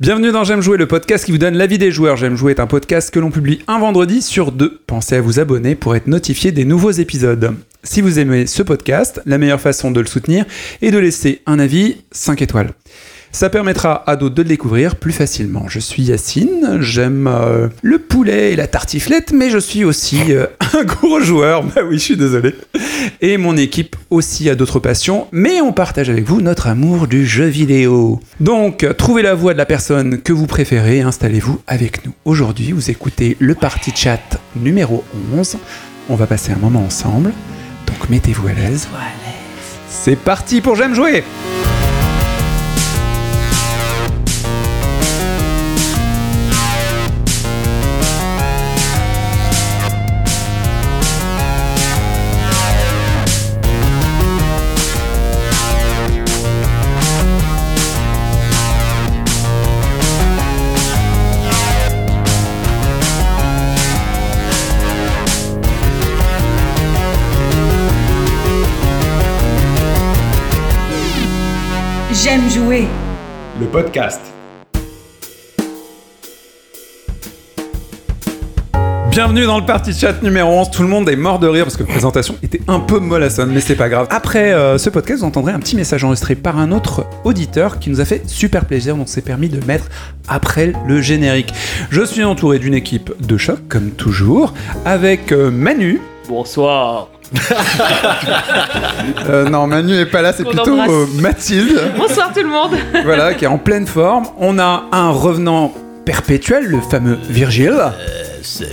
[0.00, 2.16] Bienvenue dans J'aime jouer, le podcast qui vous donne l'avis des joueurs.
[2.16, 4.80] J'aime jouer est un podcast que l'on publie un vendredi sur deux.
[4.86, 7.54] Pensez à vous abonner pour être notifié des nouveaux épisodes.
[7.84, 10.46] Si vous aimez ce podcast, la meilleure façon de le soutenir
[10.80, 12.70] est de laisser un avis 5 étoiles.
[13.32, 15.66] Ça permettra à d'autres de le découvrir plus facilement.
[15.68, 20.46] Je suis Yacine, j'aime euh, le poulet et la tartiflette, mais je suis aussi euh,
[20.74, 21.62] un gros joueur.
[21.62, 22.54] Bah oui, je suis désolé.
[23.20, 27.24] Et mon équipe aussi a d'autres passions, mais on partage avec vous notre amour du
[27.24, 28.20] jeu vidéo.
[28.40, 32.12] Donc, trouvez la voix de la personne que vous préférez et installez-vous avec nous.
[32.24, 35.04] Aujourd'hui, vous écoutez le Party Chat numéro
[35.36, 35.56] 11.
[36.08, 37.32] On va passer un moment ensemble,
[37.86, 38.88] donc mettez-vous à l'aise.
[39.88, 41.22] C'est parti pour J'aime jouer
[72.22, 72.84] J'aime jouer.
[73.58, 74.20] Le podcast.
[79.10, 80.70] Bienvenue dans le Party Chat numéro 11.
[80.70, 83.52] Tout le monde est mort de rire parce que la présentation était un peu mollassonne,
[83.52, 84.06] mais c'est pas grave.
[84.10, 87.88] Après euh, ce podcast, vous entendrez un petit message enregistré par un autre auditeur qui
[87.88, 89.88] nous a fait super plaisir, donc c'est permis de mettre
[90.28, 91.54] après le générique.
[91.88, 94.52] Je suis entouré d'une équipe de choc, comme toujours,
[94.84, 96.02] avec euh, Manu.
[96.28, 97.08] Bonsoir.
[99.28, 101.80] Euh, non, Manu est pas là, c'est plutôt euh, Mathilde.
[101.96, 102.72] Bonsoir tout le monde.
[103.04, 104.26] voilà, qui est en pleine forme.
[104.38, 105.72] On a un revenant
[106.04, 107.76] perpétuel, le fameux Virgile.
[108.42, 108.70] Salut.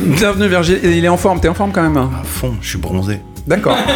[0.00, 1.96] Bienvenue Virgile, il est en forme, t'es en forme quand même.
[1.96, 3.20] À fond, je suis bronzé.
[3.46, 3.76] D'accord.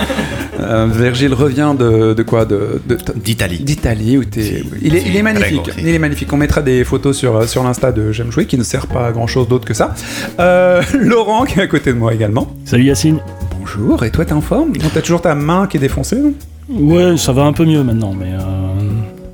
[0.58, 3.58] Euh, Virgile revient de, de quoi de, de- D'Italie.
[3.58, 4.62] D'Italie où t'es.
[4.80, 5.70] Il est, il est C'est magnifique.
[5.78, 6.32] Il est magnifique.
[6.32, 9.12] On mettra des photos sur, sur l'insta de J'aime jouer qui ne sert pas à
[9.12, 9.94] grand chose d'autre que ça.
[10.40, 12.48] Euh, Laurent qui est à côté de moi également.
[12.64, 13.18] Salut Yacine.
[13.60, 14.02] Bonjour.
[14.02, 14.72] Et toi t'es en forme?
[14.94, 16.32] T'as toujours ta main qui est défoncée non?
[16.70, 18.40] Ouais, ça va un peu mieux maintenant, mais euh,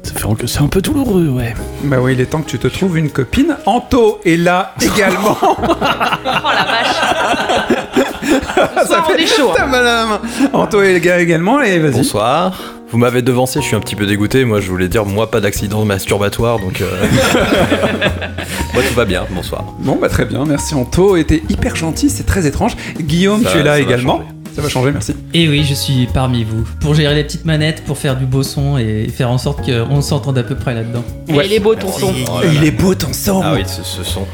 [0.03, 1.55] ça fait que c'est un peu douloureux, ouais.
[1.85, 3.57] Bah oui, il est temps que tu te trouves une copine.
[3.65, 5.39] Anto est là également.
[5.41, 7.79] Oh la vache.
[8.23, 9.51] Ce soir, on est chaud.
[9.59, 9.71] hein.
[9.73, 10.21] À la main.
[10.53, 11.93] Anto est là également et vas-y.
[11.93, 12.59] Bonsoir.
[12.91, 14.45] Vous m'avez devancé, je suis un petit peu dégoûté.
[14.45, 16.83] Moi, je voulais dire, moi, pas d'accident masturbatoire, donc.
[16.83, 16.91] euh,
[18.75, 19.25] moi, tout va bien.
[19.31, 19.65] Bonsoir.
[19.79, 21.17] Bon, bah très bien, merci Anto.
[21.17, 22.77] Et t'es hyper gentil, c'est très étrange.
[23.01, 24.19] Guillaume, Ça- tu es là ça va également.
[24.19, 24.29] changer.
[24.55, 25.15] Ça va changer, merci.
[25.35, 26.65] Et oui, je suis parmi vous.
[26.81, 30.03] Pour gérer les petites manettes, pour faire du beau son et faire en sorte qu'on
[30.03, 31.05] s'entende à peu près là-dedans.
[31.29, 32.13] Et il est beau ton son.
[32.29, 32.53] Oh là là.
[32.55, 33.41] Il est beau ton son.
[33.43, 34.27] Ah oui, ce, ce son.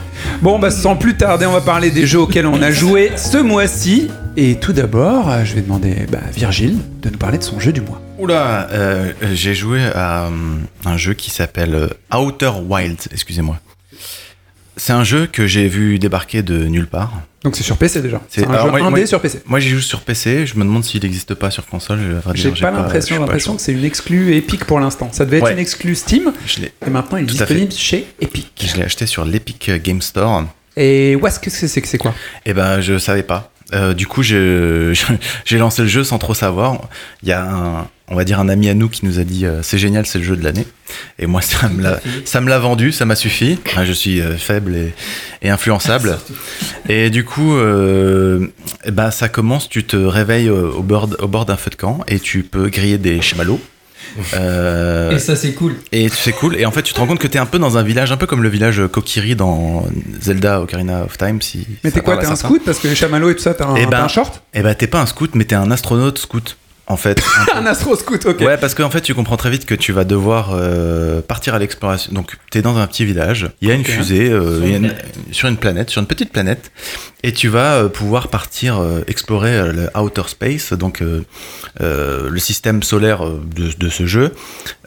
[0.43, 3.39] Bon, bah sans plus tarder, on va parler des jeux auxquels on a joué ce
[3.39, 4.09] mois-ci.
[4.37, 7.73] Et tout d'abord, euh, je vais demander bah, Virgile de nous parler de son jeu
[7.73, 8.00] du mois.
[8.19, 10.31] Oula, euh, j'ai joué à euh,
[10.85, 13.59] un jeu qui s'appelle euh, Outer Wilds, excusez-moi.
[14.78, 17.12] C'est un jeu que j'ai vu débarquer de nulle part.
[17.44, 18.21] Donc c'est sur PC déjà.
[18.28, 19.41] C'est un alors, jeu moi- indé moi- sur PC.
[19.47, 21.99] Moi j'y joue sur PC, je me demande s'il n'existe pas sur console.
[22.34, 25.11] J'ai pas l'impression, l'impression que c'est une exclue Epic pour l'instant.
[25.12, 25.53] Ça devait être Ouais.
[25.53, 28.50] une exclue Steam Je et maintenant il est Tout disponible chez Epic.
[28.72, 30.44] je l'ai acheté sur l'Epic Game Store.
[30.77, 32.15] Et où est-ce que c'est que c'est quoi?
[32.47, 33.50] Et ben je savais pas.
[33.75, 34.22] Euh, du coup
[35.44, 36.88] j'ai lancé le jeu sans trop savoir.
[37.22, 39.44] Il y a un, on va dire un ami à nous qui nous a dit
[39.46, 40.66] euh, c'est génial, c'est le jeu de l'année.
[41.19, 43.58] Et moi ça me l'a, ça me l'a vendu, ça m'a suffi.
[43.66, 44.94] Enfin, je suis euh, faible et,
[45.42, 46.19] et influençable.
[46.88, 48.46] et du coup, euh,
[48.91, 52.19] ben, ça commence, tu te réveilles au bord, au bord d'un feu de camp et
[52.19, 53.60] tu peux griller des chamallows.
[54.34, 55.75] Euh, Et ça, c'est cool.
[55.92, 56.56] et c'est cool.
[56.56, 58.16] Et en fait, tu te rends compte que t'es un peu dans un village, un
[58.16, 59.86] peu comme le village Kokiri dans
[60.22, 61.42] Zelda Ocarina of Time.
[61.42, 62.48] Si Mais ça t'es quoi T'es un certains.
[62.48, 62.62] scout?
[62.64, 64.42] Parce que les chamallows et tout ça, t'as un, Eh ben, un short?
[64.54, 66.56] Eh ben, t'es pas un scout, mais t'es un astronaute scout,
[66.88, 67.22] en fait.
[67.54, 68.41] Un astro scout, ok.
[68.41, 71.59] Ouais, parce qu'en fait, tu comprends très vite que tu vas devoir euh, partir à
[71.59, 72.12] l'exploration.
[72.12, 74.81] Donc, t'es dans un petit village, il y a une fusée euh, Sur une une-
[74.88, 75.15] planète.
[75.32, 76.71] sur une planète, sur une petite planète,
[77.22, 81.22] et tu vas euh, pouvoir partir euh, explorer euh, le outer space, donc euh,
[81.81, 84.32] euh, le système solaire de, de ce jeu,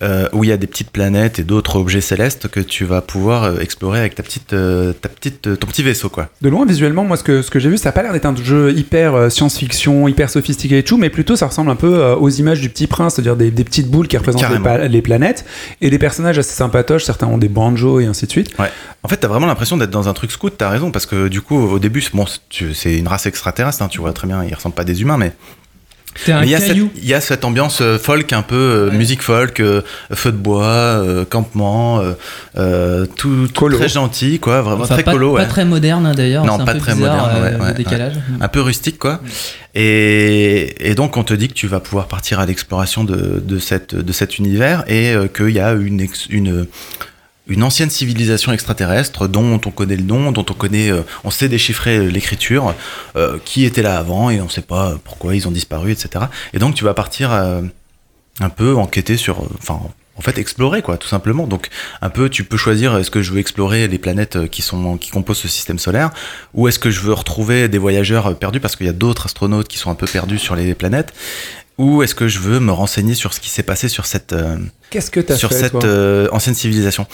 [0.01, 3.01] euh, où il y a des petites planètes et d'autres objets célestes que tu vas
[3.01, 6.29] pouvoir euh, explorer avec ta petite, euh, ta petite, euh, ton petit vaisseau, quoi.
[6.41, 8.25] De loin, visuellement, moi, ce que, ce que j'ai vu, ça a pas l'air d'être
[8.25, 11.90] un jeu hyper euh, science-fiction, hyper sophistiqué et tout, mais plutôt ça ressemble un peu
[11.93, 14.43] euh, aux images du Petit Prince, c'est-à-dire des, des petites boules qui représentent
[14.89, 15.45] les, planètes,
[15.81, 18.53] et des personnages assez sympatoches, certains ont des banjos et ainsi de suite.
[19.03, 21.41] En fait, t'as vraiment l'impression d'être dans un truc scout, t'as raison, parce que du
[21.41, 24.75] coup, au début, bon, c'est- une race extraterrestre, hein, tu vois très bien, ils ressemblent
[24.75, 25.33] pas à des humains, mais
[26.27, 26.91] il y, a cette- caillou.
[26.97, 28.97] il y a cette ambiance euh, folk, un peu euh, Ouais.
[28.97, 29.81] musique folk, euh,
[30.13, 32.01] feu de bois, euh, campement,
[32.57, 33.77] euh, tout, tout Colo.
[33.77, 35.47] très gentil, quoi, vraiment Enfin, très pas, colo, pas ouais.
[35.47, 36.45] très moderne hein, d'ailleurs.
[36.45, 38.13] Non, c'est un pas peu très bizarre, moderne, euh, ouais, décalage.
[38.39, 39.21] un peu rustique, quoi.
[39.73, 43.57] Et, et donc, on te dit que tu vas pouvoir partir à l'exploration de, de,
[43.59, 46.67] cette, de cet univers et euh, qu'il y a une, ex- une,
[47.47, 51.49] une ancienne civilisation extraterrestre dont on connaît le nom, dont on connaît, euh, on sait
[51.49, 52.73] déchiffrer euh, l'écriture,
[53.15, 56.25] euh, qui était là avant et on sait pas pourquoi ils ont disparu, etc.
[56.53, 59.79] Et donc tu vas partir un peu enquêter sur, enfin,
[60.21, 61.47] en fait explorer quoi, tout simplement.
[61.47, 61.67] Donc
[62.01, 64.97] un peu, tu peux choisir est-ce que je veux explorer les planètes euh, qui sont
[64.97, 66.11] qui composent ce système solaire,
[66.53, 69.25] ou est-ce que je veux retrouver des voyageurs euh, perdus parce qu'il y a d'autres
[69.25, 71.13] astronautes qui sont un peu perdus sur les planètes,
[71.77, 74.57] ou est-ce que je veux me renseigner sur ce qui s'est passé sur cette euh,
[74.91, 77.07] Qu'est-ce que t'as sur fait cette euh, ancienne civilisation?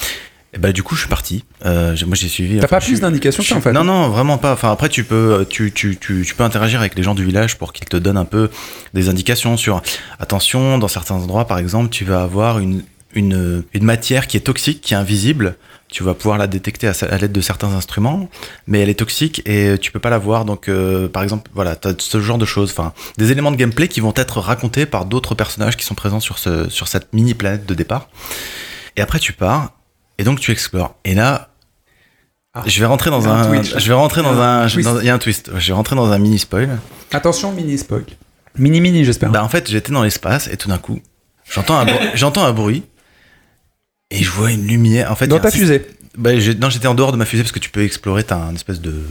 [0.53, 1.43] Et bah du coup je suis parti.
[1.65, 2.59] Euh, moi j'ai suivi.
[2.59, 4.53] T'as pas plus d'indications en fait Non non vraiment pas.
[4.53, 7.57] Enfin après tu peux tu, tu, tu, tu peux interagir avec les gens du village
[7.57, 8.49] pour qu'ils te donnent un peu
[8.93, 9.81] des indications sur
[10.19, 12.83] attention dans certains endroits par exemple tu vas avoir une
[13.17, 15.55] une, une matière qui est toxique qui est invisible.
[15.89, 18.29] Tu vas pouvoir la détecter à, l'aide de certains instruments,
[18.67, 20.43] mais elle est toxique et tu peux pas la voir.
[20.43, 22.71] Donc, euh, par exemple, voilà, t'as ce genre de choses.
[22.71, 26.19] Enfin, des éléments de gameplay qui vont être racontés par d'autres personnages qui sont présents
[26.19, 28.09] sur ce sur cette mini planète de départ.
[28.97, 29.71] Et après, tu pars
[30.17, 30.95] et donc tu explores.
[31.05, 31.49] Et là,
[32.53, 32.63] Ah.
[32.65, 35.19] je vais rentrer dans un un, je vais rentrer dans un il y a un
[35.19, 35.51] twist.
[35.55, 36.79] Je vais rentrer dans un mini spoil.
[37.13, 38.03] Attention, mini spoil.
[38.57, 39.29] Mini mini, j'espère.
[39.29, 40.99] Bah en fait, j'étais dans l'espace et tout d'un coup,
[41.49, 41.85] j'entends un,
[42.15, 42.83] j'entends un bruit
[44.11, 45.11] et je vois une lumière.
[45.11, 45.85] En fait, Dans a ta fusée.
[46.17, 48.23] Bah, non, j'étais en dehors de ma fusée parce que tu peux explorer.
[48.23, 49.03] T'as un espèce de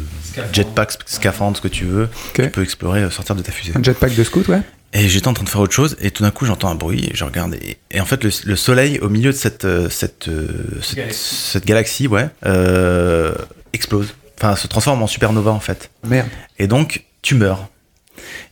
[0.53, 2.09] jetpack, sc- scaphandre, ce que tu veux.
[2.35, 3.73] Tu peux explorer, euh, sortir de ta fusée.
[3.77, 4.61] Un jetpack de scout, ouais.
[4.93, 7.09] Et j'étais en train de faire autre chose et tout d'un coup, j'entends un bruit.
[7.11, 9.89] Et je regarde et, et en fait, le, le soleil au milieu de cette euh,
[9.91, 10.49] cette euh,
[10.83, 13.35] cette, cette galaxie, ouais, euh,
[13.73, 14.15] explose.
[14.39, 15.91] Enfin, se transforme en supernova en fait.
[16.07, 16.29] Merde.
[16.59, 17.69] Et donc, tu meurs.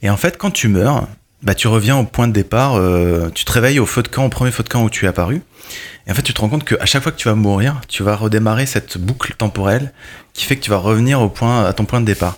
[0.02, 1.08] Et en fait, quand tu meurs,
[1.44, 4.25] bah, tu reviens au point de départ, euh, tu te réveilles au feu de camp,
[4.25, 5.43] au premier feu de camp où tu es apparu.
[6.06, 8.02] Et en fait, tu te rends compte qu'à chaque fois que tu vas mourir, tu
[8.02, 9.93] vas redémarrer cette boucle temporelle
[10.35, 12.37] qui fait que tu vas revenir au point, à ton point de départ.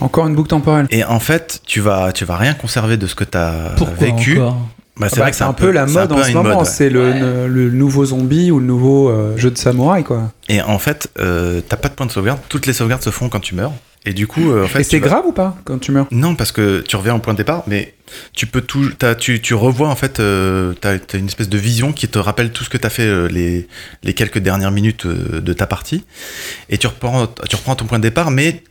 [0.00, 0.86] Encore une boucle temporelle.
[0.90, 3.96] Et en fait, tu vas, tu vas rien conserver de ce que tu as Pourquoi
[3.96, 4.38] vécu.
[4.38, 4.58] encore
[4.98, 6.58] Bah, Ah bah, c'est un peu la c'est mode en ce moment.
[6.58, 6.64] ouais.
[6.66, 10.30] C'est le, le- le nouveau zombie ou le nouveau euh, jeu de samouraï, quoi.
[10.48, 12.40] Et en fait, euh, t'as pas de point de sauvegarde.
[12.50, 13.72] Toutes les sauvegardes se font quand tu meurs.
[14.06, 15.92] Et du coup, euh, en fait, Et c'est tu vas- grave ou pas quand tu
[15.92, 17.94] meurs Non, parce que tu reviens au point de départ, mais
[18.32, 21.92] tu peux tout, tu, tu revois en fait, euh, t'as as une espèce de vision
[21.92, 23.66] qui te rappelle tout ce que t'as fait euh, les,
[24.04, 26.04] les quelques dernières minutes euh, de ta partie,
[26.70, 28.62] et tu reprends, tu reprends ton point de départ, mais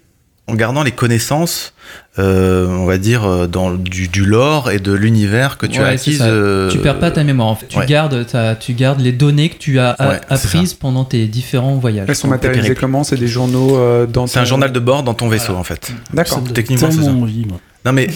[0.48, 1.74] en gardant les connaissances,
[2.20, 5.88] euh, on va dire, euh, dans du, du lore et de l'univers que tu Ouais,
[5.94, 6.24] as ça.
[6.26, 7.50] euh, Tu perds pas ta mémoire.
[7.50, 7.68] En fait.
[7.68, 7.86] Tu, ouais.
[7.86, 12.06] gardes ta- tu gardes les données que tu as Ouais, apprises pendant tes différents voyages.
[12.10, 13.04] Elles sont matérialisées comment?
[13.04, 15.92] C'est des journaux euh, dans C'est un journal de bord dans ton vaisseau en fait.
[16.14, 16.36] D'accord.
[16.36, 17.12] Ça me donne techniquement, c'est ça.
[17.12, 17.60] envie, moi.
[17.86, 18.08] Non mais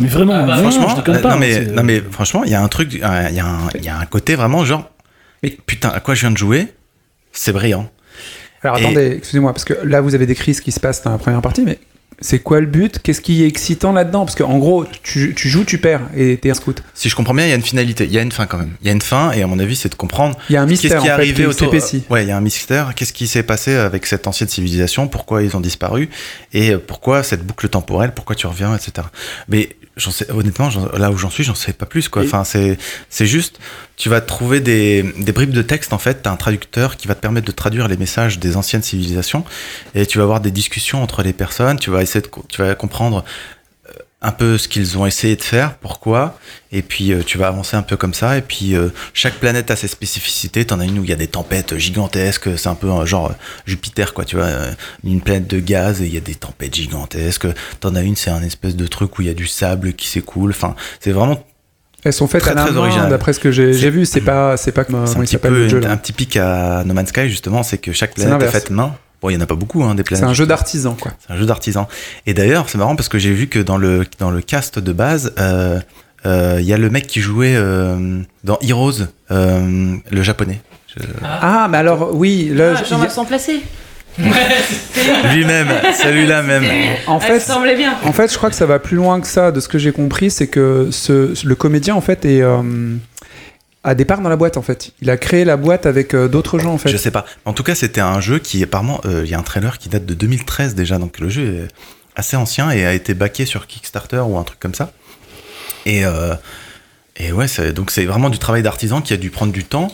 [0.00, 1.30] Mais vraiment, Ah bah, non, franchement, je pas.
[1.34, 3.02] non mais non mais franchement, il y a un truc, y il
[3.84, 4.88] y a un côté vraiment genre,
[5.42, 6.68] Mais- putain, à quoi je viens de jouer?
[7.32, 7.88] C'est brillant.
[8.62, 11.10] Alors Et- attendez, excusez-moi, parce que là vous avez décrit ce qui se passe dans
[11.12, 11.78] la première partie, mais
[12.22, 12.98] c'est quoi le but?
[13.02, 14.26] Qu'est-ce qui est excitant là-dedans?
[14.26, 16.82] Parce qu'en gros, tu, tu joues, tu perds, et t'es un scout.
[16.92, 18.58] Si je comprends bien, il y a une finalité, il y a une fin quand
[18.58, 18.72] même.
[18.82, 20.60] Il y a une fin, et à mon avis, c'est de comprendre Il y a
[20.60, 21.68] un qu'est-ce mystère qui est en fait, arrivé qui autour.
[21.68, 22.04] s'épaissit.
[22.10, 22.94] Ouais, il y a un mystère.
[22.94, 25.08] Qu'est-ce qui s'est passé avec cette ancienne civilisation?
[25.08, 26.10] Pourquoi ils ont disparu?
[26.52, 28.12] Et euh, pourquoi cette boucle temporelle?
[28.14, 29.06] Pourquoi tu reviens, etc.
[29.48, 32.22] Mais sais, honnêtement, là où j'en suis, j'en sais pas plus quoi.
[32.22, 32.78] Enfin, c'est,
[33.08, 33.58] c'est juste,
[33.96, 36.22] tu vas trouver des, des bribes de texte en fait.
[36.22, 39.44] T'as un traducteur qui va te permettre de traduire les messages des anciennes civilisations,
[39.94, 41.78] et tu vas avoir des discussions entre les personnes.
[41.78, 43.24] Tu vas essayer de, tu vas comprendre
[44.22, 46.38] un peu ce qu'ils ont essayé de faire, pourquoi,
[46.72, 49.70] et puis euh, tu vas avancer un peu comme ça, et puis euh, chaque planète
[49.70, 52.74] a ses spécificités, t'en as une où il y a des tempêtes gigantesques, c'est un
[52.74, 53.34] peu un genre euh,
[53.64, 54.72] Jupiter quoi, tu vois, euh,
[55.04, 57.46] une planète de gaz et il y a des tempêtes gigantesques,
[57.80, 60.06] t'en as une c'est un espèce de truc où il y a du sable qui
[60.06, 61.42] s'écoule, enfin c'est vraiment
[62.04, 63.08] Elles sont faites Très, à la très main, original.
[63.08, 64.04] d'après ce que j'ai vu.
[64.04, 65.80] C'est pas, c'est pas comme un petit peu jeu.
[65.86, 68.94] un petit pic à No Man's Sky justement, c'est que chaque planète est, faite main.
[69.22, 70.24] Bon, il y en a pas beaucoup hein, des planètes.
[70.24, 71.12] C'est un jeu d'artisan, quoi.
[71.26, 71.86] C'est un jeu d'artisan.
[72.26, 74.92] Et d'ailleurs, c'est marrant parce que j'ai vu que dans le, dans le cast de
[74.92, 75.78] base, euh,
[76.26, 80.60] euh, il y a le mec qui jouait euh, dans Heroes, euh, le japonais.
[80.96, 83.60] Je- Ah, mais alors, oui, là, Ah, il- Jean-Vincent Placé.
[85.32, 85.68] Lui-même,
[86.02, 86.64] celui-là même.
[87.06, 87.94] en Elle fait, semblait bien.
[88.04, 89.52] En fait, je crois que ça va plus loin que ça.
[89.52, 92.42] De ce que j'ai compris, c'est que ce, le comédien, en fait, est
[93.82, 94.56] à départ dans la boîte.
[94.56, 96.74] En fait, il a créé la boîte avec euh, d'autres gens.
[96.74, 97.24] En fait, Je sais pas.
[97.44, 99.88] En tout cas, c'était un jeu qui, apparemment, euh, il y a un trailer qui
[99.88, 101.68] date de 2013 déjà, donc le jeu est
[102.16, 104.92] assez ancien et a été backé sur Kickstarter ou un truc comme ça.
[105.86, 106.34] Et, euh,
[107.16, 109.90] et ouais, donc c'est vraiment du travail d'artisan qui a dû prendre du temps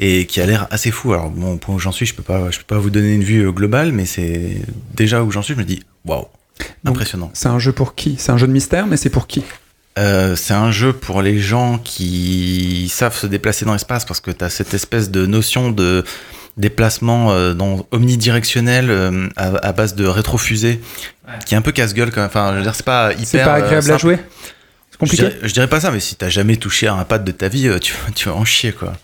[0.00, 1.12] et qui a l'air assez fou.
[1.12, 3.14] Alors bon, au point où j'en suis, je peux pas, je peux pas vous donner
[3.14, 4.62] une vue globale, mais c'est
[4.94, 6.26] déjà où j'en suis, je me dis waouh,
[6.84, 7.30] impressionnant.
[7.34, 8.16] c'est un jeu pour qui?
[8.18, 9.44] C'est un jeu de mystère, mais c'est pour qui?
[9.98, 14.30] Euh, c'est un jeu pour les gens qui savent se déplacer dans l'espace parce que
[14.30, 16.04] tu as cette espèce de notion de
[16.56, 20.80] déplacement euh, dans, omnidirectionnel euh, à, à base de rétrofusée
[21.46, 22.28] qui est un peu casse-gueule quand même.
[22.28, 23.26] Enfin, je veux dire, c'est pas hyper.
[23.26, 26.00] C'est pas euh, agréable à jouer C'est Je compliqué dirais, je dirais pas ça, mais
[26.00, 28.34] si t'as jamais touché à un pad de ta vie, euh, tu, vas- tu vas
[28.34, 28.94] en chier quoi.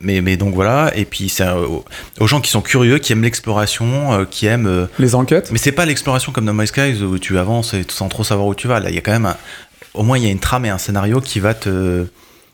[0.00, 0.92] mais, mais donc voilà.
[0.96, 1.84] Et puis c'est euh, aux-
[2.20, 4.66] aux gens qui sont curieux, qui aiment l'exploration, euh, qui aiment.
[4.66, 7.84] euh, Les enquêtes mais c'est pas l'exploration comme dans My Skies où tu avances et
[7.88, 8.80] sans trop savoir où tu vas.
[8.80, 9.36] Là, il y a quand même un-
[9.94, 12.06] au moins il y a une trame et un scénario qui va te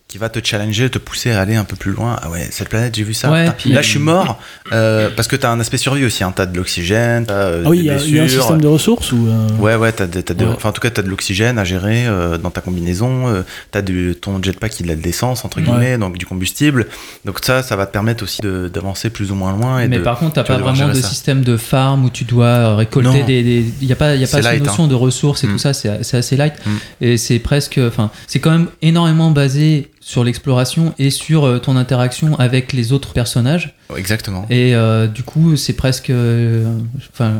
[0.06, 2.16] qui va te challenger, te pousser à aller un peu plus loin.
[2.22, 3.32] Ah ouais, cette planète, j'ai vu ça.
[3.32, 4.38] Ouais, Là, je suis mort
[4.72, 6.22] euh, parce que t'as un aspect survie aussi.
[6.22, 6.32] Hein.
[6.36, 8.68] T'as de l'oxygène, t'as euh, Ah oui, il des y, y a un système de
[8.68, 9.26] ressources ou.
[9.26, 10.52] euh, Ouais, ouais, t'as, des- t'as de- Ouais.
[10.54, 13.26] enfin, en tout cas, t'as de l'oxygène à gérer euh, dans ta combinaison.
[13.28, 13.42] euh,
[13.72, 16.86] t'as du, ton jetpack, il a de l'essence, entre guillemets, donc du combustible.
[17.24, 19.80] Donc ça, ça va te permettre aussi de, d'avancer plus ou moins loin.
[19.80, 21.08] Et Mais de, par contre, t'as pas vraiment de ça.
[21.08, 23.24] système de farm où tu dois euh, récolter Non.
[23.26, 23.42] des.
[23.42, 25.46] des- Il n'y a pas, il y a pas cette light, notion de ressources et
[25.48, 25.52] Mm.
[25.52, 26.54] tout ça, c'est c'est assez light.
[26.64, 26.70] Mm.
[27.00, 27.80] Et c'est presque.
[27.84, 32.92] Enfin, c'est quand même énormément basé sur l'exploration et sur euh, ton interaction avec les
[32.92, 33.74] autres personnages.
[33.96, 34.44] Exactement.
[34.50, 36.10] Et euh, du coup, c'est presque.
[36.10, 36.76] euh,
[37.12, 37.30] Enfin.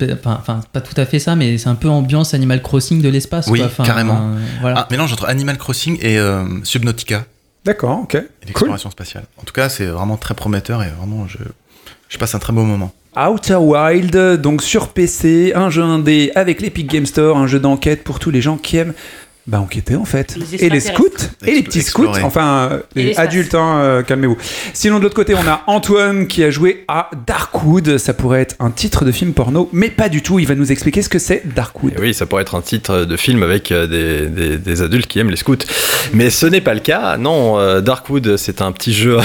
[0.00, 3.08] euh, Enfin, pas tout à fait ça, mais c'est un peu ambiance Animal Crossing de
[3.08, 3.46] l'espace.
[3.48, 3.66] Oui, quoi.
[3.66, 4.18] Enfin, carrément.
[4.34, 4.80] euh, voilà.
[4.82, 7.24] Un mélange entre Animal Crossing et euh, Subnautica,
[7.64, 8.12] D'accord, ok.
[8.12, 8.24] Cool.
[8.46, 9.24] l'exploration spatiale.
[9.38, 11.38] En tout cas, c'est vraiment très prometteur et vraiment, je,
[12.08, 12.92] je passe un très beau moment.
[13.16, 18.04] Outer Wild, donc sur PC, un jeu indé avec l'Epic Game Store, un jeu d'enquête
[18.04, 18.94] pour tous les gens qui aiment
[19.46, 20.36] bah, enquêter en fait.
[20.36, 21.08] Les et les scouts,
[21.46, 24.36] et les petits scouts, enfin euh, les adultes, hein, euh, calmez-vous.
[24.74, 27.98] Sinon de l'autre côté, on a Antoine qui a joué à Darkwood.
[27.98, 30.38] Ça pourrait être un titre de film porno, mais pas du tout.
[30.38, 31.94] Il va nous expliquer ce que c'est Darkwood.
[31.96, 35.06] Et oui, ça pourrait être un titre de film avec euh, des, des- des adultes
[35.06, 35.56] qui aiment les scouts.
[36.12, 37.16] Mais ce n'est pas le cas.
[37.16, 39.18] Non, euh, Darkwood, c'est un petit jeu.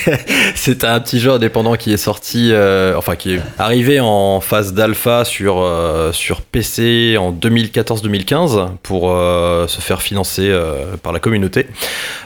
[0.54, 4.72] c'est un petit jeu indépendant qui est sorti, euh, enfin qui est arrivé en phase
[4.74, 11.20] d'alpha sur, euh, sur PC en 2014-2015 pour euh, se faire financer euh, par la
[11.20, 11.66] communauté.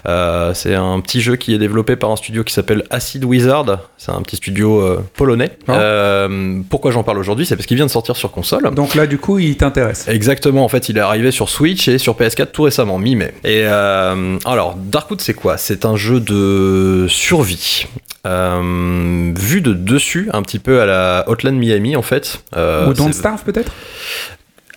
[0.06, 3.80] Euh, c'est un petit jeu qui est développé par un studio qui s'appelle Acid Wizard.
[3.98, 5.50] C'est un petit studio euh, polonais.
[5.68, 5.74] Ah.
[5.74, 7.46] Euh, pourquoi j'en parle aujourd'hui?
[7.46, 8.74] C'est parce qu'il vient de sortir sur console.
[8.74, 10.08] Donc là, du coup, il t'intéresse.
[10.08, 13.34] Exactement, en fait, il est arrivé sur Switch et sur PS4 tout récemment, mi-mai.
[13.44, 15.56] Et euh, alors, Darkwood, c'est quoi?
[15.56, 17.86] C'est un jeu de survie.
[18.26, 22.42] Euh, vu de dessus, un petit peu à la Hotline Miami, en fait.
[22.56, 23.72] Euh, Ou Don't Starve peut-être?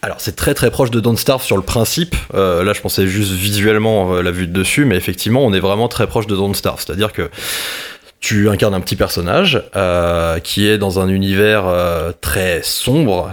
[0.03, 2.15] Alors c'est très très proche de Don't Starve sur le principe.
[2.33, 5.61] Euh, là je pensais juste visuellement euh, la vue de dessus, mais effectivement on est
[5.61, 6.83] vraiment très proche de Don't Starve.
[6.85, 7.31] C'est-à-dire que
[8.19, 11.65] tu incarnes un petit personnage euh, qui est dans un univers
[12.21, 13.31] très sombre,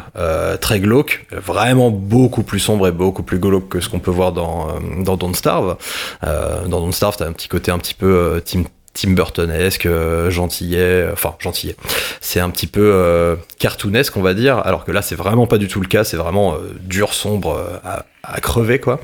[0.61, 4.33] très glauque, vraiment beaucoup plus sombre et beaucoup plus glauque que ce qu'on peut voir
[4.33, 5.77] dans, dans Don't Starve.
[6.23, 11.09] Dans Don't Starve, t'as un petit côté un petit peu Tim, Tim Burtonesque, euh, gentillet,
[11.13, 11.77] enfin gentillet.
[12.21, 15.59] C'est un petit peu euh, cartoonesque, on va dire, alors que là, c'est vraiment pas
[15.59, 16.03] du tout le cas.
[16.05, 19.01] C'est vraiment euh, dur, sombre, euh, à, crever, quoi.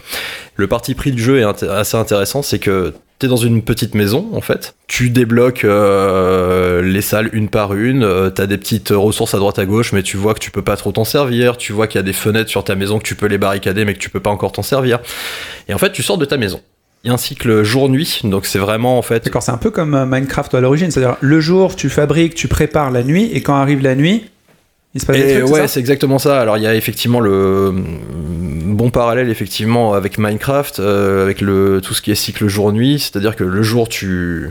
[0.56, 4.28] Le parti pris du jeu est assez intéressant, c'est que t'es dans une petite maison,
[4.32, 4.74] en fait.
[4.88, 8.02] Tu débloques euh, les salles une par une.
[8.02, 10.62] euh, t'as des petites ressources à droite à gauche, mais tu vois que tu peux
[10.62, 11.56] pas trop t'en servir.
[11.56, 13.84] Tu vois qu'il y a des fenêtres sur ta maison que tu peux les barricader,
[13.84, 14.98] mais que tu peux pas encore t'en servir.
[15.68, 16.60] Et en fait, tu sors de ta maison.
[17.06, 19.94] Y a un cycle jour-nuit, donc c'est vraiment en fait D'accord, c'est un peu comme
[19.94, 20.90] euh, Minecraft à l'origine.
[20.90, 24.24] C'est-à-dire, le jour, tu fabriques, tu prépares la nuit, et quand arrive la nuit,
[24.94, 26.40] il se passe Et trucs, ouais, c'est exactement ça.
[26.40, 31.80] Alors il y a effectivement le mm, bon parallèle effectivement avec Minecraft, euh, avec le
[31.82, 34.50] tout ce qui est cycle jour-nuit, c'est-à-dire que le jour tu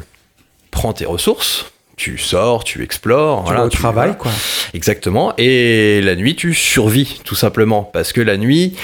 [0.71, 4.13] prends tes ressources, tu sors, tu explores, Tu voilà, vas au tu- travail, voilà.
[4.13, 4.31] quoi.
[4.73, 5.33] Exactement.
[5.37, 8.75] Et la nuit tu survis tout simplement parce que la nuit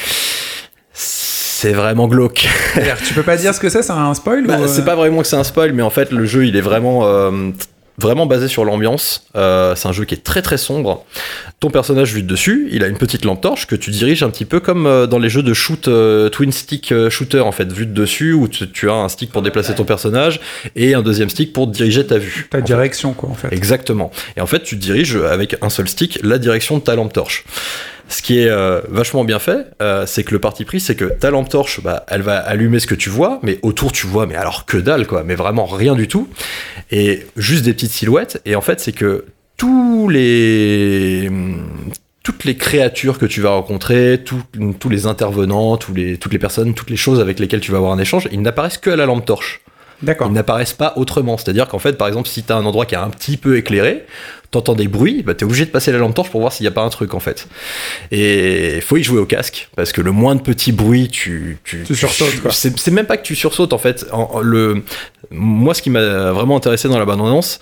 [1.62, 2.48] c'est vraiment glauque.
[3.06, 4.96] Tu peux pas dire ce que c'est, c'est un spoil Bah, ou, euh, C'est pas
[4.96, 7.52] vraiment que c'est un spoil, mais en fait, le jeu, il est vraiment, euh,
[8.00, 9.28] vraiment basé sur l'ambiance.
[9.36, 11.06] Euh, c'est un jeu qui est très très sombre.
[11.60, 14.32] Ton personnage vu de dessus, il a une petite lampe torche que tu diriges un
[14.32, 17.86] petit peu comme dans les jeux de shoot, euh, twin stick shooter en fait, vu
[17.86, 20.40] de dessus, où tu, tu as un stick pour déplacer ton personnage
[20.76, 22.48] et un deuxième stick pour diriger ta vue.
[22.50, 22.64] ta fait.
[22.64, 23.54] direction, quoi, en fait.
[23.54, 24.10] Exactement.
[24.36, 27.46] Et en fait, tu diriges avec un seul stick la direction de ta lampe torche.
[28.12, 31.06] Ce qui est euh, vachement bien fait, euh, c'est que le parti pris, c'est que
[31.06, 34.28] ta lampe torche, bah, elle va allumer ce que tu vois, mais autour tu vois,
[34.28, 36.28] mais alors que dalle, quoi, mais vraiment rien du tout,
[36.92, 38.42] et juste des petites silhouettes.
[38.46, 39.26] Et en fait, c'est que
[39.58, 41.32] tous les
[42.24, 44.44] toutes les créatures que tu vas rencontrer, tous-
[44.80, 47.78] tous les intervenants, tous les, toutes les personnes, toutes les choses avec lesquelles tu vas
[47.78, 49.62] avoir un échange, ils n'apparaissent que à la lampe torche
[50.04, 50.28] D'accord.
[50.30, 51.38] ils n'apparaissent pas autrement.
[51.38, 54.06] C'est-à-dire qu'en fait, par exemple, si t'as un endroit qui est un petit peu éclairé,
[54.52, 56.68] t'entends des bruits, bah t'es obligé de passer la lampe torche pour voir s'il n'y
[56.68, 57.48] a pas un truc en fait.
[58.12, 61.84] Et faut y jouer au casque parce que le moins de petits bruits, tu tu,
[61.86, 62.52] Tu sursautes, quoi.
[62.52, 64.06] C'est c'est même pas que tu sursautes en fait.
[64.12, 64.84] En- en- le
[65.30, 67.60] moi, ce qui m'a vraiment intéressé dans la bande annonce.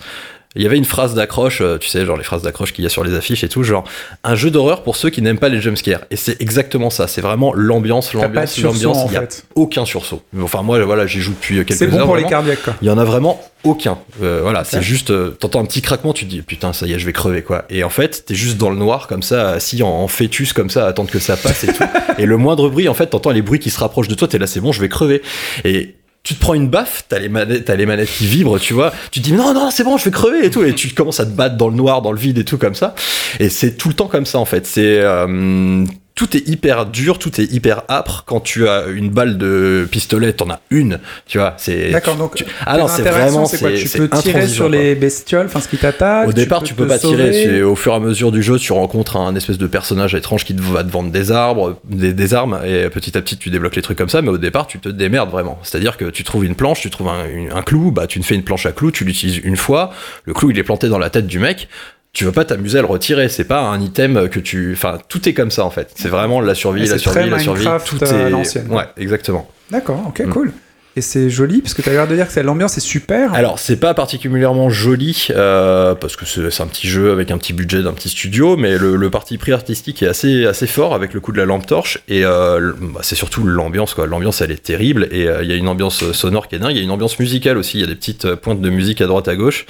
[0.56, 2.86] Il y avait une phrase d'accroche, euh, tu sais, genre les phrases d'accroche qu'il y
[2.86, 3.84] a sur les affiches et tout, genre
[4.24, 6.00] un jeu d'horreur pour ceux qui n'aiment pas les jumpscares.
[6.10, 9.04] Et c'est exactement ça, c'est vraiment l'ambiance, l'ambiance, l'ambiance.
[9.06, 9.44] Il y a fait.
[9.54, 10.22] aucun sursaut.
[10.42, 12.74] Enfin, moi, voilà, j'y joue depuis quelques C'est bon heures, pour les cardiaques, quoi.
[12.82, 13.98] Il y en a vraiment aucun.
[14.22, 16.94] Euh, voilà, c'est juste, euh, t'entends un petit craquement, tu te dis putain, ça y
[16.94, 17.64] est, je vais crever quoi.
[17.70, 20.70] Et en fait, t'es juste dans le noir comme ça, assis en, en fœtus comme
[20.70, 21.84] ça, à attendre que ça passe et tout.
[22.18, 24.38] et le moindre bruit, en fait, t'entends les bruits qui se rapprochent de toi, t'es
[24.38, 25.22] là, c'est bon, je vais crever.
[25.64, 25.94] Et
[26.30, 28.92] tu te prends une baffe, t'as les manettes, t'as les manettes qui vibrent, tu vois.
[29.10, 31.18] Tu te dis non non c'est bon, je vais crever et tout, et tu commences
[31.18, 32.94] à te battre dans le noir, dans le vide et tout comme ça.
[33.40, 34.64] Et c'est tout le temps comme ça en fait.
[34.64, 35.84] C'est euh,
[36.14, 38.24] tout est hyper dur, tout est hyper âpre.
[38.26, 41.54] Quand tu as une balle de pistolet, t'en as une, tu vois.
[41.56, 42.34] C'est D'accord, donc.
[42.34, 44.76] tu- ah non, c'est vraiment c'est quoi Tu peux tirer sur quoi.
[44.76, 46.28] les bestioles, enfin ce qui t'attaque.
[46.28, 47.32] Au départ, tu peux te pas tirer.
[47.32, 47.62] sauver.
[47.62, 50.54] Au fur et à mesure du jeu, tu rencontres un espèce de personnage étrange qui
[50.58, 53.82] va te vendre des arbres, des, des armes, et petit à petit, tu débloques les
[53.82, 54.20] trucs comme ça.
[54.20, 55.58] Mais au départ, tu te démerdes vraiment.
[55.62, 58.24] C'est-à-dire que tu trouves une planche, tu trouves un, une- un clou, bah tu ne
[58.24, 59.92] fais une planche à clou, tu l'utilises une fois.
[60.24, 61.68] Le clou, il est planté dans la tête du mec.
[62.12, 63.28] Tu veux pas t'amuser à le retirer.
[63.28, 64.72] C'est pas un item que tu.
[64.72, 65.90] Enfin, tout est comme ça en fait.
[65.94, 67.64] C'est vraiment la survie, la survie, la survie.
[67.86, 68.30] Tout euh, à est.
[68.30, 68.66] l'ancienne.
[68.70, 69.48] Ouais, exactement.
[69.70, 70.30] D'accord, ok, Mm.
[70.30, 70.52] cool.
[70.96, 73.32] Et c'est joli, parce que tu as l'air de dire que l'ambiance est super.
[73.32, 77.52] Alors, c'est pas particulièrement joli, euh, parce que c'est un petit jeu avec un petit
[77.52, 81.14] budget d'un petit studio, mais le, le parti pris artistique est assez, assez fort avec
[81.14, 84.08] le coup de la lampe torche, et euh, bah, c'est surtout l'ambiance, quoi.
[84.08, 86.72] L'ambiance, elle est terrible, et euh, il y a une ambiance sonore qui est dingue,
[86.72, 89.00] il y a une ambiance musicale aussi, il y a des petites pointes de musique
[89.00, 89.66] à droite à gauche.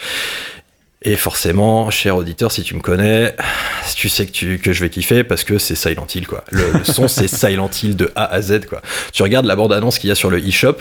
[1.02, 3.34] Et forcément, cher auditeur, si tu me connais,
[3.94, 6.44] tu sais que, tu, que je vais kiffer parce que c'est Silent Hill, quoi.
[6.50, 8.82] Le, le son, c'est Silent Hill de A à Z, quoi.
[9.14, 10.76] Tu regardes la bande-annonce qu'il y a sur le eShop,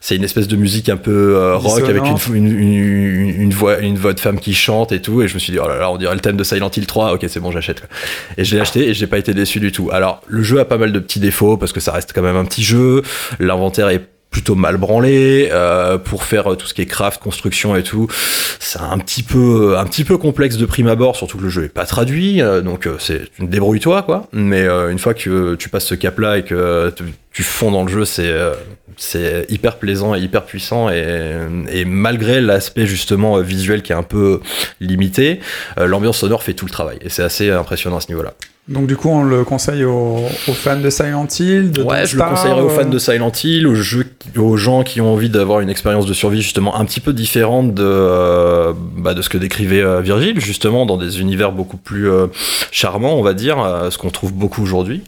[0.00, 3.78] c'est une espèce de musique un peu euh, rock avec une, une, une, une voix,
[3.80, 5.22] une voix de femme qui chante et tout.
[5.22, 6.86] Et je me suis dit, oh là là, on dirait le thème de Silent Hill
[6.86, 7.14] 3.
[7.14, 7.80] Ok, c'est bon, j'achète.
[7.80, 7.88] quoi.
[8.38, 9.90] Et je l'ai acheté et j'ai pas été déçu du tout.
[9.92, 12.36] Alors, le jeu a pas mal de petits défauts parce que ça reste quand même
[12.36, 13.02] un petit jeu.
[13.40, 17.76] L'inventaire est plutôt mal branlé euh, pour faire euh, tout ce qui est craft, construction
[17.76, 18.08] et tout.
[18.58, 21.64] C'est un petit peu un petit peu complexe de prime abord, surtout que le jeu
[21.66, 24.26] est pas traduit, euh, donc euh, c'est débrouille-toi quoi.
[24.32, 26.90] Mais euh, une fois que tu passes ce cap-là et que euh,
[27.34, 28.54] tu, fonds dans le jeu, c'est euh,
[28.96, 31.36] c'est hyper plaisant et hyper puissant et,
[31.70, 34.40] et malgré l'aspect justement euh, visuel qui est un peu
[34.80, 35.40] limité,
[35.78, 38.34] euh, l'ambiance sonore fait tout le travail et c'est assez impressionnant à ce niveau-là.
[38.66, 42.06] Donc du coup, on le conseille aux, aux fans de Silent Hill, de Ouais, Don't
[42.06, 44.06] je le conseillerais aux fans de Silent Hill, aux, jeux,
[44.38, 47.74] aux gens qui ont envie d'avoir une expérience de survie justement un petit peu différente
[47.74, 52.08] de, euh, bah, de ce que décrivait euh, Virgile, justement dans des univers beaucoup plus
[52.08, 52.28] euh,
[52.70, 53.58] charmants, on va dire,
[53.90, 55.02] ce qu'on trouve beaucoup aujourd'hui.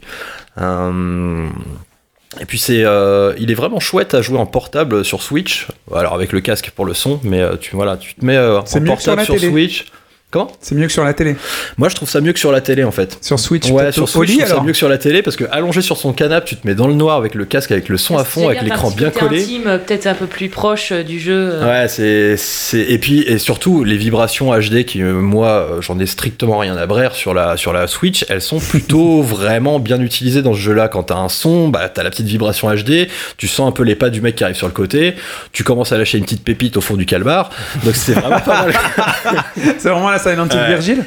[2.39, 5.67] Et puis c'est, euh, il est vraiment chouette à jouer en portable sur Switch.
[5.93, 8.59] Alors avec le casque pour le son, mais euh, tu voilà, tu te mets euh,
[8.59, 9.39] en sur portable sur.
[9.39, 9.85] Switch.
[10.29, 10.51] Comment?
[10.59, 11.37] C'est mieux que sur la télé.
[11.77, 13.17] Moi je trouve ça mieux que sur la télé en fait.
[13.21, 15.37] Sur Switch, Ouais, sur Switch, je lit trouve ça mieux que sur la télé parce
[15.37, 17.87] que allongé sur son canapé, tu te mets dans le noir avec le casque, avec
[17.87, 19.41] le son à fond, avec l'écran bien collé.
[19.43, 21.51] Intime, peut-être un peu plus proche euh, du jeu.
[21.53, 21.65] euh.
[21.83, 26.05] Ouais, c'est, c'est, et puis, et surtout, les vibrations HD qui, euh, moi, j'en ai
[26.05, 30.41] strictement rien à braire sur la, sur la Switch, elles sont plutôt vraiment bien utilisées
[30.41, 30.89] dans ce jeu-là.
[30.89, 33.95] Quand t'as un son, bah, t'as la petite vibration HD, tu sens un peu les
[33.95, 35.15] pas du mec qui arrive sur le côté,
[35.53, 37.49] tu commences à lâcher une petite pépite au fond du calbar,
[37.85, 38.73] donc c'est vraiment pas mal.
[39.79, 40.67] C'est vraiment la Silent Hill Ouais.
[40.67, 41.05] Virgile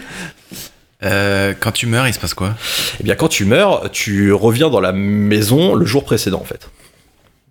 [1.03, 2.55] Euh, quand tu meurs, il se passe quoi?
[3.01, 6.69] Et bien, quand tu meurs, tu reviens dans la maison le jour précédent, en fait.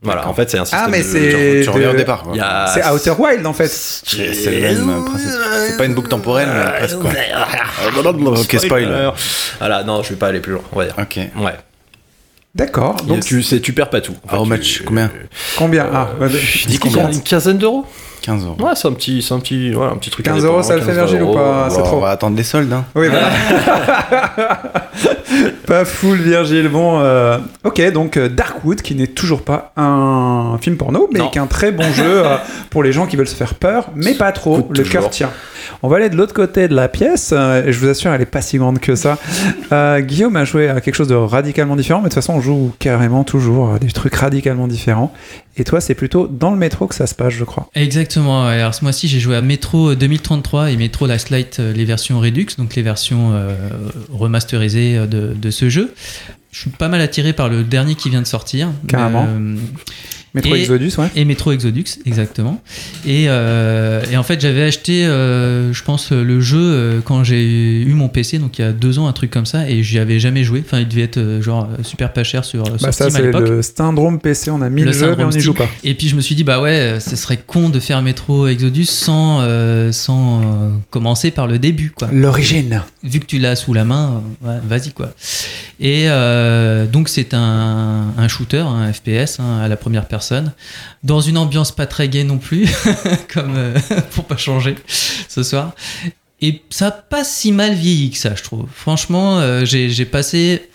[0.04, 2.24] Voilà, en fait, c'est un système Ah, mais de- c'est- Tu reviens de- au départ.
[2.40, 3.68] a- C'est Outer Wild en fait.
[3.68, 5.30] C'est c'est le même euh, principe.
[5.68, 7.10] C'est pas une boucle temporelle, mais presque quoi.
[8.40, 9.12] Ok, spoil.
[9.58, 10.96] Voilà, non, je vais pas aller plus loin, on va dire.
[10.98, 11.18] Ok.
[11.44, 11.56] Ouais.
[12.56, 12.96] D'accord.
[13.08, 14.16] Donc tu, c'est, tu perds pas tout.
[14.26, 15.12] En fait, How tu- much Combien?
[15.58, 15.90] Combien?
[15.94, 17.10] Ah, ouais, Je dis combien?
[17.12, 17.86] Une quinzaine d'euros
[18.22, 18.56] 15 euros.
[18.60, 20.26] Ouais, c'est un petit, c'est un petit, voilà, un petit truc.
[20.26, 21.70] 15 euros, ça le fait, indépendant, Virgile, ou 15 pas euros.
[21.70, 21.98] c'est trop.
[21.98, 22.74] On va attendre les soldes.
[22.74, 22.86] Hein.
[22.96, 23.30] Oui, voilà.
[25.68, 26.70] pas full Virgile.
[26.70, 31.38] Bon, euh, ok, donc euh, Darkwood, qui n'est toujours pas un film porno, mais qui
[31.38, 32.38] est un très bon jeu euh,
[32.70, 34.68] pour les gens qui veulent se faire peur, mais pas trop.
[34.72, 35.30] Le cœur tient.
[35.82, 38.22] On va aller de l'autre côté de la pièce, euh, et je vous assure, elle
[38.22, 39.18] est pas si grande que ça.
[39.72, 42.42] Euh, Guillaume a joué à quelque chose de radicalement différent, mais de toute façon, on
[42.42, 45.14] joue carrément toujours euh, des trucs radicalement différents.
[45.60, 47.70] Et toi, c'est plutôt dans le métro que ça se passe, je crois.
[47.76, 48.46] Exactement.
[48.46, 52.20] Alors ce mois-ci, j'ai joué à Metro 2033 et Metro Last Light, euh, les versions
[52.22, 53.54] Redux, donc les versions euh,
[54.10, 55.94] remasterisées euh, de, de ce jeu.
[56.52, 58.70] Je suis pas mal attiré par le dernier qui vient de sortir.
[58.88, 59.28] Carrément.
[59.28, 59.56] Euh,
[60.34, 61.08] Métro Et- Exodus, ouais.
[61.16, 62.62] et Metro Exodus, exactement.
[63.06, 67.82] Et, euh, et en fait, j'avais acheté, euh, je pense, le jeu euh, quand j'ai
[67.82, 69.98] eu mon PC, donc il y a deux ans, un truc comme ça, et j'y
[70.00, 70.64] avais jamais joué.
[70.66, 73.16] Enfin, il devait être euh, genre euh, super pas cher sur, sur Bah, ça, Steam
[73.36, 74.52] à c'est le syndrome PC.
[74.52, 75.68] On a mis le, Le jeu, mais syndrome on n'y joue pas.
[75.84, 78.48] Et puis je me suis dit, bah ouais, euh, ce serait con de faire Metro
[78.48, 80.44] Exodus sans, euh, sans euh,
[80.92, 82.10] commencer par le début, quoi.
[82.12, 82.84] L'origine.
[83.04, 85.12] Vu que tu l'as sous la main, euh, ouais, vas-y, quoi.
[85.80, 90.19] Et euh, donc c'est un, un shooter, un FPS, hein, à la première personne,
[91.04, 92.68] dans une ambiance pas très gay non plus,
[93.34, 93.78] comme euh,
[94.12, 94.76] pour pas changer
[95.28, 95.74] ce soir.
[96.42, 98.66] Et ça a pas si mal vieilli que ça, je trouve.
[98.74, 100.70] Franchement, euh, j'ai passé.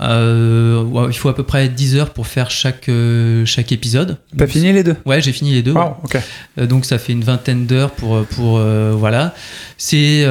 [0.00, 2.88] euh, ouais, il faut à peu près 10 heures pour faire chaque,
[3.44, 4.18] chaque épisode.
[4.36, 5.72] T'as fini les deux Ouais, j'ai fini les deux.
[5.72, 5.96] Wow,
[6.56, 9.34] donc ça fait une vingtaine d'heures pour, pour voilà.
[9.76, 10.24] C'est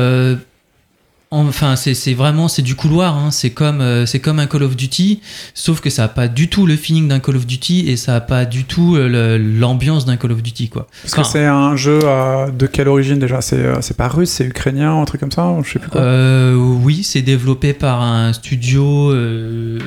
[1.33, 3.15] Enfin, c'est vraiment c'est du couloir.
[3.17, 3.31] hein.
[3.31, 5.21] C'est comme euh, c'est comme un Call of Duty,
[5.53, 8.17] sauf que ça a pas du tout le feeling d'un Call of Duty et ça
[8.17, 10.87] a pas du tout euh, l'ambiance d'un Call of Duty quoi.
[11.03, 13.39] Parce que c'est un jeu euh, de quelle origine déjà?
[13.39, 16.01] C'est euh, c'est pas russe, c'est ukrainien, un truc comme ça Je sais plus quoi?
[16.01, 19.11] euh, oui, c'est développé par un studio.
[19.11, 19.79] euh,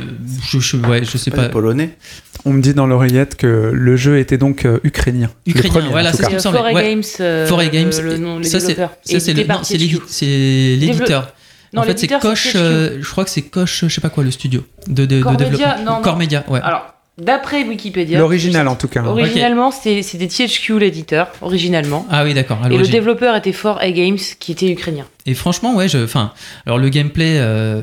[0.48, 1.96] je, je, ouais, je sais Pas polonais?
[2.44, 5.30] On me dit dans l'oreillette que le jeu était donc euh, ukrainien.
[5.46, 6.58] Ukrainien, premier, en voilà, c'est ce qui me semblait.
[6.60, 6.90] Foray Ouais.
[6.90, 8.76] Games, euh, Foray Games, le nom, les ça c'est
[10.76, 11.32] l'éditeur.
[11.72, 12.52] Non, en fait, c'est Koch.
[12.54, 15.22] Euh, je crois que c'est Koch, je sais pas quoi, le studio de, de, de
[15.22, 15.84] Core Media, développement.
[15.84, 16.02] non, non.
[16.02, 16.60] Core Media, ouais.
[16.62, 18.18] Alors, d'après Wikipédia.
[18.20, 19.02] L'original en tout cas.
[19.02, 22.06] Originalement, c'était c'était THQ l'éditeur, originalement.
[22.10, 22.58] Ah oui, d'accord.
[22.70, 25.06] Et le développeur était Foray Games, qui était ukrainien.
[25.26, 26.32] Et franchement, ouais, je, enfin,
[26.66, 27.82] alors le gameplay, euh,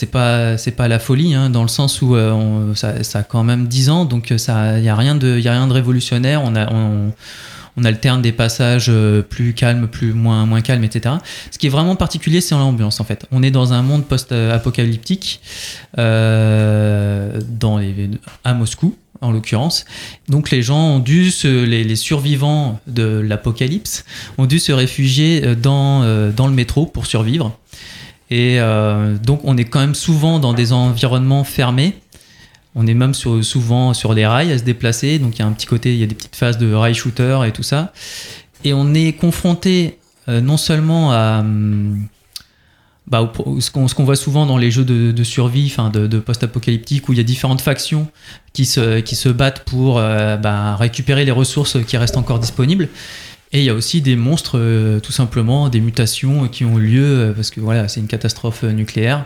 [0.00, 3.22] c'est pas, c'est pas la folie, hein, dans le sens où euh, ça, ça a
[3.22, 5.74] quand même 10 ans, donc euh, ça, y a rien de, y a rien de
[5.74, 6.40] révolutionnaire.
[6.42, 7.12] On a, on,
[7.76, 11.16] on alterne des passages euh, plus calmes, plus moins, moins calmes, etc.
[11.50, 13.26] Ce qui est vraiment particulier, c'est l'ambiance en fait.
[13.30, 15.42] On est dans un monde post-apocalyptique,
[15.98, 16.48] dans
[18.44, 19.84] à Moscou en l'occurrence.
[20.30, 24.06] Donc les gens ont dû se, les, les survivants de l'apocalypse
[24.38, 27.54] ont dû se réfugier dans, dans le métro pour survivre.
[28.30, 31.94] Et euh, donc on est quand même souvent dans des environnements fermés.
[32.76, 35.18] On est même souvent sur les rails à se déplacer.
[35.18, 36.94] Donc il y a un petit côté, il y a des petites phases de rail
[36.94, 37.92] shooter et tout ça.
[38.64, 42.06] Et on est confronté euh, non seulement à hum,
[43.10, 47.16] bah, ce qu'on voit souvent dans les jeux de, survie, enfin de, post-apocalyptique, où il
[47.16, 48.06] y a différentes factions
[48.52, 52.88] qui se, qui se battent pour euh, bah, récupérer les ressources qui restent encore disponibles.
[53.52, 57.04] Et il y a aussi des monstres, euh, tout simplement, des mutations qui ont lieu,
[57.04, 59.24] euh, parce que voilà, c'est une catastrophe euh, nucléaire,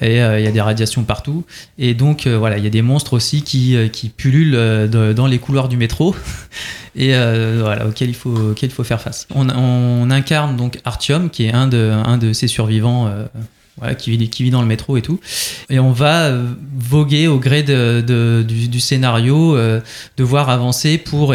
[0.00, 1.44] et il y a des radiations partout.
[1.76, 5.68] Et donc, voilà, il y a des monstres aussi qui, qui pullulent dans les couloirs
[5.68, 6.14] du métro,
[6.96, 9.26] et voilà, auxquels il, faut, auxquels il faut faire face.
[9.34, 13.10] On, incarne donc Artyom, qui est un de, un de ces survivants.
[13.78, 15.18] voilà, qui, vit, qui vit dans le métro et tout.
[15.70, 16.30] Et on va
[16.78, 19.56] voguer au gré de, du, du scénario,
[20.18, 21.34] devoir avancer pour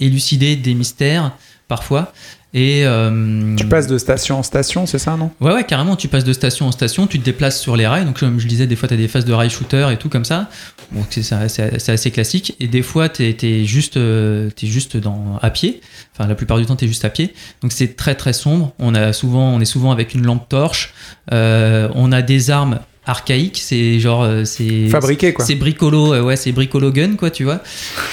[0.00, 1.32] élucider des mystères
[1.68, 2.12] parfois.
[2.54, 5.30] Et euh, Tu passes de station en station, c'est ça, non?
[5.42, 8.06] Ouais, ouais, carrément, tu passes de station en station, tu te déplaces sur les rails.
[8.06, 10.08] Donc, comme je disais, des fois, tu as des phases de rail shooter et tout
[10.08, 10.48] comme ça.
[10.90, 12.56] Bon, c'est ça- c'est c'est assez classique.
[12.58, 15.82] Et des fois, tu es, juste, euh, t'es juste dans, à pied.
[16.14, 17.34] Enfin, la plupart du temps, tu es juste à pied.
[17.60, 18.72] Donc, c'est très, très sombre.
[18.78, 20.94] On, a souvent, on est souvent avec une lampe torche.
[21.32, 23.58] Euh, on a des armes archaïques.
[23.62, 24.22] C'est genre.
[24.22, 25.44] euh, c'est Fabriqué, quoi.
[25.44, 27.60] c'est bricolo, euh, ouais, c'est bricolo gun, quoi, tu vois.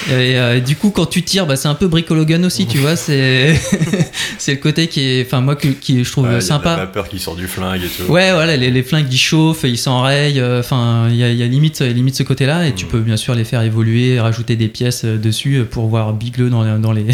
[0.10, 2.78] Et euh, du coup, quand tu tires, bah, c'est un peu bricolo gun aussi, tu
[2.78, 2.96] vois.
[2.96, 3.54] C'est
[4.38, 6.40] c'est le côté qui est, enfin, moi, qui, qui je trouve Ouais, il y a
[6.40, 6.70] de sympa.
[6.72, 8.12] La vapeur qui sort du flingue et tout.
[8.12, 10.40] Ouais, voilà, les, les flingues ils chauffent, ils s'enrayent.
[10.40, 12.90] euh, Enfin, il y a, il y a limite, limite ce côté-là, et tu Mm.
[12.90, 16.92] peux bien sûr les faire évoluer, rajouter des pièces dessus pour voir bigleux dans, dans
[16.92, 17.06] les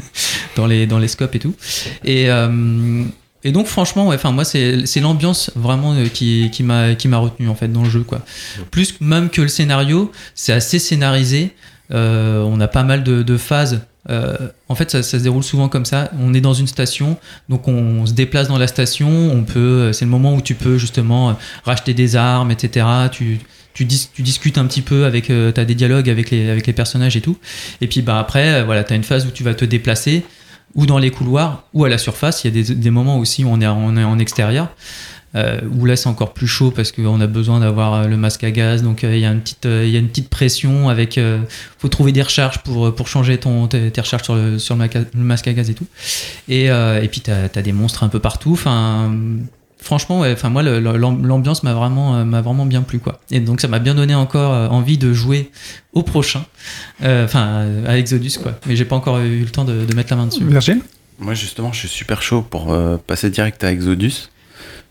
[0.56, 1.54] dans les dans les scopes et tout.
[2.04, 3.02] Et euh,
[3.44, 7.18] et donc franchement, ouais, enfin moi c'est l'ambiance vraiment euh, qui qui m'a qui m'a
[7.18, 8.20] retenu en fait dans le jeu quoi.
[8.70, 11.54] Plus même que le scénario, c'est assez scénarisé.
[11.92, 13.80] Euh, on a pas mal de, de phases.
[14.08, 14.36] Euh,
[14.68, 16.10] en fait, ça, ça se déroule souvent comme ça.
[16.20, 19.08] On est dans une station, donc on se déplace dans la station.
[19.10, 21.32] On peut, c'est le moment où tu peux justement euh,
[21.64, 22.86] racheter des armes, etc.
[23.10, 23.40] Tu,
[23.74, 26.66] tu, dis- tu discutes un petit peu avec, euh, t'as des dialogues avec les, avec
[26.66, 27.36] les personnages et tout.
[27.80, 30.24] Et puis bah après, euh, voilà, t'as une phase où tu vas te déplacer,
[30.74, 32.44] ou dans les couloirs, ou à la surface.
[32.44, 34.68] Il y a des, moments aussi où on est, en extérieur.
[35.36, 38.42] Euh, où là c'est encore plus chaud parce qu'on a besoin d'avoir euh, le masque
[38.42, 41.20] à gaz donc euh, il y a une petite il pression avec
[41.78, 45.74] faut trouver des recharges pour changer ton tes, recharges sur le masque à gaz et
[45.74, 45.86] tout
[46.48, 46.68] et
[47.12, 49.14] puis t'as as des monstres un peu partout enfin
[49.82, 52.98] franchement ouais enfin moi le- le- l'am- l'ambiance m'a vraiment euh, m'a vraiment bien plu
[52.98, 55.50] quoi et donc ça m'a bien donné encore euh, envie de jouer
[55.92, 56.44] au prochain
[57.02, 60.10] Euh, enfin à Exodus quoi mais j'ai pas encore eu le temps de, de mettre
[60.10, 60.80] la main dessus Virgile
[61.18, 64.30] Moi, justement, je suis super chaud pour euh, passer direct à Exodus.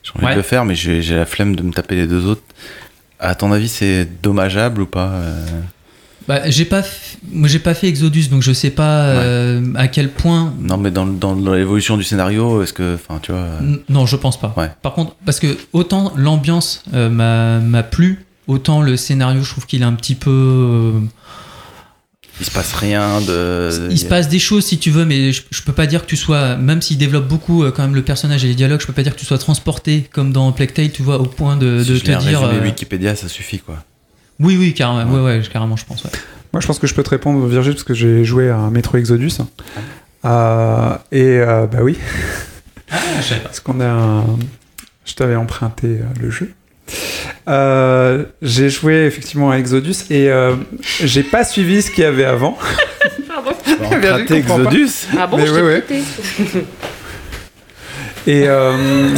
[0.04, 0.32] J'ai envie Ouais.
[0.34, 2.44] de le faire, mais j'ai j'ai la flemme de me taper les deux autres.
[3.20, 5.46] À ton avis, c'est dommageable ou pas euh?
[6.30, 9.88] Bah, j'ai pas f- moi j'ai pas fait Exodus donc je sais pas euh, à
[9.88, 13.42] quel point Non, mais dans, dans, dans l'évolution du scénario, est-ce que, enfin, tu vois,
[13.42, 14.54] euh, Non, je pense pas.
[14.56, 14.70] Ouais.
[14.84, 19.66] Par contre, parce que autant l'ambiance euh, m'a m'a plu, autant le scénario, je trouve
[19.66, 20.94] qu'il est un petit peu.
[22.40, 23.88] il se passe rien de.
[23.92, 26.08] il se passe des choses si tu veux, mais je, je peux pas dire que
[26.08, 28.94] tu sois, même s'il développe beaucoup quand même le personnage et les dialogues, je peux
[28.94, 31.82] pas dire que tu sois transporté comme dans Plague Tale, tu vois, au point de,
[31.84, 32.40] Si de je te dire.
[32.42, 33.84] résumé Wikipédia, ça suffit, quoi.
[34.40, 36.04] Oui, oui, carrément, ouais, ouais, carrément, je pense.
[36.04, 36.12] Ouais.
[36.54, 38.98] Moi, je pense que je peux te répondre, Virgile, parce que j'ai joué à Metro
[38.98, 39.34] Exodus.
[40.26, 41.98] Euh, et euh, bah oui,
[42.92, 43.48] Ah, je savais pas.
[43.50, 43.86] parce qu'on a.
[43.88, 44.26] un-
[45.06, 46.52] Je t'avais emprunté euh, le jeu.
[47.48, 50.56] Euh, j'ai joué effectivement à Exodus et euh,
[51.04, 52.58] j'ai pas suivi ce qu'il y avait avant.
[53.28, 53.52] Pardon.
[54.02, 54.36] Pas.
[54.36, 56.64] Exodus Ah bon, Mais je ouais, t'ai ouais.
[58.28, 58.74] Et, euh,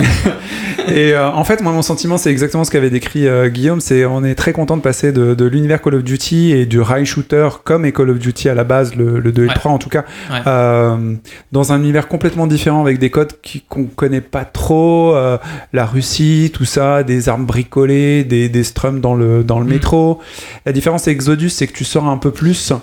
[0.88, 3.82] Et euh, en fait, moi, mon sentiment, c'est exactement ce qu'avait décrit euh, Guillaume.
[3.82, 6.80] C'est on est très content de passer de, de l'univers Call of Duty et du
[6.82, 9.50] rail shooter comme est Call of Duty à la base, le, le 2 et le
[9.52, 9.56] Ouais.
[9.56, 10.40] 3 en tout cas, Ouais.
[10.48, 11.14] euh,
[11.52, 15.38] dans un univers complètement différent avec des codes qui- qu'on connaît pas trop, euh,
[15.74, 19.70] la Russie, tout ça, des armes bricolées, des, des strums dans le, dans le Mm.
[19.70, 20.20] métro.
[20.66, 22.74] La différence avec Exodus, c'est que tu sors un peu plus.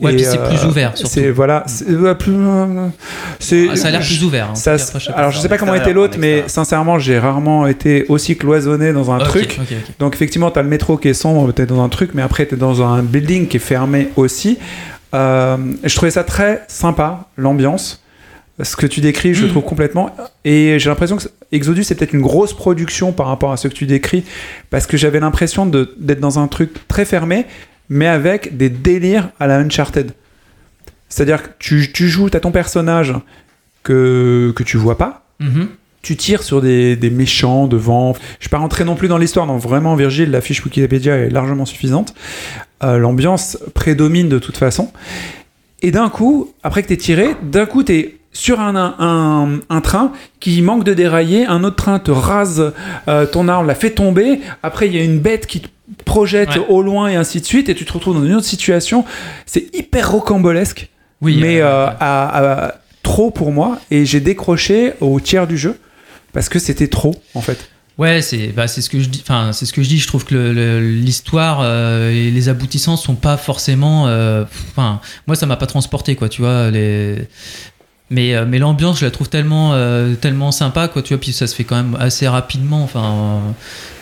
[0.00, 1.12] Ouais, Et, puis c'est euh, plus ouvert, surtout.
[1.12, 2.32] C'est voilà, c'est ouais, plus.
[2.34, 2.88] euh,
[3.38, 4.50] c'est- Ah, ça a l'air plus ouvert.
[4.50, 4.76] hein,
[5.14, 9.10] alors je sais pas comment était l'autre, mais sincèrement, j'ai rarement été aussi cloisonné dans
[9.10, 9.58] un truc.
[9.98, 12.56] Donc effectivement, t'as le métro qui est sombre, t'es dans un truc, mais après t'es
[12.56, 14.58] dans un building qui est fermé aussi.
[15.14, 18.02] Euh, je trouvais ça très sympa, l'ambiance.
[18.62, 19.50] Ce que tu décris, je le Mm.
[19.52, 20.10] trouve complètement.
[20.44, 23.72] Et j'ai l'impression que Exodus c'est peut-être une grosse production par rapport à ce que
[23.74, 24.24] tu décris,
[24.70, 27.46] parce que j'avais l'impression de- d'être dans un truc très fermé,
[27.90, 30.12] mais avec des délires à la Uncharted.
[31.10, 33.14] C'est-à-dire que tu, tu joues, t'as ton personnage
[33.82, 35.68] que, que tu vois pas, Mhm.
[36.02, 38.14] tu tires sur des, des méchants devant.
[38.38, 41.30] Je vais pas rentrer non plus dans l'histoire, donc vraiment, Virgile, la fiche Wikipédia est
[41.30, 42.14] largement suffisante.
[42.84, 44.92] Euh, L'ambiance prédomine de toute façon.
[45.82, 50.12] Et d'un coup, après que t'es tiré, d'un coup, t'es sur un, un, un train
[50.38, 52.72] qui manque de dérailler, un autre train te rase
[53.08, 55.68] euh, ton arme, la fait tomber, après il y a une bête qui te
[56.04, 56.66] projette Ouais.
[56.68, 59.04] au loin et ainsi de suite, et tu te retrouves dans une autre situation.
[59.46, 60.88] C'est hyper rocambolesque
[61.20, 61.92] Oui, mais euh, ouais.
[62.00, 65.80] à- à- trop pour moi et j'ai décroché au tiers du jeu
[66.32, 67.68] parce que c'était trop en fait.
[67.98, 69.20] Ouais, c'est bah, c'est ce que je dis.
[69.22, 69.98] Enfin, c'est ce que je dis.
[69.98, 74.06] Je trouve que le- le- l'histoire euh, et les aboutissants sont pas forcément.
[74.06, 76.28] euh, Enfin, moi, ça m'a pas transporté, quoi.
[76.30, 77.28] Tu vois les.
[78.10, 81.00] Mais, euh, mais l'ambiance, je la trouve tellement, euh, tellement sympa, quoi.
[81.00, 82.82] Tu vois, puis ça se fait quand même assez rapidement.
[82.82, 83.54] Enfin,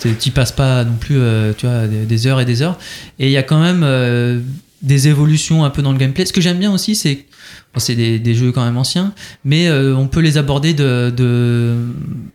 [0.07, 2.79] euh, tu passes pas non plus, euh, tu vois, des, des heures et des heures.
[3.19, 4.41] Et il y a quand même euh,
[4.83, 6.25] des évolutions un peu dans le gameplay.
[6.25, 7.27] Ce que j'aime bien aussi, c'est
[7.75, 9.13] bon, c'est des, des jeux quand même anciens,
[9.45, 11.75] mais euh, on peut les aborder de, de,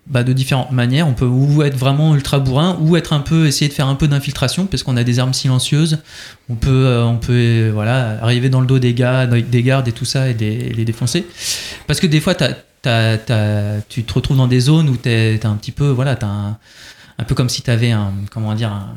[0.08, 1.08] bah, de différentes manières.
[1.08, 3.95] On peut ou être vraiment ultra bourrin, ou être un peu essayer de faire un
[3.95, 5.99] peu d'infiltration, parce qu'on a des armes silencieuses.
[6.49, 9.88] On peut, euh, on peut euh, voilà, arriver dans le dos des gars, des gardes
[9.88, 11.25] et tout ça, et, des- et les défoncer.
[11.88, 15.38] Parce que des fois, t'as- t'as- t'as- tu te retrouves dans des zones où t'es
[15.39, 16.58] t'es un petit peu, voilà, t'as un,
[17.19, 18.93] un peu comme si t'avais un, comment dire, un,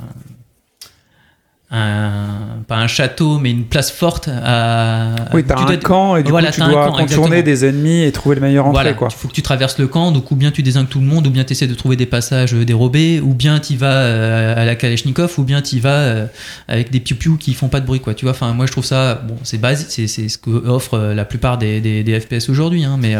[1.70, 5.14] un- pas un château, mais une place forte à.
[5.34, 7.42] Oui, t'as un dois- camp et du Voilà, coup tu dois camp, contourner exactement.
[7.42, 9.08] des ennemis et trouver le meilleur entrée Voilà, quoi.
[9.10, 11.26] il faut que tu traverses le camp, donc ou bien tu désingues tout le monde,
[11.26, 14.62] ou bien tu essaies de trouver des passages euh, dérobés, ou bien tu vas euh,
[14.62, 16.26] à la Kalachnikov, ou bien tu vas euh,
[16.68, 18.14] avec des piou-piou qui font pas de bruit, quoi.
[18.14, 20.98] Tu vois, enfin, moi je trouve ça, bon, c'est basique, c'est, c'est ce que offre
[20.98, 23.16] la plupart des, des, des FPS aujourd'hui, hein, mais,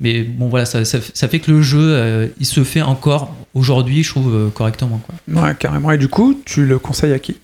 [0.00, 4.02] mais bon, voilà, ça, ça, ça fait que le jeu, il se fait encore aujourd'hui,
[4.02, 5.42] je trouve, correctement, quoi.
[5.42, 5.92] Ouais, carrément.
[5.92, 7.36] Et du coup, tu le conseilles à qui?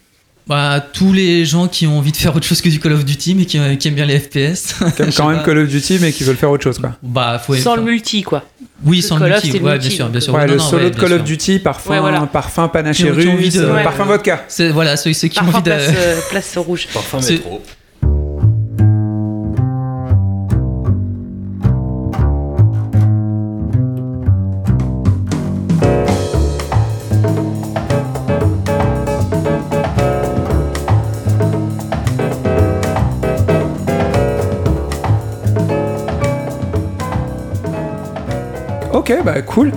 [0.46, 3.04] Bah, tous les gens qui ont envie de faire autre chose que du Call of
[3.06, 4.74] Duty, mais qui, euh, qui aiment bien les FPS.
[4.94, 5.44] Qui aiment Je quand même pas.
[5.44, 6.92] Call of Duty mais qui veulent faire autre chose quoi.
[7.02, 8.42] Bah, faut Sans le multi, quoi.
[8.84, 10.34] Oui, sans Call le multi, ouais, multi, bien sûr, bien sûr.
[10.34, 11.24] Ouais, Ouais, le non, solo ouais, de Call of.
[11.24, 12.20] Duty, parfum, Ouais, voilà.
[12.26, 14.08] parfum panaché russe, de- euh, parfum ouais.
[14.10, 14.44] vodka.
[14.48, 15.60] C'est voilà ceux, ceux qui ont envie de.
[15.62, 16.88] place, euh, place rouge.
[16.92, 17.62] Parfum C'est- métro.
[39.06, 39.70] Ok, bah cool.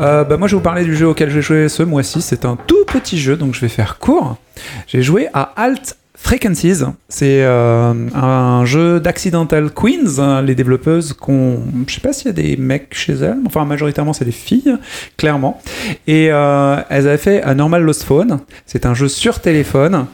[0.00, 2.22] Euh, bah moi je vais vous parler du jeu auquel j'ai joué ce mois-ci.
[2.22, 4.38] C'est un tout petit jeu, donc je vais faire court.
[4.86, 6.82] J'ai joué à Alt Frequencies.
[7.10, 10.18] C'est euh, un jeu d'Accidental Queens.
[10.20, 13.66] hein, les développeuses qu'on, je sais pas s'il y a des mecs chez elles, enfin
[13.66, 14.78] majoritairement c'est des filles,
[15.18, 15.60] clairement.
[16.06, 18.40] Et euh, elles avaient fait un Normal Lost Phone.
[18.64, 20.06] C'est un jeu sur téléphone.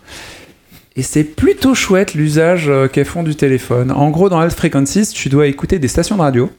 [0.97, 3.93] Et c'est plutôt chouette l'usage qu'elles font du téléphone.
[3.93, 6.51] En gros, dans Alt Frequencies, tu dois écouter des stations de radio.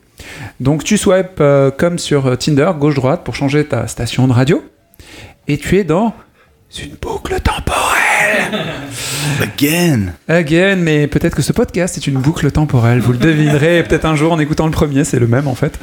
[0.59, 4.63] Donc tu swipes euh, comme sur euh, Tinder, gauche-droite, pour changer ta station de radio.
[5.47, 6.13] Et tu es dans
[6.81, 7.79] une boucle temporelle.
[9.41, 12.99] Again Again, mais peut-être que ce podcast est une boucle temporelle.
[12.99, 15.79] Vous le devinerez peut-être un jour en écoutant le premier, c'est le même en fait.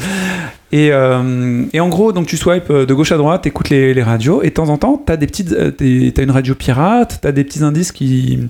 [0.72, 4.03] Et, euh, et en gros, donc tu swipes de gauche à droite, écoutes les, les
[4.03, 7.44] radios, et de temps en temps, t'as des petites, t'as une radio pirate, t'as des
[7.44, 8.40] petits indices qui,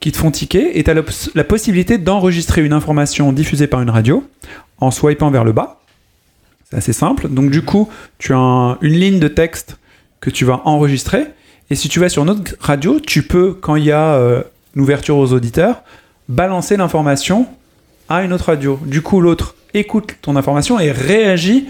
[0.00, 1.02] qui te font tiquer, et t'as la,
[1.34, 4.24] la possibilité d'enregistrer une information diffusée par une radio
[4.78, 5.80] en swipant vers le bas.
[6.70, 7.28] C'est assez simple.
[7.28, 9.76] Donc du coup, tu as un- une ligne de texte
[10.20, 11.26] que tu vas enregistrer.
[11.70, 14.42] Et si tu vas sur une autre radio, tu peux, quand il y a euh,
[14.74, 15.82] une ouverture aux auditeurs,
[16.28, 17.46] balancer l'information
[18.08, 18.78] à une autre radio.
[18.84, 21.66] Du coup, l'autre écoute ton information et réagit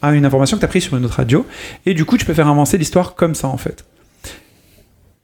[0.00, 1.44] à une information que tu as prise sur une autre radio.
[1.86, 3.84] Et du coup, tu peux faire avancer l'histoire comme ça, en fait.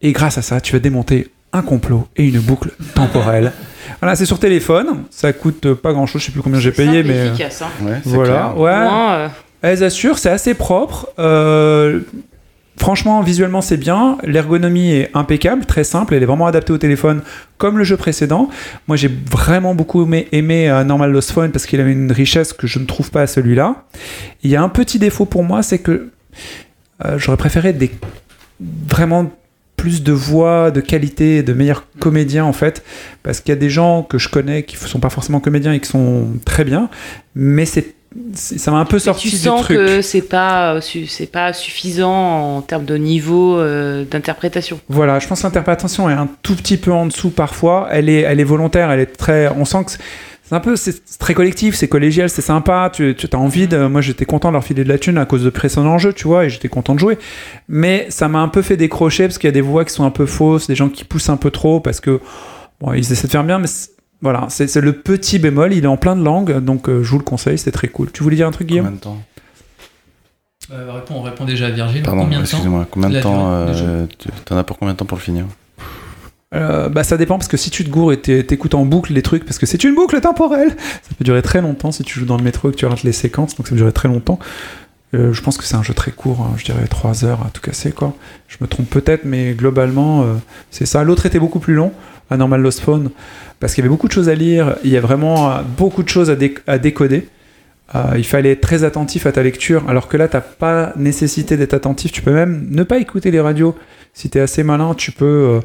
[0.02, 3.52] Et grâce à ça, tu vas démonter un complot et une boucle temporelle.
[4.04, 5.04] Voilà, c'est sur téléphone.
[5.08, 6.20] Ça coûte pas grand-chose.
[6.20, 7.18] Je sais plus combien j'ai payé, Simple mais...
[7.20, 7.68] euh, efficace, hein.
[7.82, 8.58] Ouais, Voilà, clair.
[8.58, 8.84] ouais.
[8.84, 9.28] Moins, euh,
[9.62, 11.08] Elles assurent, c'est assez propre.
[11.18, 12.00] Euh,
[12.76, 14.18] franchement, visuellement, c'est bien.
[14.22, 16.12] L'ergonomie est impeccable, très simple.
[16.12, 17.22] Elle est vraiment adaptée au téléphone,
[17.56, 18.50] comme le jeu précédent.
[18.88, 22.52] Moi, j'ai vraiment beaucoup aimé, aimé euh, Normal Lost Phone parce qu'il avait une richesse
[22.52, 23.84] que je ne trouve pas à celui-là.
[24.42, 26.10] Il y a un petit défaut pour moi, c'est que
[27.06, 27.90] euh, j'aurais préféré des
[28.86, 29.30] vraiment
[29.84, 32.82] plus de voix, de qualité, de meilleurs comédiens en fait,
[33.22, 35.80] parce qu'il y a des gens que je connais qui sont pas forcément comédiens et
[35.80, 36.88] qui sont très bien,
[37.34, 37.94] mais c'est
[38.32, 39.76] ça m'a un peu sorti tu du sens truc.
[39.76, 44.80] que c'est pas, euh, c'est pas suffisant en termes de niveau euh, d'interprétation.
[44.88, 47.88] Voilà, je pense que l'interprétation est un tout petit peu en dessous parfois.
[47.90, 49.48] Elle est, elle est volontaire, elle est très.
[49.48, 49.92] On sent que
[50.44, 52.90] c'est- un peu, c'est très collectif, c'est collégial, c'est sympa.
[52.92, 53.86] Tu, tu as envie de.
[53.86, 56.28] Moi, j'étais content de leur filer de la thune à cause de précédents jeux, tu
[56.28, 57.18] vois, et j'étais content de jouer.
[57.68, 60.04] Mais ça m'a un peu fait décrocher parce qu'il y a des voix qui sont
[60.04, 62.20] un peu fausses, des gens qui poussent un peu trop parce que
[62.80, 63.68] bon, ils essaient de faire bien, mais
[64.20, 65.72] voilà, c'est le petit bémol.
[65.72, 68.10] Il est en plein de langues, donc euh, je vous le conseille, c'est très cool.
[68.12, 68.84] Tu voulais dire un truc, Guillaume?
[68.86, 69.18] Combien de temps?
[70.72, 72.02] Euh, on répond déjà à Virgile.
[72.02, 72.86] Pardon, Combien de temps excusez-moi.
[72.90, 75.22] Combien de temps durée de euh, tu- T'en as pour combien de temps pour le
[75.22, 75.44] finir?
[76.54, 79.12] Euh, bah ça dépend parce que si tu te gourres et t'é- t'écoutes en boucle
[79.12, 80.70] les trucs parce que c'est une boucle temporelle
[81.02, 83.02] ça peut durer très longtemps si tu joues dans le métro et que tu rates
[83.02, 84.38] les séquences donc ça peut durer très longtemps.
[85.14, 87.50] Euh, je pense que c'est un jeu très court hein, je dirais 3 heures à
[87.50, 88.14] tout casser quoi.
[88.46, 90.34] Je me trompe peut-être mais globalement euh,
[90.70, 91.02] c'est ça.
[91.02, 91.92] L'autre était beaucoup plus long
[92.30, 93.10] à Normal Lost Phone
[93.58, 96.04] parce qu'il y avait beaucoup de choses à lire il y a vraiment euh, beaucoup
[96.04, 97.26] de choses à, dé- à décoder.
[98.16, 101.74] Il fallait être très attentif à ta lecture alors que là t'as pas nécessité d'être
[101.74, 102.10] attentif.
[102.12, 103.76] Tu peux même ne pas écouter les radios.
[104.14, 105.60] Si t'es assez malin tu peux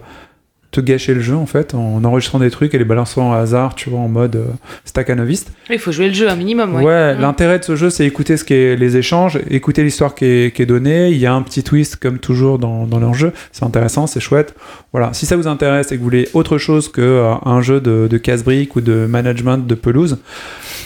[0.71, 3.73] te gâcher le jeu en fait en enregistrant des trucs et les balançant au hasard,
[3.75, 4.45] tu vois, en mode euh,
[4.85, 5.51] staccanoviste.
[5.69, 6.75] Il faut jouer le jeu un minimum.
[6.75, 7.15] Ouais, Ouais.
[7.15, 7.21] Mmh.
[7.21, 10.55] l'intérêt de ce jeu c'est écouter ce qui est les échanges, écouter l'histoire qui est,
[10.55, 11.09] qui est donnée.
[11.09, 14.19] Il y a un petit twist comme toujours dans, dans leur jeu, c'est intéressant, c'est
[14.19, 14.53] chouette.
[14.91, 17.79] Voilà, si ça vous intéresse et que vous voulez autre chose que euh, un jeu
[17.81, 20.17] de, de casse-briques ou de management de pelouse,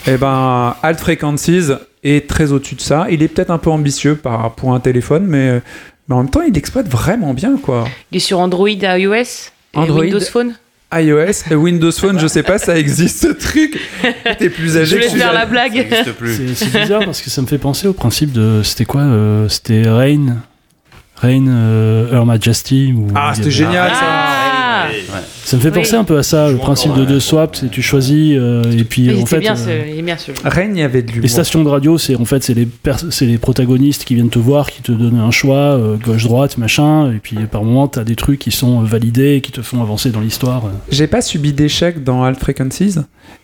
[0.06, 1.70] eh ben Alt Frequencies
[2.02, 3.06] est très au-dessus de ça.
[3.10, 5.62] Il est peut-être un peu ambitieux par, pour un téléphone, mais,
[6.08, 7.84] mais en même temps il exploite vraiment bien quoi.
[8.12, 10.00] Il est sur Android, iOS, Android.
[10.00, 10.54] Windows Phone.
[10.92, 13.80] iOS, euh, Windows Phone, je sais pas, ça existe ce truc.
[14.38, 15.86] T'es plus Je âgé voulais que te faire la Ça blague.
[16.54, 18.60] C'est bizarre parce que ça me fait penser au principe de.
[18.62, 20.36] C'était quoi euh, C'était Rain.
[21.16, 22.92] Rain euh, Her Majesty.
[22.96, 24.53] Ou, Ah, c'était génial ça.
[25.12, 25.74] Ah Ça me fait Oui.
[25.74, 27.60] penser un peu à ça, le principe de deux swaps.
[27.60, 29.40] c'est Tu choisis euh, et puis Oui, en c'est fait.
[29.40, 30.38] bien, euh, ce- il est bien ce jeu.
[30.72, 33.26] Il y avait de Les stations de radio, c'est en fait c'est les pers- c'est
[33.26, 37.12] les protagonistes qui viennent te voir, qui te donnent un choix euh, gauche droite machin,
[37.12, 40.10] et puis par moment t'as des trucs qui sont validés, et qui te font avancer
[40.10, 40.66] dans l'histoire.
[40.66, 40.70] euh.
[40.90, 42.96] J'ai pas subi d'échec dans Alt Frequencies.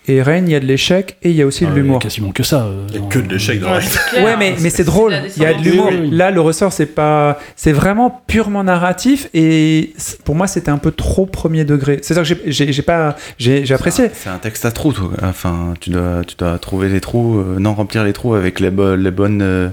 [0.08, 1.76] Et Reign, il y a de l'échec et il y a aussi Ah, de il
[1.76, 1.98] y a l'humour.
[2.00, 2.64] quasiment que ça.
[2.64, 4.24] euh, Il y a que de l'échec dans la clair.
[4.24, 5.14] Ouais, mais, mais c'est drôle.
[5.36, 5.90] Il y a de l'humour.
[6.10, 7.38] Là, le ressort, c'est pas.
[7.54, 9.28] C'est vraiment purement narratif.
[9.34, 9.92] Et
[10.24, 11.98] pour moi, c'était un peu trop premier degré.
[12.02, 13.14] C'est-à-dire que j'ai- pas.
[13.38, 14.10] J'ai j'ai apprécié.
[14.12, 15.10] C'est un texte à trous, toi.
[15.22, 18.70] Enfin, tu dois, tu dois trouver les trous, euh, non, remplir les trous avec les,
[18.70, 19.68] bo- les bonnes euh,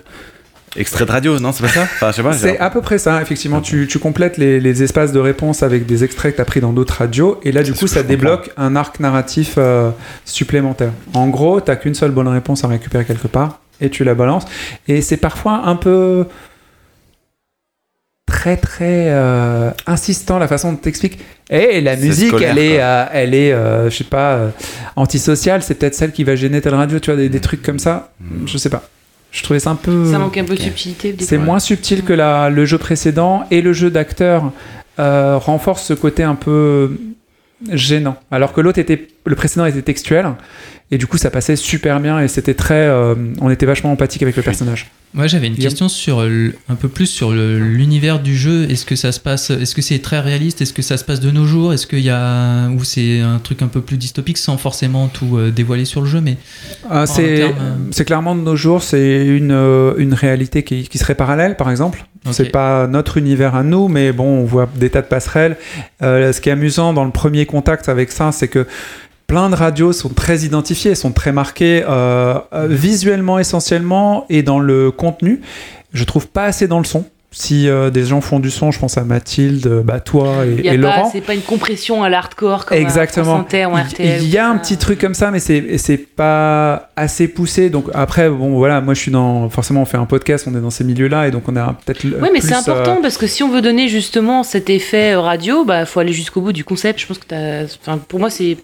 [0.78, 1.82] extraits de radio, non, c'est pas ça?
[1.84, 2.32] Enfin, je sais pas.
[2.32, 3.62] j'ai- C'est à peu près ça, effectivement.
[3.62, 6.62] Tu, tu complètes les, les espaces de réponse avec des extraits que tu as pris
[6.62, 9.90] dans d'autres radios, et là, du coup, ça débloque un arc narratif euh,
[10.26, 10.92] supplémentaire.
[11.14, 14.46] En gros, tu qu'une seule bonne réponse à récupérer quelque part, et tu la balances.
[14.88, 16.26] Et c'est parfois un peu
[18.26, 21.20] très très euh, insistant la façon dont t'expliques.
[21.50, 24.50] Eh, la C'est musique, scolaire, elle est, euh, elle est, euh, je sais pas, euh,
[24.98, 25.64] antisociale.
[25.64, 28.12] C'est peut-être celle qui va gêner telle radio, tu vois, des, des trucs comme ça.
[28.20, 28.46] Mm.
[28.48, 28.84] Je sais pas.
[29.32, 30.12] Je trouvais ça un peu.
[30.12, 31.16] Ça manque un peu de subtilité.
[31.20, 34.52] C'est moins subtil que la, le jeu précédent et le jeu d'acteur
[35.00, 36.98] euh, renforce ce côté un peu
[37.70, 38.18] gênant.
[38.32, 40.28] Alors que l'autre était, le précédent était textuel
[40.92, 44.22] et du coup ça passait super bien et c'était très, euh, on était vachement empathique
[44.24, 44.90] avec le personnage.
[45.14, 48.70] Moi, j'avais une Guillaume question sur le- un peu plus sur l'univers du jeu.
[48.70, 50.62] Est-ce que ça se passe Est-ce que c'est très réaliste?
[50.62, 51.74] Est-ce que ça se passe de nos jours?
[51.74, 55.38] Est-ce qu'il y a ou c'est un truc un peu plus dystopique sans forcément tout
[55.38, 56.36] euh, dévoiler sur le jeu Mais
[56.90, 57.48] Ah, c'est, euh,
[57.92, 59.52] c'est clairement de nos jours, c'est une,
[59.98, 62.06] une réalité qui, qui serait parallèle par exemple.
[62.26, 62.34] Ok.
[62.34, 65.56] C'est pas notre univers à nous, mais bon, on voit des tas de passerelles.
[66.04, 68.68] Euh, ce qui est amusant dans le premier contact avec ça, c'est que
[69.28, 74.60] plein de radios sont très identifiées, sont très marquées euh, euh, visuellement essentiellement et dans
[74.60, 75.42] le contenu.
[75.94, 77.06] Je trouve pas assez dans le son.
[77.30, 80.70] Si euh, des gens font du son, je pense à Mathilde, bah, toi et, y
[80.70, 81.10] a et pas- Laurent.
[81.12, 83.40] C'est pas une compression à l'hardcore comme Exactement.
[83.42, 84.24] Inter RTL.
[84.24, 84.60] Il y a un ça.
[84.60, 87.70] petit truc comme ça, mais c'est pas assez poussé.
[87.70, 90.62] Donc après, bon voilà, moi je suis dans forcément on fait un podcast, on est
[90.62, 92.06] dans ces milieux-là et donc on a peut-être.
[92.06, 95.66] Oui, mais c'est important euh, parce que si on veut donner justement cet effet radio,
[95.66, 97.02] bah faut aller jusqu'au bout du concept.
[97.02, 97.66] Je pense que.
[97.66, 98.58] Enfin, pour moi, c'est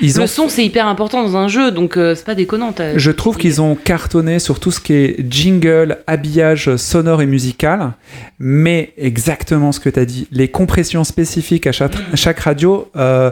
[0.00, 2.74] ils ont le son, c'est hyper important dans un jeu, donc euh, c'est pas déconnant.
[2.96, 7.92] Je trouve qu'ils ont cartonné sur tout ce qui est jingle, habillage sonore et musical,
[8.38, 12.90] mais exactement ce que tu as dit, les compressions spécifiques à chaque, à chaque radio.
[12.96, 13.30] euh,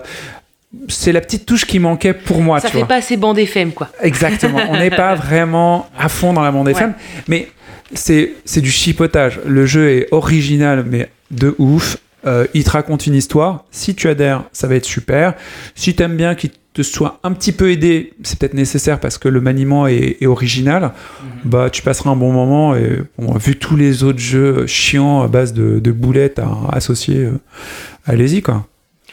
[0.88, 2.88] c'est la petite touche qui manquait pour moi, ça tu fait vois.
[2.88, 3.88] pas assez bande FM, quoi.
[4.02, 4.58] Exactement.
[4.70, 6.94] On n'est pas vraiment à fond dans la bande FM,
[7.28, 7.48] mais
[7.92, 9.40] c'est c'est du chipotage.
[9.46, 11.96] Le jeu est original, mais de ouf.
[12.26, 13.64] Euh, il te raconte une histoire.
[13.70, 15.34] Si tu adhères, ça va être super.
[15.74, 19.18] Si tu aimes bien qu'il te soit un petit peu aidé, c'est peut-être nécessaire parce
[19.18, 20.92] que le maniement est, est original.
[21.44, 22.74] Bah, tu passeras un bon moment.
[22.74, 27.18] Et bon, vu tous les autres jeux chiants à base de, de boulettes à associer,
[27.18, 27.38] euh,
[28.06, 28.66] allez-y quoi.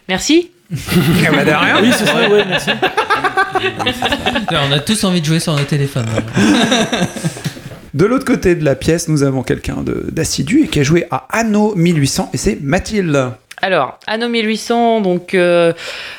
[0.09, 0.51] Merci.
[0.71, 0.75] Eh
[1.31, 1.81] bah, de rien.
[1.81, 2.71] Oui, c'est ça, ouais, merci.
[4.69, 6.05] On a tous envie de jouer sur nos téléphones.
[7.93, 11.27] De l'autre côté de la pièce, nous avons quelqu'un d'assidu et qui a joué à
[11.29, 13.31] Anno 1800 et c'est Mathilde.
[13.61, 15.73] Alors, Anno 1800, donc euh,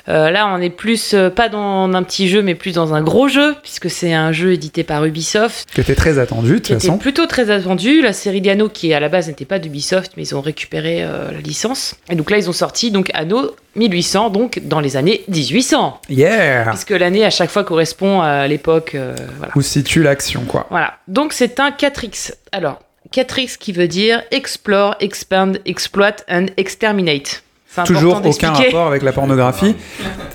[0.09, 3.03] euh, là, on est plus euh, pas dans un petit jeu, mais plus dans un
[3.03, 6.75] gros jeu, puisque c'est un jeu édité par Ubisoft, qui était très attendu de toute
[6.81, 6.99] façon.
[6.99, 8.01] plutôt très attendu.
[8.01, 11.33] La série d'Anno, qui à la base n'était pas d'Ubisoft, mais ils ont récupéré euh,
[11.33, 11.97] la licence.
[12.11, 16.67] Et donc là, ils ont sorti donc Anno 1800, donc dans les années 1800, Yeah
[16.71, 18.95] puisque l'année à chaque fois correspond à l'époque.
[18.95, 19.53] euh, voilà.
[19.57, 20.67] Où se situe l'action, quoi.
[20.71, 20.95] Voilà.
[21.09, 22.33] Donc c'est un 4X.
[22.53, 22.79] Alors,
[23.13, 27.43] 4X qui veut dire Explore, Expand, Exploit and Exterminate.
[27.87, 29.75] Toujours aucun rapport avec la pornographie.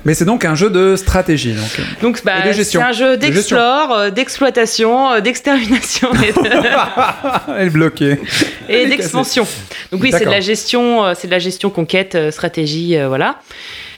[0.05, 1.53] Mais c'est donc un jeu de stratégie.
[1.53, 7.67] Donc, euh, Donc bah, c'est un jeu d'explore, euh, d'exploitation, euh, d'extermination et de- Elle
[7.67, 8.17] est bloquée.
[8.67, 9.45] et d'expansion.
[9.91, 13.35] Donc oui, c'est de la gestion, c'est de la gestion conquête, stratégie, euh, voilà.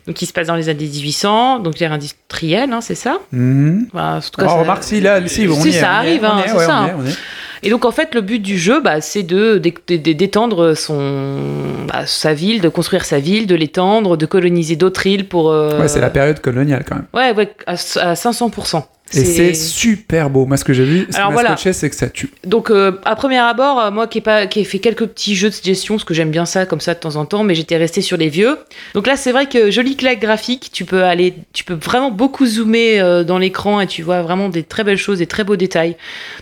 [0.05, 3.19] Donc qui se passe dans les années 1800, donc l'ère industrielle, hein, c'est ça.
[3.31, 3.87] Mhm.
[3.93, 5.83] Voilà, en tout cas, Oh, ça- remarque, si, là, si, on Si, y ça est,
[5.83, 7.17] arrive, hein, c'est ouais, ça, on y est, on y est.
[7.63, 11.85] Et donc en fait, le but du jeu, bah, c'est de d'é- d'é- d'étendre son
[11.87, 15.51] bah, sa ville, de construire sa ville, de l'étendre, de coloniser d'autres îles pour.
[15.51, 17.05] euh, Ouais, c'est la période coloniale quand même.
[17.13, 18.83] Ouais, ouais, à, à 500%.
[19.13, 20.45] Et c'est super beau.
[20.45, 21.55] Moi, ce que j'ai vu, ce Alors, voilà.
[21.57, 22.29] c'est que ça tue.
[22.45, 25.35] Donc, euh, à premier abord, euh, moi qui ai, pas, qui ai fait quelques petits
[25.35, 27.55] jeux de gestion, parce que j'aime bien ça comme ça de temps en temps, mais
[27.55, 28.57] j'étais resté sur les vieux.
[28.93, 32.45] Donc là, c'est vrai que jolie claque graphique, tu peux aller, tu peux vraiment beaucoup
[32.45, 35.55] zoomer euh, dans l'écran et tu vois vraiment des très belles choses, des très beaux
[35.55, 35.95] détails.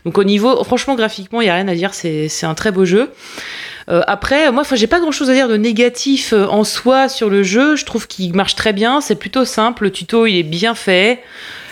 [0.04, 2.86] Donc au niveau, franchement, graphiquement, il y a rien à dire, c'est un très beau
[2.86, 3.12] jeu.
[3.90, 7.44] Euh, après, moi, j'ai pas grand chose à dire de négatif en soi sur le
[7.44, 7.78] jeu.
[7.78, 9.00] Je trouve qu'il marche très bien.
[9.00, 9.84] C'est plutôt simple.
[9.84, 11.22] Le tuto, il est bien fait.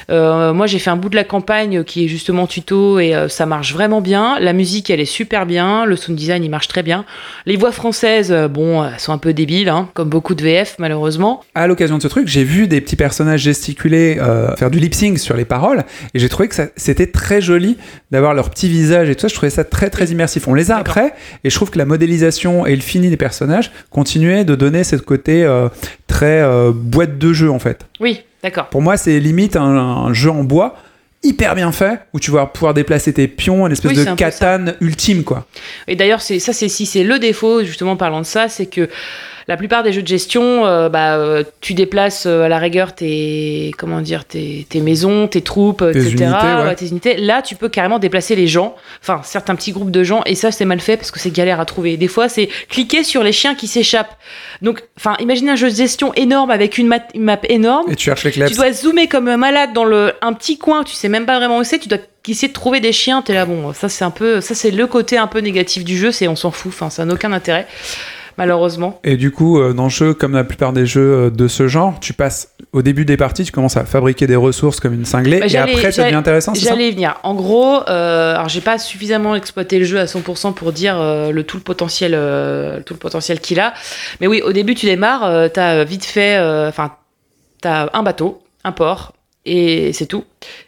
[0.10, 3.28] Euh, moi, j'ai fait un bout de la campagne qui est justement tuto et euh,
[3.28, 4.38] ça marche vraiment bien.
[4.40, 5.86] La musique, elle est super bien.
[5.86, 7.06] Le sound design, il marche très bien.
[7.46, 10.76] Les voix françaises, euh, bon, elles sont un peu débiles, hein, comme beaucoup de VF,
[10.80, 11.44] malheureusement.
[11.56, 14.18] À l'occasion de ce truc, j'ai vu des petits personnages gesticuler,
[14.58, 15.84] faire du lip sync sur les paroles,
[16.14, 17.78] et j'ai trouvé que c'était très joli
[18.12, 19.28] d'avoir leur petit visage et tout ça.
[19.28, 20.48] Je trouvais ça très très immersif.
[20.48, 23.72] On les a après, et je trouve que la modélisation et le fini des personnages
[23.90, 25.48] continuaient de donner ce côté
[26.08, 26.44] très
[26.74, 27.86] boîte de jeu en fait.
[28.00, 28.68] Oui, d'accord.
[28.68, 30.76] Pour moi, c'est limite un, un jeu en bois
[31.24, 34.16] hyper bien fait où tu vas pouvoir déplacer tes pions, une espèce Oui, de un
[34.16, 35.48] katane ultime quoi.
[35.88, 38.68] Et d'ailleurs, c'est ça, c'est si c'est le défaut justement en parlant de ça, c'est
[38.68, 38.90] que
[39.48, 42.96] la plupart des jeux de gestion, euh, bah, euh, tu déplaces euh, à la rigueur
[42.96, 46.10] tes comment dire tes, tes maisons, tes troupes, Tes etc.
[46.10, 46.64] unités, ouais.
[46.64, 47.18] Ouais, tes unités.
[47.18, 50.52] Là, tu peux carrément déplacer les gens, enfin certains petits groupes de gens, et ça
[50.52, 51.98] c'est mal fait parce que c'est galère à trouver.
[51.98, 54.18] Des fois, c'est cliquer sur les chiens qui s'échappent.
[54.62, 57.92] Donc, enfin, imaginez un jeu de gestion énorme avec une, map énorme.
[57.92, 58.52] Et tu cherches les claps.
[58.52, 61.38] Tu dois zoomer comme un malade dans le, un petit coin, tu sais même pas
[61.38, 64.04] vraiment où c'est, tu dois essayer de trouver des chiens, t'es là, bon, ça c'est
[64.04, 66.72] un peu, ça c'est le côté un peu négatif du jeu, c'est on s'en fout,
[66.74, 67.68] enfin ça n'a aucun intérêt,
[68.38, 69.00] malheureusement.
[69.04, 71.68] Et du coup, euh, dans le jeu, comme la plupart des jeux euh, de ce
[71.68, 75.06] genre, tu passes au début des parties, tu commences à fabriquer des ressources comme une
[75.06, 77.16] cinglée, Bah, et après ça devient intéressant, J'allais venir.
[77.24, 81.32] En gros, euh, alors j'ai pas suffisamment exploité le jeu à 100% pour dire euh,
[81.32, 83.74] le tout le potentiel, euh, tout le potentiel qu'il a.
[84.20, 86.92] Mais oui, au début tu démarres, euh, t'as vite fait, enfin
[87.62, 89.14] t'as un bateau, un port
[89.46, 90.24] et c'est tout.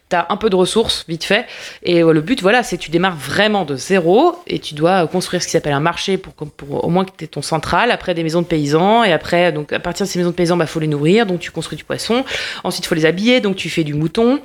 [0.09, 1.45] T'as un peu de ressources, vite fait.
[1.83, 5.05] Et euh, le but, voilà, c'est que tu démarres vraiment de zéro et tu dois
[5.07, 7.91] construire ce qui s'appelle un marché pour, pour au moins que tu aies ton central.
[7.91, 9.03] Après, des maisons de paysans.
[9.03, 11.25] Et après, donc, à partir de ces maisons de paysans, bah, faut les nourrir.
[11.25, 12.23] Donc, tu construis du poisson.
[12.63, 13.41] Ensuite, il faut les habiller.
[13.41, 14.39] Donc, tu fais du mouton.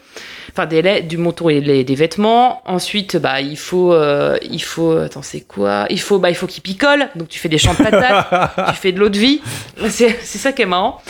[0.51, 2.61] Enfin, des laits, du mouton et les- des vêtements.
[2.69, 5.87] Ensuite, bah, il faut, euh, il faut, attends, c'est quoi?
[5.91, 7.09] Il faut, bah, il faut qu'ils picolent.
[7.15, 8.57] Donc, tu fais des champs de patates.
[8.71, 9.41] tu fais de l'eau de vie.
[9.91, 11.01] C'est c'est ça qui est marrant.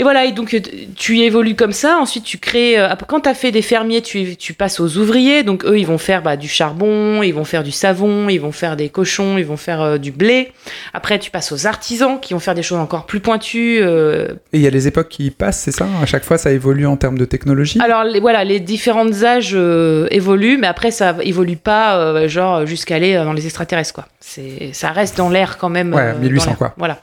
[0.00, 0.60] Et voilà, et donc euh,
[0.96, 1.98] tu évolues comme ça.
[2.00, 2.78] Ensuite, tu crées.
[2.78, 5.42] euh, quand tu as fait des fermiers, tu, tu passes aux ouvriers.
[5.42, 8.50] Donc, eux, ils vont faire bah, du charbon, ils vont faire du savon, ils vont
[8.50, 10.52] faire des cochons, ils vont faire euh, du blé.
[10.94, 13.80] Après, tu passes aux artisans qui vont faire des choses encore plus pointues.
[13.82, 15.86] euh, Et il y a les époques qui passent, c'est ça?
[16.02, 17.78] À chaque fois, ça évolue en termes de technologie?
[17.82, 22.94] Alors les, voilà, les différents âges euh, évoluent, mais après ça évolue pas genre jusqu'à
[22.96, 24.06] aller dans les extraterrestres quoi.
[24.72, 25.92] Ça reste dans l'air quand même.
[25.92, 26.56] Ouais, euh, dans 1800, l'air.
[26.58, 26.74] quoi.
[26.78, 27.00] Voilà.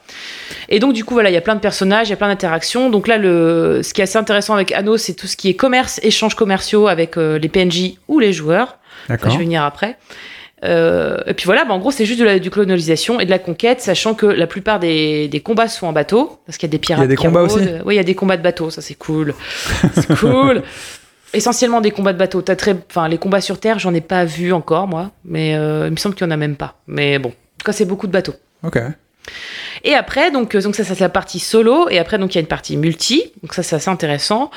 [0.68, 2.28] Et donc du coup voilà, il y a plein de personnages, il y a plein
[2.28, 2.87] d'interactions.
[2.90, 5.54] Donc là le ce qui est assez intéressant avec Anno, c'est tout ce qui est
[5.54, 8.78] commerce, échanges commerciaux avec euh, les PNJ ou les joueurs.
[9.08, 9.30] D'accord.
[9.30, 9.96] je vais venir après.
[10.64, 13.30] Euh, et puis voilà, bah, en gros, c'est juste de la, du colonisation et de
[13.30, 16.66] la conquête, sachant que la plupart des, des combats se font en bateau, parce qu'il
[16.66, 17.00] y a des pirates.
[17.00, 18.82] Il y a des combats aussi Oui, il y a des combats de bateau, ça
[18.82, 19.34] c'est cool.
[19.94, 20.62] c'est cool.
[21.32, 22.42] Essentiellement des combats de bateau.
[22.42, 25.86] T'as très, enfin, les combats sur terre, j'en ai pas vu encore moi, mais euh,
[25.86, 26.76] il me semble qu'il y en a même pas.
[26.86, 28.34] Mais bon, en tout cas, c'est beaucoup de bateaux.
[28.64, 28.78] Ok.
[29.84, 31.88] Et après, donc, euh, donc ça, ça c'est la partie solo.
[31.90, 33.32] Et après, donc, il y a une partie multi.
[33.42, 34.50] Donc ça, c'est assez intéressant.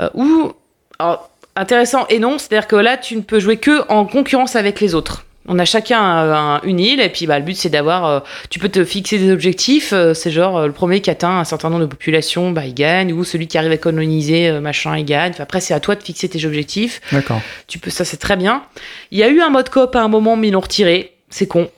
[0.00, 0.52] Euh, où,
[0.98, 4.80] alors, intéressant et non, c'est-à-dire que là, tu ne peux jouer que en concurrence avec
[4.80, 5.24] les autres.
[5.50, 8.04] On a chacun un- un- une île et puis bah, le but c'est d'avoir.
[8.04, 8.20] euh,
[8.50, 9.94] tu peux te fixer des objectifs.
[9.94, 12.74] euh, c'est genre euh, le premier qui atteint un certain nombre de populations, bah, il
[12.74, 13.14] gagne.
[13.14, 15.30] Ou celui qui arrive à coloniser euh, machin, il gagne.
[15.30, 17.00] Enfin, après, c'est à toi de fixer tes objectifs.
[17.12, 17.40] D'accord.
[17.66, 18.62] Tu peux, ça c'est très bien.
[19.10, 21.14] Il y a eu un mode coop à un moment, mais ils l'ont retiré.
[21.30, 21.70] C'est con.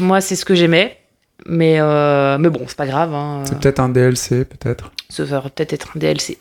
[0.00, 0.98] Moi, c'est ce que j'aimais.
[1.46, 3.14] Mais, euh, mais bon, c'est pas grave.
[3.14, 3.42] Hein.
[3.46, 4.92] C'est peut-être un DLC, peut-être.
[5.08, 6.38] Ça va peut-être être un DLC.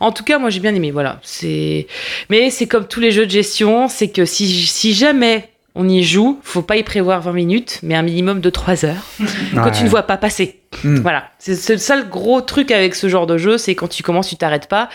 [0.00, 0.90] En tout cas, moi j'ai bien aimé.
[0.90, 1.20] Voilà.
[1.22, 1.86] C'est.
[2.28, 6.02] Mais c'est comme tous les jeux de gestion, c'est que si, si jamais on y
[6.02, 9.84] joue, faut pas y prévoir 20 minutes, mais un minimum de 3 heures que tu
[9.84, 10.56] ne vois pas passer.
[10.84, 10.96] Hmm.
[11.00, 14.02] Voilà, c'est c'est le seul gros truc avec ce genre de jeu, c'est quand tu
[14.02, 14.88] commences, tu t'arrêtes pas.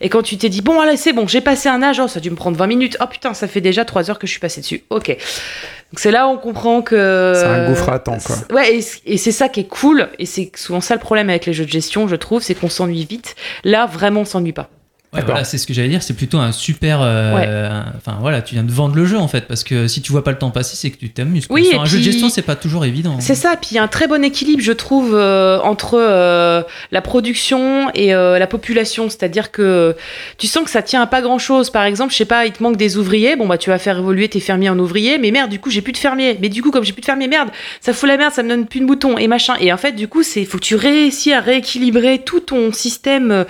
[0.00, 2.18] Et quand tu t'es dit, bon, allez, c'est bon, j'ai passé un âge, oh, ça
[2.18, 2.96] a dû me prendre 20 minutes.
[3.00, 4.82] Oh putain, ça fait déjà 3 heures que je suis passé dessus.
[4.90, 5.08] Ok.
[5.08, 7.32] Donc c'est là où on comprend que.
[7.34, 8.36] C'est un gouffre à temps, quoi.
[8.52, 10.08] Ouais, et, et c'est ça qui est cool.
[10.18, 12.68] Et c'est souvent ça le problème avec les jeux de gestion, je trouve, c'est qu'on
[12.68, 13.34] s'ennuie vite.
[13.64, 14.68] Là, vraiment, on s'ennuie pas.
[15.12, 16.04] Ouais, voilà, c'est ce que j'allais dire.
[16.04, 17.00] C'est plutôt un super.
[17.02, 20.12] euh, Enfin voilà, tu viens de vendre le jeu en fait, parce que si tu
[20.12, 21.46] vois pas le temps passer, c'est que tu t'amuses.
[21.50, 23.16] Oui, Sur et un jeu de puis- gestion, c'est pas toujours évident.
[23.18, 26.62] C'est ça, puis il y a un très bon équilibre, je trouve, euh, entre euh,
[26.92, 29.08] la production et euh, la population.
[29.10, 29.96] C'est-à-dire que
[30.38, 31.70] tu sens que ça tient à pas grand-chose.
[31.70, 33.34] Par exemple, je sais pas, il te manque des ouvriers.
[33.34, 35.18] Bon, bah, tu vas faire évoluer tes fermiers en ouvriers.
[35.18, 36.38] Mais merde, du coup, j'ai plus de fermiers.
[36.40, 37.48] Mais du coup, comme j'ai plus de fermiers, merde,
[37.80, 39.54] ça fout la merde, ça me donne plus de boutons et machin.
[39.60, 43.32] Et en fait, du coup, c'est faut que tu réussisses à rééquilibrer tout ton système
[43.32, 43.44] euh,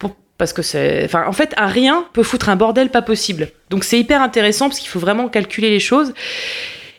[0.00, 3.48] pour parce que c'est enfin en fait un rien peut foutre un bordel pas possible
[3.70, 6.12] donc c'est hyper intéressant parce qu'il faut vraiment calculer les choses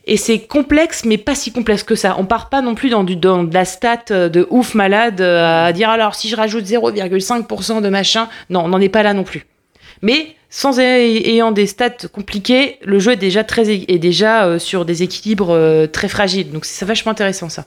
[0.08, 2.16] et c'est complexe, mais pas si complexe que ça.
[2.20, 5.20] On part pas non plus dans, du, dans de la stat euh, de ouf malade
[5.20, 8.30] euh, à dire alors si je rajoute 0,5% de machin.
[8.52, 9.48] Non, on n'en est pas là non plus.
[10.04, 14.58] Mais sans ay- ayant des stats compliquées, le jeu est déjà, très, est déjà euh,
[14.58, 16.50] sur des équilibres euh, très fragiles.
[16.52, 17.66] Donc c'est vachement intéressant ça.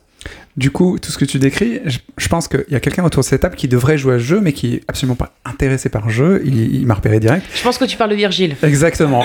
[0.56, 3.22] Du coup, tout ce que tu décris, je, je pense qu'il y a quelqu'un autour
[3.22, 5.88] de cette table qui devrait jouer à ce jeu, mais qui est absolument pas intéressé
[5.90, 6.42] par le jeu.
[6.44, 7.44] Il, il m'a repéré direct.
[7.54, 8.56] Je pense que tu parles de Virgile.
[8.64, 9.24] Exactement.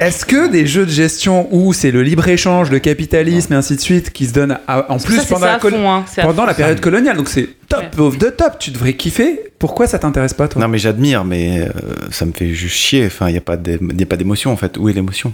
[0.00, 3.80] Est-ce que des jeux de gestion où c'est le libre-échange, le capitalisme et ainsi de
[3.80, 6.04] suite qui se donnent à- en plus ça, pendant, la, fond, hein.
[6.22, 8.58] Pendant la période coloniale Donc c'est top of the top.
[8.58, 9.40] Tu devrais kiffer.
[9.60, 10.60] Pourquoi ça t'intéresse pas, toi?
[10.60, 11.68] Non, mais j'admire, mais euh,
[12.10, 12.93] ça me fait juste chier.
[13.06, 14.76] Enfin, il n'y a pas d'é- y a pas d'émotion en fait.
[14.76, 15.32] Où est l'émotion?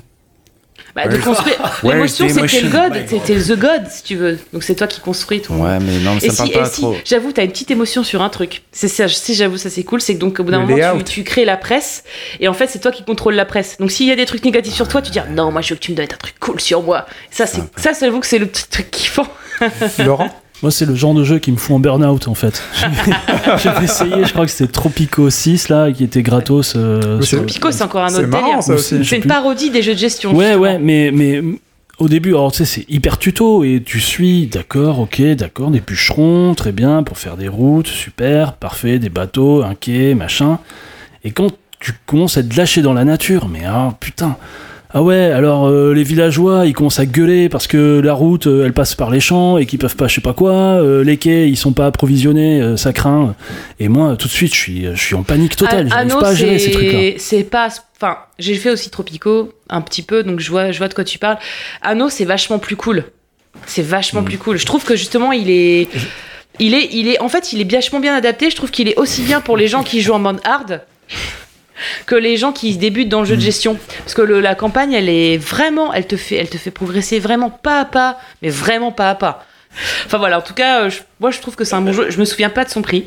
[0.96, 1.56] Bah, de construire.
[1.84, 2.68] L'émotion, t'es le emotion.
[2.68, 2.92] god,
[3.24, 4.38] t'es the god si tu veux.
[4.52, 5.62] Donc c'est toi qui construis ton.
[5.62, 6.96] Ouais, mais non, mais Et ça me si, parle pas si, trop.
[7.04, 8.62] j'avoue, t'as une petite émotion sur un truc.
[8.72, 11.04] C'est ça, si j'avoue, ça c'est cool, c'est que donc au bout d'un moment, tu,
[11.04, 12.02] tu crées la presse,
[12.40, 13.76] et en fait, c'est toi qui contrôles la presse.
[13.78, 15.68] Donc s'il y a des trucs négatifs sur toi, tu dis ah, non, moi je
[15.70, 17.06] veux que tu me donnes un truc cool sur moi.
[17.30, 19.28] Ça, c'est ça, j'avoue que c'est le petit truc kiffant.
[20.04, 20.30] Laurent?
[20.62, 22.62] Moi, c'est le genre de jeu qui me fout en burn-out en fait.
[23.62, 26.74] J'avais essayé, je crois que c'était Tropico 6 là, qui était gratos.
[26.76, 28.78] euh, sur- c'est- Pico, c'est encore un C'est autre marrant, délire.
[28.78, 29.28] C'est une plus.
[29.28, 30.32] parodie des jeux de gestion.
[30.34, 30.62] Ouais, justement.
[30.62, 31.42] ouais, mais, mais
[31.98, 35.80] au début, alors tu sais, c'est hyper tuto et tu suis, d'accord, ok, d'accord, des
[35.80, 40.58] bûcherons, très bien, pour faire des routes, super, parfait, des bateaux, un quai, machin.
[41.24, 44.36] Et quand tu commences à te lâcher dans la nature, mais ah putain.
[44.92, 48.64] Ah ouais, alors euh, les villageois, ils commencent à gueuler parce que la route, euh,
[48.64, 50.52] elle passe par les champs et qu'ils peuvent pas, je sais pas quoi.
[50.52, 53.36] euh, les quais, ils sont pas approvisionnés, ça craint.
[53.78, 55.86] Et moi, tout de suite, je suis, je suis en panique totale.
[55.92, 57.12] Ah, J'arrive Anno, pas à gérer ces trucs-là.
[57.18, 57.68] c'est pas.
[57.96, 61.04] Enfin, j'ai fait aussi Tropico un petit peu, donc je vois, je vois de quoi
[61.04, 61.38] tu parles.
[61.82, 63.04] Anno, c'est vachement plus cool.
[63.66, 64.56] C'est vachement plus cool.
[64.58, 65.88] Je trouve que justement, il est.
[66.58, 68.50] Il est, il est, en fait, il est vachement bien adapté.
[68.50, 70.82] Je trouve qu'il est aussi bien pour les gens qui jouent en mode hard
[72.06, 73.30] que les gens qui débutent dans le Mm.
[73.30, 73.78] jeu de gestion.
[73.98, 77.18] Parce que le- la campagne, elle est vraiment, elle te fait, elle te fait progresser
[77.18, 79.44] vraiment pas à pas, mais vraiment pas à pas.
[80.06, 82.06] Enfin voilà, en tout cas, euh, je- moi je trouve que c'est un bon jeu.
[82.10, 83.04] Je me souviens pas de son prix.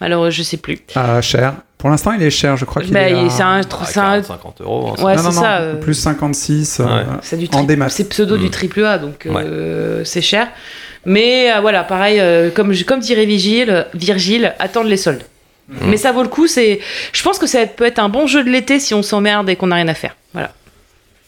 [0.00, 0.78] Malheureusement, je sais plus.
[0.94, 1.54] Ah, cher.
[1.78, 2.56] Pour l'instant, il est cher.
[2.56, 3.12] Je crois qu'il Bah, est.
[3.14, 4.94] à- c'est un, c'est un- 40, 50 euros.
[4.98, 5.56] hein, Ouais, non, c'est non, non, ça.
[5.60, 6.78] euh, Plus 56.
[6.80, 7.04] euh, Ouais.
[7.22, 7.88] c'est du en démat.
[7.88, 8.50] C'est pseudo du Mm.
[8.50, 10.48] triple A, donc euh, c'est cher.
[11.06, 13.26] Mais euh, voilà, pareil, euh, comme, dirait
[13.94, 15.24] Virgile, attendre les soldes.
[15.80, 15.90] Mm.
[15.90, 16.46] Mais ça vaut le coup.
[16.46, 16.80] C'est,
[17.12, 19.56] je pense que ça peut être un bon jeu de l'été si on s'emmerde et
[19.56, 20.16] qu'on n'a rien à faire.
[20.32, 20.52] Voilà.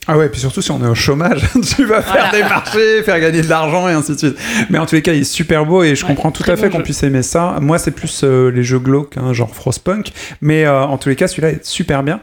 [0.07, 1.40] Ah ouais, puis surtout si on est au chômage,
[1.76, 2.30] tu vas faire Voilà.
[2.30, 4.36] des marchés, faire gagner de l'argent et ainsi de suite.
[4.68, 6.57] Mais en tous les cas, il est super beau et je Ouais, comprends tout à
[6.57, 7.57] fait bon qu'on puisse aimer ça.
[7.62, 10.12] Moi, c'est plus euh, les jeux glauques, hein, genre Frostpunk.
[10.42, 12.20] Mais euh, en tous les cas, celui-là est super bien.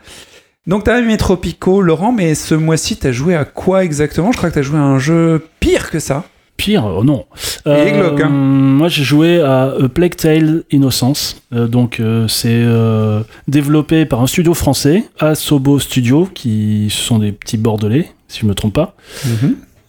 [0.68, 4.32] Donc, t'as aimé Tropico, Laurent, mais ce mois-ci, t'as joué à quoi exactement?
[4.32, 6.24] Je crois que t'as joué à un jeu pire que ça.
[6.62, 7.26] Pire, oh non.
[7.66, 8.30] Il est glauque, hein.
[8.30, 11.42] Moi, j'ai joué à A Plague Tale Innocence.
[11.54, 17.32] Euh, donc, euh, c'est euh, développé par un studio français, Asobo Studio, qui sont des
[17.32, 18.96] petits bordelais, si je me trompe pas.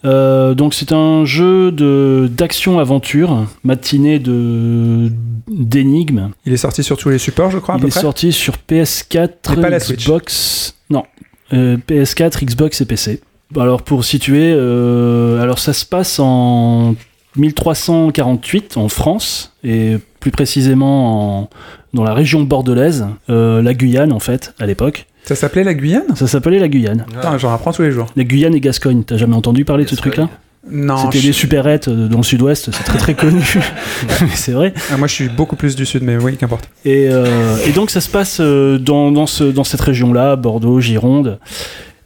[0.04, 5.10] Euh, donc c'est un jeu de d'action-aventure, matinée de
[5.48, 6.30] d'énigmes.
[6.46, 8.00] Il est sorti sur tous les supports, je crois, à Il peu est près.
[8.00, 10.04] sorti sur PS4, Et pas la Switch.
[10.06, 10.74] Xbox.
[10.90, 11.04] Non,
[11.52, 13.20] Euh, PS4, Xbox et PC.
[13.58, 16.94] Alors pour situer, euh, alors ça se passe en
[17.36, 21.50] 1348 en France et plus précisément en-
[21.92, 25.06] dans la région bordelaise, euh, la Guyane en fait à l'époque.
[25.24, 26.14] Ça s'appelait la Guyane?
[26.16, 27.04] Ça s'appelait la Guyane.
[27.08, 28.06] Putain, J'en apprends tous les jours.
[28.16, 29.04] La Guyane et Gascogne.
[29.04, 30.28] T'as jamais entendu parler de ce truc-là?
[30.70, 33.42] Non, C'était je- des supérettes euh, dans le sud-ouest, c'est très très connu.
[34.20, 34.72] Mais c'est vrai.
[34.92, 36.68] Ah, moi je suis beaucoup plus du sud, mais oui, qu'importe.
[36.84, 41.38] Et, euh, et donc ça se passe dans, dans, ce, dans cette région-là, Bordeaux, Gironde,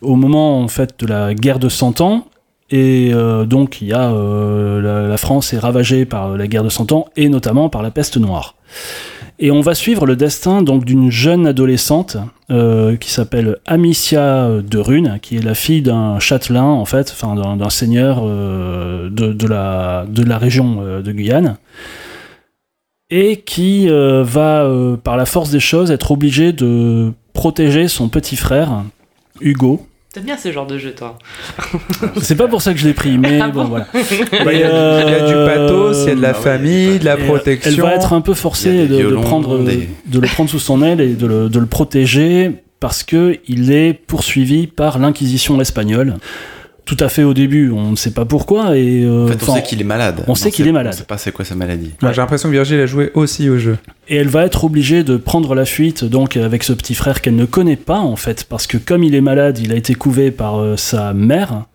[0.01, 2.27] au moment en fait de la guerre de Cent Ans.
[2.71, 7.07] Et euh, donc il euh, la, France est ravagée par la guerre de Cent Ans
[7.17, 8.57] et notamment par la peste noire.
[9.39, 12.17] Et on va suivre le destin donc d'une jeune adolescente
[12.51, 17.71] euh, qui s'appelle Amicia de Rune, qui est la fille d'un châtelain en fait, d'un
[17.71, 21.59] seigneur de, la région de Guyane
[23.11, 24.69] et qui va,
[25.05, 28.83] par la force des choses, être obligé de protéger son petit frère,
[29.41, 29.87] Hugo.
[30.13, 31.19] T'aimes bien ce genre de jeu, toi
[32.23, 33.87] C'est pas pour ça que je l'ai pris, mais Ah bon, bon voilà.
[33.93, 36.23] Bah, Il y, a du- il y a du euh, pathos, il y a de
[36.23, 37.71] la ah ouais, famille, de la euh, protection.
[37.71, 41.01] Elle va être un peu forcée de, prendre, des- de le prendre sous son aile
[41.03, 46.17] et de le, de le protéger parce que il est poursuivi par l'Inquisition espagnole.
[46.87, 48.79] Tout à fait au début, on ne sait pas pourquoi.
[48.79, 50.25] Et, euh, En fait, on sait qu'il est malade.
[50.29, 50.95] on sait qu'il est malade.
[50.95, 51.93] On sait pas c'est quoi sa maladie.
[52.01, 53.77] Ouais, J'ai l'impression que Virgile a joué aussi au jeu.
[54.09, 57.37] Et elle va être obligée de prendre la fuite donc avec ce petit frère qu'elle
[57.37, 60.31] ne connaît pas en fait parce que comme il est malade, il a été couvé
[60.31, 61.67] par euh, sa mère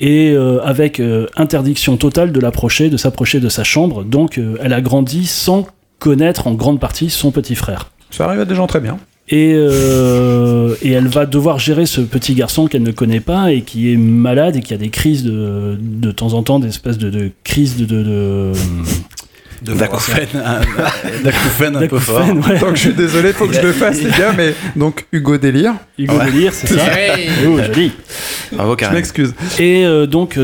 [0.00, 4.04] et euh, avec euh, interdiction totale de l'approcher, de s'approcher de sa chambre.
[4.04, 5.66] Donc euh, elle a grandi sans
[5.98, 7.90] connaître en grande partie son petit frère.
[8.10, 8.98] Ça arrive à des gens très bien.
[9.30, 13.60] Et, euh, et elle va devoir gérer ce petit garçon qu'elle ne connaît pas et
[13.60, 16.96] qui est malade et qui a des crises de, de temps en temps, des espèces
[16.96, 18.52] de, de crises de, de, de,
[19.74, 20.60] D'acouphène, un-
[21.24, 22.26] d'acouphène un peu fort.
[22.26, 22.58] ouais.
[22.58, 25.74] Donc je suis désolé, faut que je le fasse, les gars, mais donc Hugo Délire,
[25.98, 26.30] Hugo Ouais.
[26.30, 26.82] Délire, c'est ça
[27.46, 27.92] Oh, joli.
[28.52, 28.94] Bravo, je Karim.
[28.96, 29.34] m'excuse.
[29.58, 30.38] et euh, donc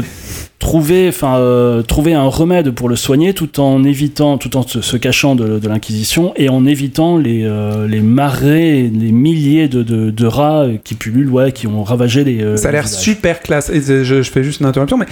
[0.65, 4.81] trouver enfin euh, trouver un remède pour le soigner tout en évitant tout en se,
[4.81, 9.83] se cachant de, de l'inquisition et en évitant les euh, les marais les milliers de,
[9.83, 13.41] de, de rats qui pullulent ouais qui ont ravagé les euh, Ça a l'air super
[13.41, 13.69] classe.
[13.69, 15.05] Et je, je fais juste une interruption, mais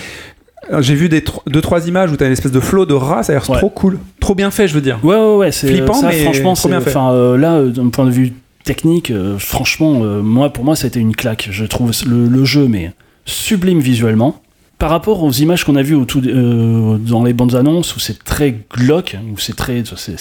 [0.80, 3.22] j'ai vu des deux trois images où t'as une espèce de flot de rats.
[3.22, 3.58] Ça a l'air Ouais.
[3.58, 5.00] trop cool, trop bien fait, je veux dire.
[5.02, 6.90] ouais ouais ouais c'est Flippant, ça, mais franchement trop c'est bien fait.
[6.96, 8.32] enfin là d'un point de vue
[8.64, 12.26] technique euh, franchement euh, moi pour moi ça a été une claque je trouve le,
[12.26, 12.92] le jeu mais
[13.26, 14.36] sublime visuellement
[14.82, 18.00] par rapport aux images qu'on a vues au tout, euh, dans les bandes annonces où
[18.00, 19.84] c'est très glauque, où c'est très.
[19.94, 20.16] C'est,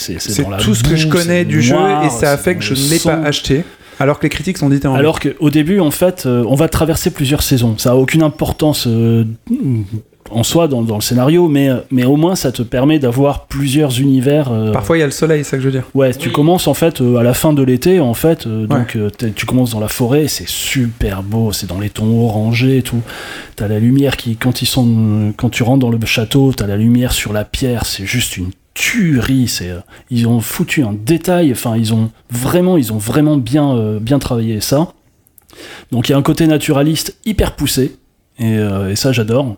[0.60, 2.90] tout ce que je connais du noir, jeu et ça a fait que je ne
[2.92, 3.64] l'ai pas acheté.
[4.00, 6.70] Alors que les critiques sont dites en Alors qu'au début, en fait, euh, on va
[6.70, 7.76] traverser plusieurs saisons.
[7.80, 9.26] Ça a aucune importance euh,
[10.34, 13.46] en soi dans, dans le scénario, mais, euh, mais au moins ça te permet d'avoir
[13.48, 14.52] plusieurs univers.
[14.52, 15.84] euh, Parfois il y a le soleil, c'est ça que je veux dire.
[15.94, 16.34] Ouais, tu Oui.
[16.34, 18.98] commences en fait euh, à la fin de l'été, en fait, euh, donc
[19.36, 23.02] tu commences dans la forêt, c'est super beau, c'est dans les tons orangés et tout.
[23.56, 26.78] T'as la lumière qui, quand ils sont, quand tu rentres dans le château, t'as la
[26.78, 29.48] lumière sur la pierre, c'est juste une tuerie.
[29.48, 29.80] C'est, euh,
[30.10, 34.18] ils ont foutu un détail, enfin ils ont vraiment, ils ont vraiment bien, euh, bien
[34.20, 34.94] travaillé ça.
[35.92, 37.98] Donc il y a un côté naturaliste hyper poussé,
[38.40, 39.58] et, euh, et ça j'adore.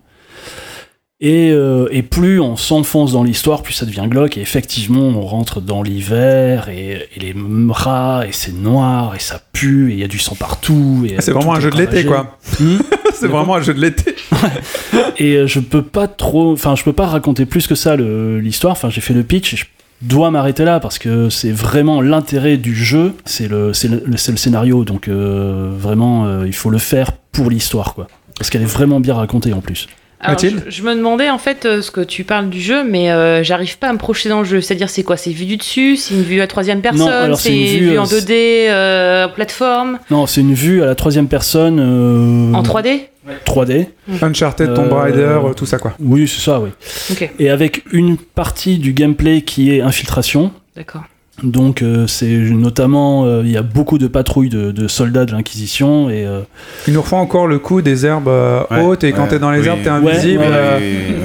[1.20, 4.38] Et, euh, et plus on s'enfonce dans l'histoire, plus ça devient glauque.
[4.38, 7.36] Et effectivement, on rentre dans l'hiver et, et les
[7.70, 11.06] rats, et c'est noir, et ça pue, et il y a du sang partout.
[11.08, 12.38] et, Ah, c'est euh, vraiment un jeu de l'été quoi.
[12.60, 12.78] Hmm.
[13.14, 14.16] c'est vraiment un jeu de l'été.
[15.18, 18.74] Et euh, je peux pas trop, enfin, je peux pas raconter plus que ça l'histoire.
[18.74, 19.66] Enfin, j'ai fait le pitch et je
[20.02, 24.32] dois m'arrêter là parce que c'est vraiment l'intérêt du jeu, c'est le, c'est le, c'est
[24.32, 24.84] le scénario.
[24.84, 28.08] Donc euh, vraiment, euh, il faut le faire pour l'histoire, quoi.
[28.38, 29.88] Parce qu'elle est vraiment bien racontée en plus.
[30.24, 32.84] Alors, Mathilde je, je me demandais en fait euh, ce que tu parles du jeu,
[32.84, 34.62] mais euh, j'arrive pas à me projeter dans le jeu.
[34.62, 35.18] C'est-à-dire, c'est quoi?
[35.18, 35.98] C'est vu du dessus?
[35.98, 37.08] C'est une vue à troisième personne?
[37.12, 40.86] alors, c'est une vue, vue euh, en 2D, euh, plateforme, Non, c'est une vue à
[40.86, 41.80] la troisième personne.
[41.80, 43.02] euh, en 3D
[43.46, 43.88] 3D.
[44.22, 45.94] Uncharted, Tomb Euh, Raider, euh, tout ça quoi.
[46.02, 46.70] Oui, c'est ça, oui.
[47.12, 50.52] Ok, Et avec une partie du gameplay qui est infiltration.
[50.76, 51.04] d'accord.
[51.42, 55.32] Donc euh, c'est notamment, euh, il y a beaucoup de patrouilles de, de soldats de
[55.32, 56.42] l'Inquisition et euh,
[56.88, 59.40] Ils nous refont encore le coup des herbes euh, Ouais, hautes et quand ouais, t'es
[59.40, 59.68] dans les oui.
[59.68, 60.44] herbes t'es invisible.
[60.44, 60.80] ouais, euh,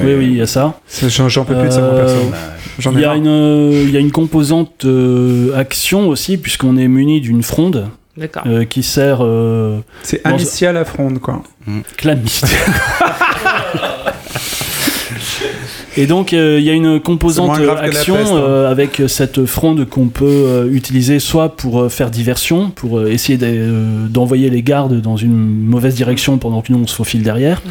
[0.05, 0.81] oui, oui, il y a ça.
[1.07, 2.17] J'en peux plus de ça, moi, perso.
[2.79, 6.89] J'en Il y, a une, il y a une composante euh, action aussi puisqu'on est
[6.89, 8.45] muni d'une fronde D'accord.
[8.47, 11.43] euh, qui sert euh, C'est Bon, Amicia la fronde quoi.
[11.99, 12.41] Clammy.
[15.97, 18.37] Et donc euh, il y a une composante action peste, hein.
[18.37, 23.07] euh, avec cette fronde qu'on peut euh, utiliser soit pour euh, faire diversion, pour euh,
[23.11, 26.95] essayer de- euh, d'envoyer les gardes dans une mauvaise direction pendant que nous on se
[26.95, 27.63] faufile derrière,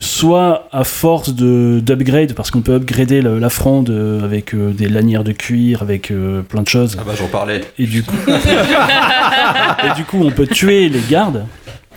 [0.00, 3.90] soit à force de d'upgrade, parce qu'on peut upgrader la fronde
[4.22, 6.96] avec euh, des lanières de cuir, avec euh, plein de choses.
[7.00, 7.62] Ah bah j'en parlais.
[7.78, 11.44] Et du coup, et du coup, on peut tuer les gardes.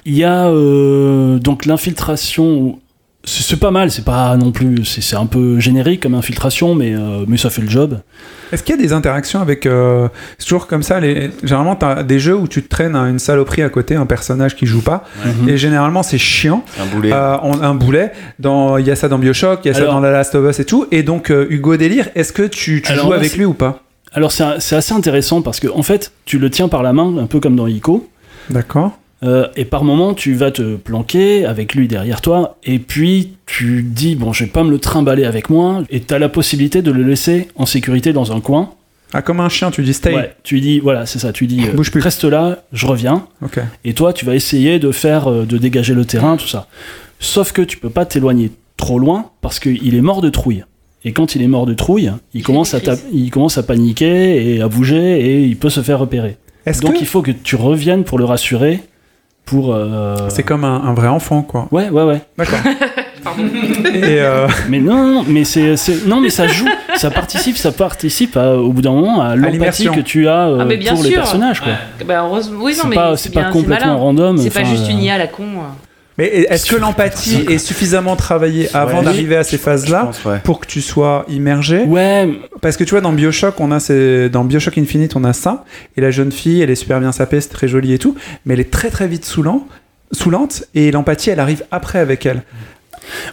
[0.05, 2.79] Il y a euh, donc l'infiltration.
[2.79, 2.80] C'est
[3.23, 6.93] c'est pas mal, c'est pas non plus, c'est c'est un peu générique comme infiltration, mais
[6.95, 7.99] euh, mais ça fait le job.
[8.51, 9.65] Est-ce qu'il y a des interactions avec.
[9.65, 10.07] euh,
[10.37, 11.29] c'est toujours comme ça, les...
[11.43, 14.05] généralement, tu as des jeux où tu te traînes à une saloperie à côté, un
[14.05, 15.03] personnage qui joue pas,
[15.47, 16.65] et généralement, c'est chiant.
[16.79, 17.11] Un boulet.
[17.13, 19.85] Euh, on- un boulet, dans- il y a ça dans Bioshock, il y a ça
[19.85, 20.87] dans The Last of Us et tout.
[20.91, 23.83] Et donc, euh, Hugo Délire, est-ce que tu, tu Alors joues avec lui ou pas?
[24.13, 27.17] Alors c'est c'est assez intéressant parce que en fait, tu le tiens par la main,
[27.19, 28.09] un peu comme dans Ico.
[28.49, 28.97] D'accord.
[29.23, 33.83] Euh, et par moment, tu vas te planquer avec lui derrière toi, et puis tu
[33.83, 36.81] dis bon, je vais pas me le trimballer avec moi, et tu as la possibilité
[36.81, 38.71] de le laisser en sécurité dans un coin.
[39.13, 40.15] Ah, comme un chien, tu dis stay.
[40.15, 42.01] Ouais, tu dis voilà, c'est ça, tu dis euh, Bouge plus.
[42.01, 43.59] reste là, je reviens, Ok.
[43.83, 46.67] et toi, tu vas essayer de faire, euh, de dégager le terrain, tout ça.
[47.19, 50.63] Sauf que tu peux pas t'éloigner trop loin parce qu'il est mort de trouille.
[51.03, 52.79] Et quand il est mort de trouille, il commence, à
[53.11, 56.37] il commence à paniquer et à bouger et il peut se faire repérer.
[56.65, 58.81] Est-ce Donc que il faut que tu reviennes pour le rassurer.
[59.45, 59.73] Pour.
[59.73, 62.21] euh, c'est comme un, un vrai enfant, quoi Ouais, ouais, ouais.
[62.37, 62.59] D'accord.
[63.93, 68.55] euh, Mais non, mais c'est, c'est- non, mais ça joue, ça participe, ça participe à-
[68.55, 71.11] au bout d'un moment à l'empathie que tu as euh, Ah, mais bien pour les
[71.11, 71.73] personnages, quoi.
[72.05, 73.95] Bah, heureusement, oui, non, c'est mais pas, c'est pas complètement malin.
[73.95, 74.37] random.
[74.37, 75.43] C'est pas juste euh, une IA à la con.
[76.21, 79.05] Mais est-ce que l'empathie est suffisamment travaillée avant Ouais.
[79.05, 80.39] d'arriver à ces phases-là ouais.
[80.43, 82.29] pour que tu sois immergé Ouais,
[82.61, 84.29] Parce que tu vois, dans Bioshock, on a ces...
[84.29, 85.65] dans Bioshock Infinite, on a ça.
[85.97, 88.15] Et la jeune fille, elle est super bien sapée, c'est très joli et tout.
[88.45, 89.67] Mais elle est très très vite saoulant,
[90.11, 90.63] saoulante.
[90.75, 92.43] Et l'empathie, elle arrive après avec elle.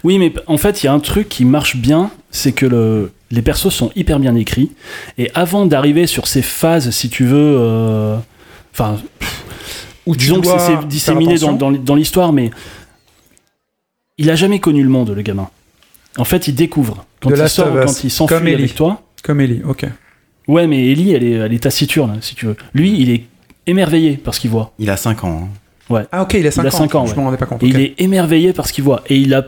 [0.03, 3.12] Oui, mais en fait, il y a un truc qui marche bien, c'est que le,
[3.30, 4.72] les persos sont hyper bien écrits.
[5.18, 7.36] Et avant d'arriver sur ces phases, si tu veux.
[7.59, 8.16] euh,
[8.72, 8.97] Enfin.
[10.07, 11.57] Où tu disons que c'est- disséminé dans, attention.
[11.57, 12.51] dans, dans l'histoire, mais.
[14.19, 15.49] Il a jamais connu le monde, le gamin.
[16.16, 17.05] En fait, il découvre.
[17.21, 18.55] Quand De il sort, quand il s'enfuit Ellie.
[18.55, 19.03] avec toi.
[19.23, 19.87] Comme Ellie, ok.
[20.49, 22.57] Ouais, mais Ellie, elle est, elle est taciturne, si tu veux.
[22.75, 23.25] Lui, il est
[23.66, 24.73] émerveillé par ce qu'il voit.
[24.79, 25.49] Il a 5 ans.
[25.91, 26.05] hein.
[26.12, 26.71] Ah, ok, il a 5 a ans.
[26.71, 27.16] cinq ans, Je ouais.
[27.19, 27.62] m'en rendais pas compte.
[27.62, 29.03] Et il est émerveillé par ce qu'il voit.
[29.09, 29.45] Et il a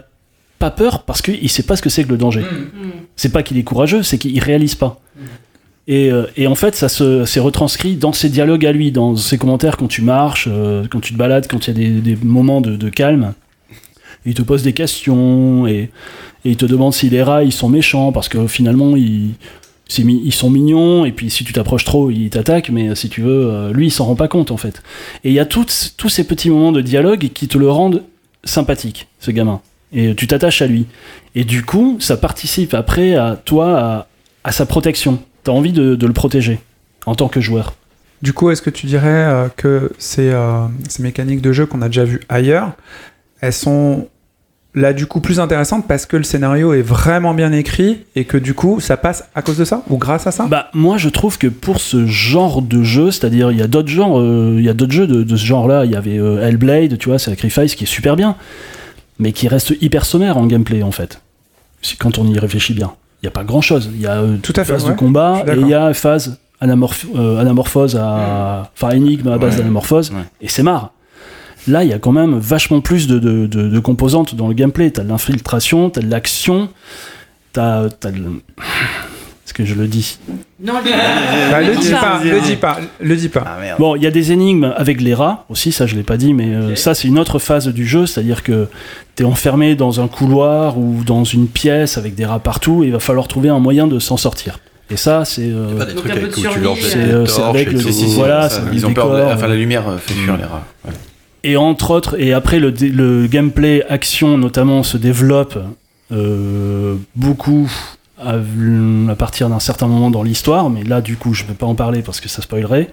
[0.58, 2.40] pas peur parce qu'il sait pas ce que c'est que le danger.
[2.42, 2.90] Hmm.
[3.16, 5.00] C'est pas qu'il est courageux, c'est qu'il réalise pas.
[5.88, 9.16] Et, euh, et en fait, ça se, c'est retranscrit dans ses dialogues à lui, dans
[9.16, 12.00] ses commentaires quand tu marches, euh, quand tu te balades, quand il y a des,
[12.14, 13.32] des moments de, de calme.
[14.26, 15.90] Il te pose des questions et,
[16.44, 19.30] et il te demande si les rats ils sont méchants parce que finalement ils,
[19.98, 23.50] ils sont mignons et puis si tu t'approches trop ils t'attaquent mais si tu veux
[23.50, 24.82] euh, lui il s'en rend pas compte en fait.
[25.24, 28.02] Et il y a tous ces petits moments de dialogue qui te le rendent
[28.44, 29.60] sympathique ce gamin
[29.92, 30.86] et tu t'attaches à lui.
[31.34, 34.06] Et du coup, ça participe après à toi, à,
[34.44, 35.20] à sa protection.
[35.44, 36.60] T'as envie de, de le protéger
[37.06, 37.74] en tant que joueur.
[38.22, 41.80] Du coup, est-ce que tu dirais euh, que ces, euh, ces mécaniques de jeu qu'on
[41.80, 42.72] a déjà vues ailleurs,
[43.40, 44.08] elles sont
[44.74, 48.36] là du coup plus intéressantes parce que le scénario est vraiment bien écrit et que
[48.36, 50.46] du coup ça passe à cause de ça ou grâce à ça?
[50.48, 53.88] Bah, moi, je trouve que pour ce genre de jeu, c'est-à-dire, il y a d'autres
[53.88, 55.84] genres, euh, il y a d'autres jeux de, de ce genre-là.
[55.86, 58.36] Il y avait euh, Hellblade, tu vois, Sacrifice, qui est super bien,
[59.18, 61.20] mais qui reste hyper sommaire en gameplay, en fait.
[61.82, 62.92] Si- Quand on y réfléchit bien.
[63.22, 63.90] Il n'y a pas grand-chose.
[63.92, 64.92] Il y a euh, Tout à fait, phase ouais.
[64.92, 68.70] de combat et il y a phase anamorph- euh, anamorphose à.
[68.74, 69.58] Enfin, énigme à base Ouais.
[69.58, 70.22] d'anamorphose, Ouais.
[70.40, 70.92] et c'est marre.
[71.68, 74.54] Là, il y a quand même vachement plus de, de- de- de composantes dans le
[74.54, 74.90] gameplay.
[74.90, 76.68] T'as de l'infiltration, t'as de l'action,
[77.52, 77.88] t'as.
[77.90, 78.18] t'as de...
[79.44, 80.18] Est-ce que je le dis?
[80.62, 83.44] Non, Bah, le dis pas, le dis pas, le dis pas.
[83.44, 83.76] Ah.
[83.80, 86.34] Bon, il y a des énigmes avec les rats aussi, ça je l'ai pas dit,
[86.34, 88.68] mais euh, ça c'est une autre phase du jeu, c'est-à-dire que
[89.16, 92.92] t'es enfermé dans un couloir ou dans une pièce avec des rats partout et il
[92.92, 94.60] va falloir trouver un moyen de s'en sortir.
[94.88, 97.48] Et ça c'est euh, Pas des trucs avec où tu leur c'est, euh, c'est torches
[97.56, 97.80] avec le-
[98.14, 99.48] voilà, ils ont peur Enfin, euh.
[99.48, 100.64] la lumière euh, fait fuir les rats.
[101.42, 105.58] Et entre autres et après le, gameplay action notamment se développe
[106.12, 107.70] euh, beaucoup
[108.18, 111.66] à, à partir d'un certain moment dans l'histoire, mais là du coup je peux pas
[111.66, 112.90] en parler parce que ça spoilerait.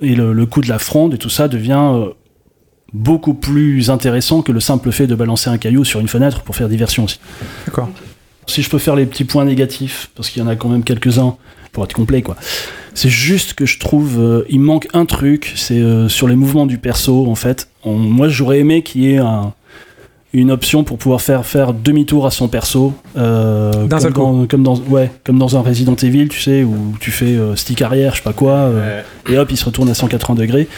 [0.00, 2.10] Et le, le coup de la fronde et tout ça devient euh,
[2.92, 6.56] beaucoup plus intéressant que le simple fait de balancer un caillou sur une fenêtre pour
[6.56, 7.20] faire diversion aussi.
[7.66, 7.88] D'accord.
[8.46, 10.84] Si je peux faire les petits points négatifs, parce qu'il y en a quand même
[10.84, 11.36] quelques-uns
[11.72, 12.36] pour être complet quoi.
[12.94, 16.66] C'est juste que je trouve euh, il manque un truc, c'est euh, sur les mouvements
[16.66, 17.68] du perso en fait.
[17.84, 19.52] On- moi j'aurais aimé qu'il y ait un-
[20.34, 24.20] une option pour pouvoir faire faire demi-tour à son perso, euh, D'un comme, seul coup.
[24.20, 27.54] dans, comme dans ouais comme dans un Resident Evil, tu sais, où tu fais euh,
[27.56, 30.68] stick arrière, je sais pas quoi, euh, et hop il se retourne à 180 degrés.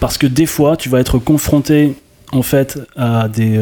[0.00, 1.94] Parce que des fois tu vas être confronté
[2.32, 3.58] en fait à des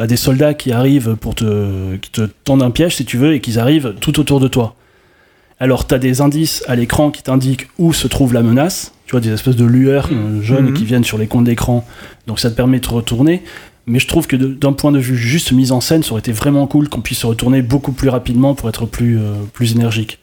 [0.00, 3.34] à des soldats qui arrivent pour te qui te tendent un piège si tu veux
[3.34, 4.74] et qu'ils arrivent tout autour de toi.
[5.62, 9.12] Alors tu as des indices à l'écran qui t'indiquent où se trouve la menace, tu
[9.12, 10.74] vois des espèces de lueurs euh, jaunes Mhm.
[10.74, 11.86] qui viennent sur les coins d'écran.
[12.26, 13.42] Donc ça te permet de te retourner.
[13.86, 16.32] Mais je trouve que d'un point de vue juste mise en scène, ça aurait été
[16.32, 20.18] vraiment cool qu'on puisse se retourner beaucoup plus rapidement pour être plus, euh, plus énergique.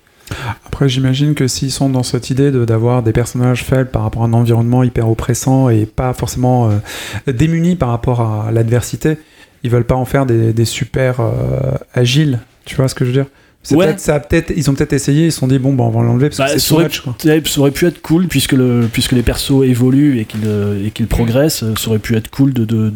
[0.65, 4.23] Après, j'imagine que s'ils sont dans cette idée de- d'avoir des personnages faibles par rapport
[4.23, 9.17] à un environnement hyper oppressant et pas forcément euh, démunis par rapport à l'adversité,
[9.63, 11.31] ils veulent pas en faire des, des super euh,
[11.93, 12.39] agiles.
[12.65, 13.25] Tu vois ce que je veux dire?
[13.75, 13.87] Ouais.
[13.87, 14.21] peut-être- ça
[14.55, 16.45] ils ont peut-être essayé, ils se sont dit bon, bah, on va l'enlever parce Bah,
[16.47, 16.89] que c'est ça too aurait-.
[17.03, 17.15] Quoi.
[17.45, 20.91] Ça aurait pu être cool puisque, le, puisque les persos évoluent et qu'ils euh, et
[20.91, 21.63] qu'ils progressent.
[21.63, 22.93] euh, Ça aurait pu être cool de, de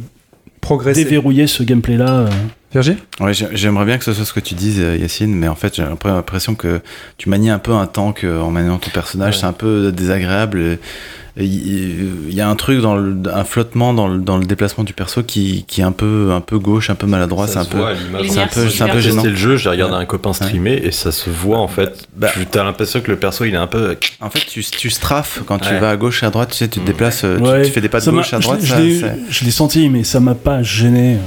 [0.62, 1.04] Progresser.
[1.04, 2.30] déverrouiller ce gameplay-là.
[2.76, 2.82] Euh.
[2.82, 5.56] Virgile Ouais, j'aimerais bien que ce soit ce que tu dises, euh, Yacine, mais en
[5.56, 6.82] fait, j'ai l'impression que
[7.18, 9.40] tu manies un peu un tank euh, en maniant ton personnage, Ouais.
[9.42, 10.78] c'est un peu désagréable.
[11.36, 14.94] Il y a un truc dans le, un flottement dans le, dans le déplacement du
[14.94, 17.80] perso qui, qui est un peu, un peu gauche, un peu maladroit, c'est un peu.
[18.30, 19.24] C'est un peu- c'est un peu J'ai gênant.
[19.24, 20.02] testé le jeu, j'ai regardé Ouais.
[20.02, 22.08] un copain streamer et ça se voit en fait.
[22.16, 22.28] Bah.
[22.52, 23.96] tu as l'impression que le perso il est un peu.
[24.22, 26.68] En fait, tu, tu strafes quand tu vas à gauche et à droite, tu sais,
[26.68, 26.86] tu te Mm.
[26.86, 28.60] déplaces, euh, tu- fais des pas de ça gauche à droite.
[28.64, 31.18] Je l'ai senti, mais ça m'a pas gêné.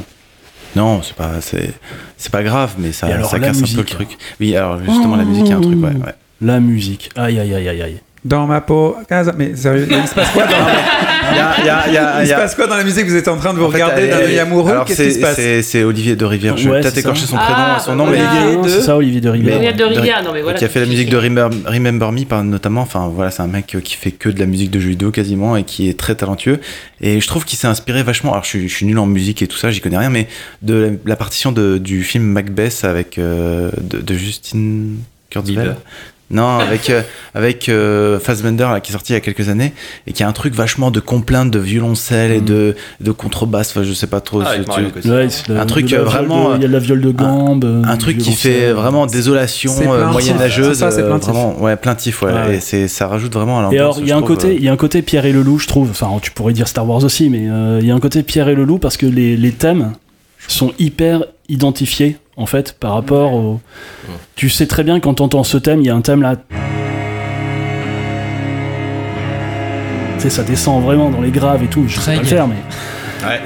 [0.77, 1.72] Non, c'est pas, c'est,
[2.18, 4.18] c'est pas grave, mais ça, alors, ça casse un peu le truc.
[4.39, 5.89] Oui, alors justement, la musique, il y a un truc, ouais.
[5.89, 6.14] ouais.
[6.43, 7.11] La musique.
[7.16, 8.01] Aïe, aïe, aïe, aïe, aïe.
[8.27, 8.97] Dans ma peau.
[9.39, 10.51] Mais sérieux, il se passe quoi dans
[11.33, 12.66] Il y a, il y a- il y a- Il il y se passe quoi
[12.66, 13.07] dans la musique?
[13.07, 14.70] Vous êtes en train de vous En fait, regarder d'un œil amoureux?
[14.70, 15.35] alors, Qu'est-ce qui c'est- se passe?
[15.37, 16.57] c'est, c'est Olivier de Rivière.
[16.57, 18.97] Je vais peut-être écorcher son Ah, prénom, son nom, mais Olivier Ah, de- C'est ça,
[18.97, 19.57] Olivier de Rivière.
[19.57, 20.57] Olivier de Rivière, non mais voilà.
[20.59, 22.81] qui a fait la musique de Remember, Remember Me notamment.
[22.83, 25.11] Enfin voilà, c'est un mec euh, qui fait que de la musique de jeux vidéo
[25.11, 26.61] quasiment et qui est très talentueux.
[27.01, 28.33] Et je trouve qu'il s'est inspiré vachement.
[28.33, 30.29] Alors je suis, je suis nul en musique et tout ça, j'y connais rien, mais
[30.62, 34.61] de la, la partition de- du film Macbeth avec euh, de, de Justin
[35.31, 35.57] Kurtzwell.
[35.57, 35.77] Bieber.
[36.29, 37.03] Non, avec euh,
[37.37, 39.72] avec euh, Fassbender là, qui est sorti il y a quelques années
[40.09, 42.45] et qui a un truc vachement de complainte de violoncelle et Mm.
[42.45, 43.70] de de contrebasse.
[43.70, 44.41] Enfin, je sais pas trop.
[44.45, 44.89] Ah, avec tu- Mario.
[45.05, 47.64] Ouais, la- Un truc, euh, vraiment, Il y a de la viole de gambe.
[47.64, 51.29] euh, un du truc qui fait vraiment désolation euh, moyenâgeuse C'est ça, c'est plaintif.
[51.31, 52.57] vraiment ouais plaintif ouais, Ouais.
[52.57, 54.49] et c'est ça rajoute vraiment à l'ambiance Et alors, il y a un trouve, côté,
[54.49, 55.91] euh, il y a un côté Pierre et le loup, je trouve.
[55.91, 58.49] Enfin, tu pourrais dire Star Wars aussi, mais euh, il y a un côté Pierre
[58.49, 59.93] et le loup parce que les, les thèmes
[60.49, 63.61] sont hyper identifiés en fait par rapport au.
[64.34, 66.36] Tu sais très bien quand t'entends ce thème, il y a un thème là.
[70.16, 71.84] Tu sais, ça descend vraiment dans les graves et tout.
[71.86, 72.55] Je sais Très pas le faire, mais.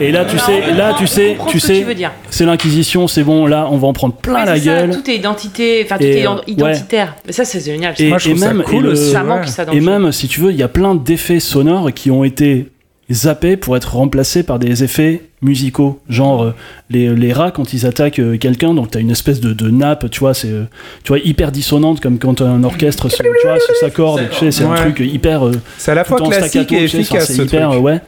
[0.00, 1.86] Et là, tu Non, sais, là, tu sais, tu sais,
[2.28, 3.46] c'est l'Inquisition, c'est bon.
[3.46, 4.90] Là, on va en prendre plein Ouais, la ça, gueule.
[4.90, 7.16] tout est identité, enfin tout Et, est euh, identitaire.
[7.26, 7.94] Mais ça c'est génial.
[7.98, 9.10] Et, Moi, je et trouve ça même, cool et le- aussi.
[9.12, 9.28] ça ouais.
[9.28, 9.86] manque ça dans Et le jeu.
[9.98, 12.68] même, si tu veux, il y a plein d'effets sonores qui ont été
[13.10, 16.00] zappés pour être remplacés par des effets musicaux.
[16.08, 16.54] Genre, euh,
[16.90, 20.10] les, les rats, quand ils attaquent euh, quelqu'un, donc t'as une espèce de, de nappe,
[20.10, 20.64] tu vois, c'est euh,
[21.04, 24.50] tu vois, hyper dissonante, comme quand un orchestre se, tu vois, se s'accorde, tu sais,
[24.50, 24.76] c'est un Ouais.
[24.92, 25.46] truc hyper...
[25.46, 27.80] euh, C'est à la fois classique staccato, et sais, efficace c'est ce hyper, truc.
[27.80, 28.00] euh, ouais.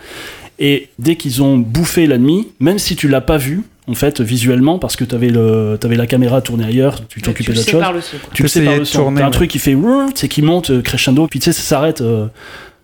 [0.59, 4.79] Et dès qu'ils ont bouffé l'ennemi, même si tu l'as pas vu, en fait, visuellement,
[4.79, 7.73] parce que t'avais le, t'avais la caméra tournée ailleurs, tu t'occupais tu le d'autre sais
[7.73, 8.17] chose par le son.
[8.19, 8.31] quoi.
[8.35, 8.99] tu le sais par le son.
[8.99, 9.33] tourner, T'as un ouais.
[9.33, 12.01] truc qui fait ouh, tu sais qui monte euh, crescendo, puis tu sais ça s'arrête,
[12.01, 12.27] euh,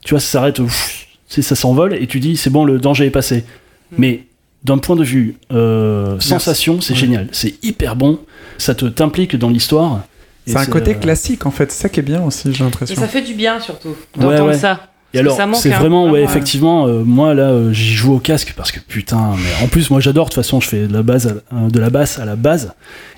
[0.05, 2.79] tu vois ça s'arrête, ouf, tu sais ça s'envole et tu dis c'est bon le
[2.81, 3.45] danger est passé.
[3.93, 3.95] Mm.
[3.99, 4.21] Mais
[4.65, 6.99] d'un point de vue euh, sensation, c'est Ouais.
[6.99, 8.19] génial, c'est hyper bon,
[8.59, 10.01] ça te t'implique dans l'histoire.
[10.47, 12.61] Et C'est un côté euh, classique en fait, c'est ça qui est bien aussi, j'ai
[12.61, 12.97] Et l'impression.
[12.97, 14.59] ça fait du bien surtout Ouais, d'entendre ouais.
[14.59, 14.89] ça.
[15.15, 18.53] Et alors, c'est vraiment, ouais, Vraiment, effectivement, euh, moi là, euh, j'y joue au casque
[18.57, 21.03] parce que putain, mais en plus, moi j'adore, de toute façon, je fais de la,
[21.03, 22.75] base à- euh, de la basse à la base,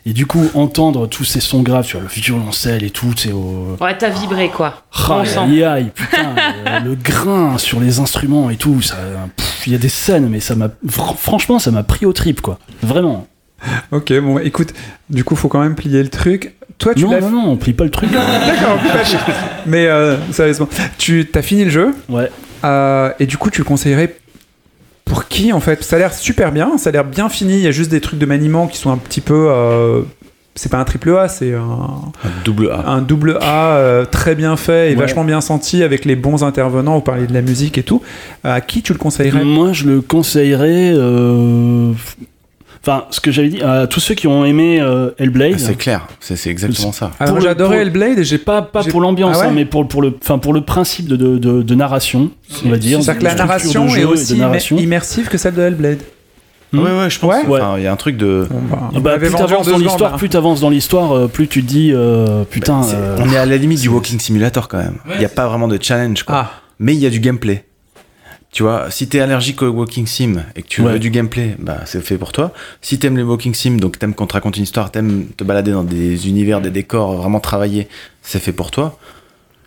[0.07, 3.32] et du coup, entendre tous ces sons graves, tu vois, le violoncelle et tout, c'est
[3.32, 3.76] au.
[3.80, 4.82] Ouais, t'as vibré quoi.
[4.95, 5.38] Ah, On sent.
[5.41, 6.34] aïe, aïe, putain,
[6.66, 8.97] euh, le grain sur les instruments et tout, ça,
[9.66, 12.41] il y a des scènes, mais ça m'a, fr- franchement, ça m'a pris au trip,
[12.41, 12.61] quoi.
[12.84, 13.26] Vraiment.
[13.91, 14.72] Ok, bon, écoute,
[15.11, 16.55] du coup, faut quand même plier le truc.
[16.81, 18.11] Toi, tu Non, non, non, on plie pas le truc.
[18.12, 18.99] D'accord, pas.
[19.66, 20.68] Mais euh, sérieusement,
[20.99, 22.28] tu as fini le jeu Ouais.
[22.64, 24.16] euh, et du coup, tu le conseillerais
[25.05, 25.83] pour qui en fait?
[25.85, 27.55] Ça a l'air super bien, ça a l'air bien fini.
[27.55, 29.47] Il y a juste des trucs de maniement qui sont un petit peu.
[29.51, 30.03] euh,
[30.57, 31.61] c'est pas un triple A, c'est un,
[32.24, 35.01] un double A un double A euh, très bien fait et Ouais.
[35.01, 36.97] vachement bien senti avec les bons intervenants.
[36.97, 38.03] Vous parlez de la musique et tout.
[38.43, 39.45] À qui tu le conseillerais?
[39.45, 40.93] Moi, je le conseillerais.
[42.89, 45.53] Euh, Enfin, ce que j'avais dit, à tous ceux qui ont aimé euh, Hellblade.
[45.57, 48.24] Ah, c'est clair c'est c'est exactement ça Alors, pour j'ai le- adoré pour- Hellblade et
[48.24, 50.53] j'ai pas, pas J'ai- pour l'ambiance, Ah ouais hein, mais pour, pour, le, enfin, pour
[50.55, 52.31] le principe de, de, de- de narration,
[52.64, 53.03] on va dire.
[53.03, 54.78] C'est-à-dire que la narration est aussi narration.
[54.78, 55.99] immersive que celle de Hellblade.
[56.72, 56.78] Hmm.
[56.85, 57.61] ouais ouais je pense Ouais.
[57.61, 60.28] enfin il y a un truc de bah, Ah bah, plus t'avances dans l'histoire, plus
[60.28, 62.83] t'avances dans l'histoire, euh, plus tu te dis, euh, putain.
[62.95, 65.49] Euh, on est à la limite du walking simulator quand même il n'y a pas
[65.49, 66.37] vraiment de challenge quoi.
[66.39, 67.64] Ah, mais il y a du gameplay
[68.53, 70.92] tu vois, si t'es allergique au walking sim et que tu Ouais.
[70.94, 72.53] veux du gameplay, bah c'est fait pour toi.
[72.82, 75.70] Si t'aimes les walking sim, donc t'aimes qu'on te raconte une histoire, t'aimes te balader
[75.72, 77.86] dans des univers, des décors vraiment travaillés,
[78.22, 78.98] c'est fait pour toi.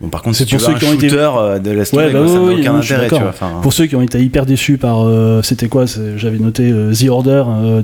[0.01, 1.59] Bon, par contre, C'est si tu pour veux ceux un qui ont été- shooter euh,
[1.59, 3.34] de Ouais, bah quoi, ça oui, aucun intérêt, tu vois.
[3.61, 5.01] Pour ceux qui ont été hyper déçus par.
[5.05, 5.86] euh, C'était quoi
[6.17, 7.81] J'avais noté euh, The Order euh,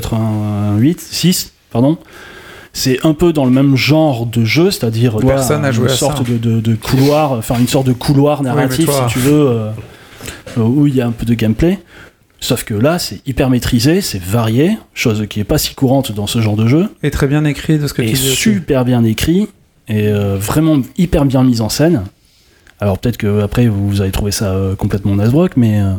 [0.00, 1.98] 1888, 6, pardon.
[2.72, 5.92] C'est un peu dans le même genre de jeu, c'est-à-dire toi, Personne n'a joué une
[5.92, 6.24] à sorte ça.
[6.30, 9.48] de, de- de couloir, enfin une sorte de couloir narratif, toi- si tu veux,
[10.56, 11.78] où il y a un peu de gameplay.
[12.38, 16.26] Sauf que là, c'est hyper maîtrisé, c'est varié, chose qui est pas si courante dans
[16.26, 18.18] ce genre de jeu, Et très bien écrit de ce que et tu dis.
[18.36, 19.48] super bien écrit,
[19.88, 22.02] et euh, vraiment hyper bien mis en scène.
[22.78, 25.94] Alors peut-être que après vous, avez trouvé ça euh, complètement nasbrock, mais euh,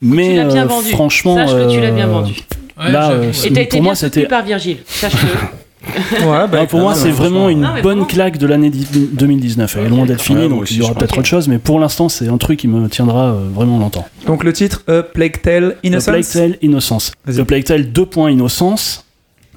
[0.00, 0.88] mais tu l'as bien vendu.
[0.88, 2.34] franchement, Sache que tu l'as bien euh, vendu.
[2.78, 4.78] Ouais, là, euh, Et pour moi, c'était- par Virgile.
[4.86, 5.28] Sache-le.
[5.86, 9.76] Ouais, bah, non, pour moi, c'est euh, vraiment une bonne claque de l'année dix- 2019.
[9.78, 12.08] Elle est loin d'être finie, donc il y aura peut-être autre chose, mais pour l'instant,
[12.08, 14.06] c'est un truc qui me tiendra euh, vraiment longtemps.
[14.26, 16.04] Donc le titre A Plague Tale The Innocence.
[16.12, 17.12] Plague Tale Innocence.
[17.26, 18.06] The Plague Tale 2.
[18.28, 19.04] Innocence,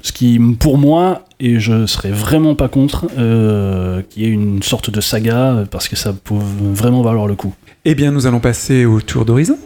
[0.01, 4.89] ce qui, pour moi, et je serais vraiment pas contre, euh, qui est une sorte
[4.89, 6.35] de saga, euh, parce que ça peut
[6.73, 7.53] vraiment valoir le coup.
[7.85, 9.57] Eh bien, nous allons passer au tour d'horizon.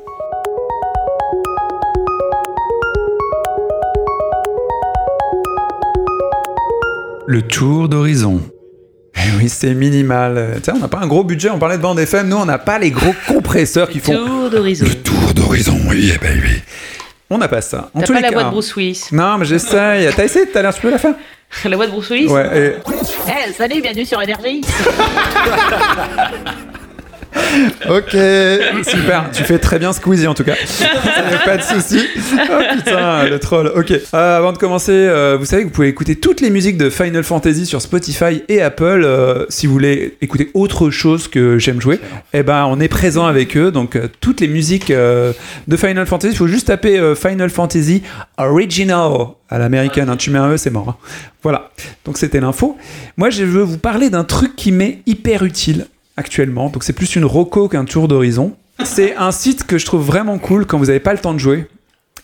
[7.27, 8.41] Le tour d'horizon.
[9.15, 10.37] Eh oui, c'est minimal.
[10.37, 12.37] Euh, Tu sais, on n'a pas un gros budget, on parlait de bande FM, nous
[12.37, 14.85] on n'a pas les gros compresseurs qui font Tour d'horizon.
[15.03, 16.61] tour d'horizon, oui, eh ben oui.
[17.29, 17.89] On n'a pas ça.
[17.93, 19.05] En T'as pas la cas- voix de Bruce Willis.
[19.11, 20.09] Non, mais j'essaye.
[20.15, 21.15] T'as essayé tout à l'heure, tu peux la faire
[21.65, 22.73] La voix de Bruce Willis Ouais, et-
[23.49, 24.61] Eh, salut, bienvenue sur Énergie.
[27.89, 28.11] Ok,
[28.87, 29.29] super.
[29.31, 30.55] Tu fais très bien Squeezie en tout cas.
[31.45, 31.99] Pas de souci.
[32.49, 33.71] Oh putain, le troll.
[33.75, 33.91] Ok.
[33.91, 36.89] Euh, avant de commencer, euh, vous savez que vous pouvez écouter toutes les musiques de
[36.89, 39.03] Final Fantasy sur Spotify et Apple.
[39.05, 41.99] euh, si vous voulez écouter autre chose que j'aime jouer,
[42.33, 43.71] eh ben on est présent avec eux.
[43.71, 48.01] Donc toutes les musiques de Final Fantasy, il faut juste taper Final Fantasy
[48.37, 49.11] Original
[49.49, 50.09] à l'américaine.
[50.09, 50.17] hein.
[50.17, 50.89] Tu mets un E, c'est mort.
[50.89, 50.95] hein.
[51.43, 51.69] Voilà.
[52.05, 52.77] Donc c'était l'info.
[53.17, 56.69] Moi, je veux vous parler d'un truc qui m'est hyper utile actuellement.
[56.69, 58.55] Donc c'est plus une roco qu'un tour d'horizon.
[58.83, 61.39] C'est un site que je trouve vraiment cool quand vous n'avez pas le temps de
[61.39, 61.67] jouer.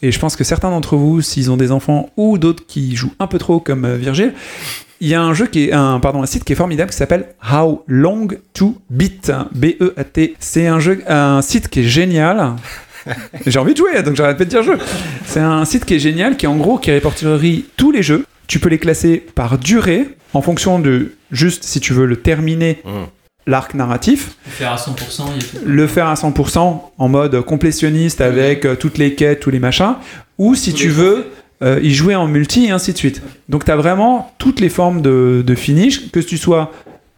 [0.01, 3.13] Et je pense que certains d'entre vous, s'ils ont des enfants ou d'autres qui jouent
[3.19, 4.33] un peu trop comme euh, Virgile,
[5.01, 6.97] il y a un jeu qui est un pardon un site qui est formidable qui
[6.97, 10.35] s'appelle How Long to Beat B E A T.
[10.39, 12.55] C'est un jeu un site qui est génial.
[13.45, 14.77] J'ai envie de jouer donc j'arrête pas de dire jeu.
[15.25, 18.25] C'est un site qui est génial qui en gros qui répertorie tous les jeux.
[18.47, 22.81] Tu peux les classer par durée en fonction de juste si tu veux le terminer
[22.83, 22.89] Mm.
[23.49, 25.65] L'arc narratif Faire à 100%, il y a tout.
[25.65, 29.95] le faire à 100% en mode complétionniste avec euh, toutes les quêtes, tous les machins,
[30.37, 31.27] ou si Tous tu veux
[31.61, 33.21] euh, y jouer en multi et ainsi de suite.
[33.49, 36.71] Donc tu as vraiment toutes les formes de, de finish, que tu sois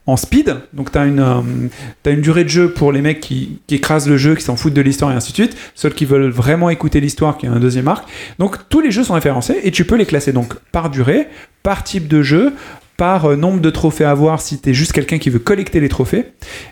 [0.07, 4.09] en speed, donc tu as, une durée de jeu pour les mecs qui, qui écrasent
[4.09, 6.69] le jeu, qui s'en foutent de l'histoire et ainsi de suite, ceux qui veulent vraiment
[6.71, 8.07] écouter l'histoire, qui a un deuxième arc.
[8.39, 11.27] Donc tous les jeux sont référencés et tu peux les classer donc par durée,
[11.61, 12.53] par type de jeu,
[13.01, 15.79] par euh, nombre de trophées à avoir si tu es juste quelqu'un qui veut collecter
[15.79, 16.25] les trophées.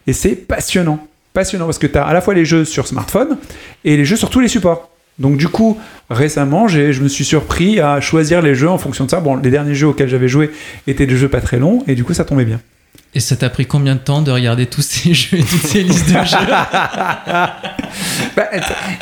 [0.06, 1.00] Et c'est passionnant.
[1.34, 3.40] Passionnant parce que tu as à la fois les jeux sur smartphone
[3.84, 4.92] et les jeux sur tous les supports.
[5.18, 5.80] Donc du coup,
[6.12, 9.22] récemment, je me suis surpris à choisir les jeux en fonction de ça.
[9.22, 10.52] Bon, les derniers jeux auxquels j'avais joué
[10.86, 12.62] étaient des jeux pas très longs et du coup, ça tombait bien.
[13.16, 15.82] Et ça t'a pris combien de temps de regarder tous ces jeux et toutes ces
[15.84, 16.38] listes de jeux
[18.36, 18.46] Bah,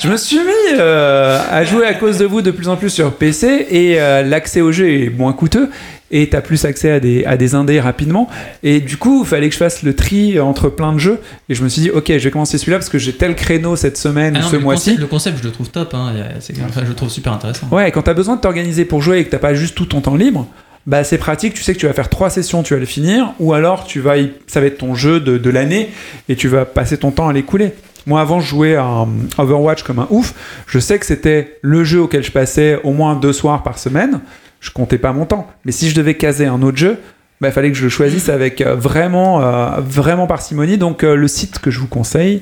[0.02, 2.90] je me suis mis euh, à jouer à cause de vous de plus en plus
[2.90, 5.70] sur PC et euh, l'accès au jeu est moins coûteux
[6.10, 8.30] et t'as plus accès à des, à des indés rapidement
[8.64, 11.20] et du coup il fallait que je fasse le tri entre plein de jeux
[11.50, 13.76] et je me suis dit ok je vais commencer celui-là parce que j'ai tel créneau
[13.76, 15.94] cette semaine Ah ou ce mois-ci le concept, je le trouve top.
[15.94, 16.14] Hein.
[16.40, 17.68] C'est- enfin, je le trouve super intéressant.
[17.72, 20.00] Ouais, quand t'as besoin de t'organiser pour jouer et que t'as pas juste tout ton
[20.00, 20.48] temps libre,
[20.88, 23.34] bah c'est pratique, tu sais que tu vas faire trois sessions, tu vas le finir,
[23.40, 25.90] ou alors tu vas y- ça va être ton jeu de, de l'année
[26.30, 27.74] et tu vas passer ton temps à l'écouler.
[28.06, 30.34] Moi avant je jouais à um, Overwatch comme un ouf,
[30.66, 34.22] je sais que c'était le jeu auquel je passais au moins deux soirs par semaine,
[34.62, 35.46] je comptais pas mon temps.
[35.66, 36.98] Mais si je devais caser un autre jeu,
[37.42, 40.78] bah, il fallait que je le choisisse avec euh, vraiment, euh, vraiment parcimonie.
[40.78, 42.42] Donc euh, le site que je vous conseille,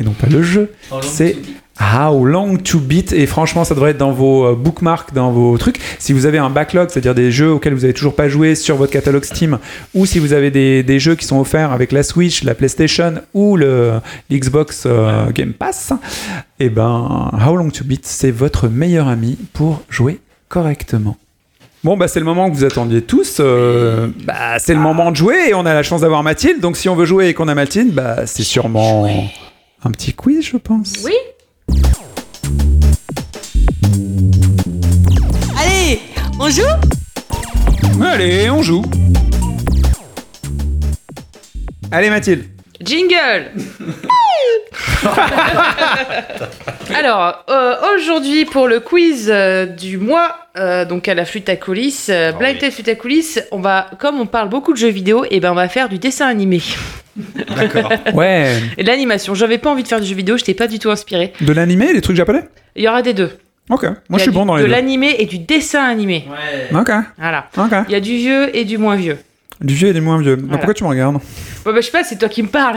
[0.00, 0.72] et non pas le jeu,
[1.02, 1.36] c'est
[1.78, 3.12] How Long to Beat?
[3.12, 5.78] Et franchement ça devrait être dans vos euh, bookmarks, dans vos trucs.
[5.98, 8.76] Si vous avez un backlog, c'est-à-dire des jeux auxquels vous avez toujours pas joué sur
[8.76, 9.58] votre catalogue Steam,
[9.94, 13.14] ou si vous avez des, des jeux qui sont offerts avec la Switch, la PlayStation
[13.34, 13.92] ou le
[14.30, 15.92] l'Xbox euh, Game Pass,
[16.60, 21.16] et ben How Long to Beat c'est votre meilleur ami pour jouer correctement.
[21.84, 23.36] Bon bah c'est le moment que vous attendiez tous.
[23.38, 26.60] euh, bah c'est le moment de jouer et on a la chance d'avoir Mathilde.
[26.60, 29.06] Donc si on veut jouer et qu'on a Mathilde, bah c'est sûrement
[29.84, 30.94] un petit quiz je pense.
[31.04, 31.12] Oui
[35.58, 36.00] Allez,
[36.38, 36.62] on joue?
[38.02, 38.82] Allez, on joue.
[41.90, 42.44] Allez Mathilde.
[42.80, 43.52] Jingle
[46.94, 51.56] Alors, euh, aujourd'hui, pour le quiz euh, du mois, euh, donc à la flûte à
[51.56, 52.60] coulisses, euh, Ah Blind oui.
[52.60, 55.52] Tale flûte à coulisses, on va, comme on parle beaucoup de jeux vidéo, et ben
[55.52, 56.60] on va faire du dessin animé.
[57.56, 57.92] D'accord.
[58.14, 58.52] Ouais.
[58.78, 59.34] Et de l'animation.
[59.34, 61.32] J'avais pas envie de faire du jeu vidéo, je t'ai pas du tout inspiré.
[61.40, 62.44] De l'animé, des trucs japonais?
[62.74, 63.30] Il y aura des deux.
[63.70, 63.82] Ok.
[63.84, 64.72] Moi je suis du- bon dans les De deux.
[64.72, 66.26] l'animé et du dessin animé.
[66.74, 66.90] Ok.
[67.18, 67.48] Voilà.
[67.58, 67.72] Ok.
[67.88, 69.18] Il y a du vieux et du moins vieux.
[69.60, 70.36] Du vieux et du moins vieux.
[70.36, 70.58] Bah, Voilà.
[70.58, 71.14] pourquoi tu me regardes?
[71.64, 72.76] Bah, bah, je sais pas, c'est toi qui me parles.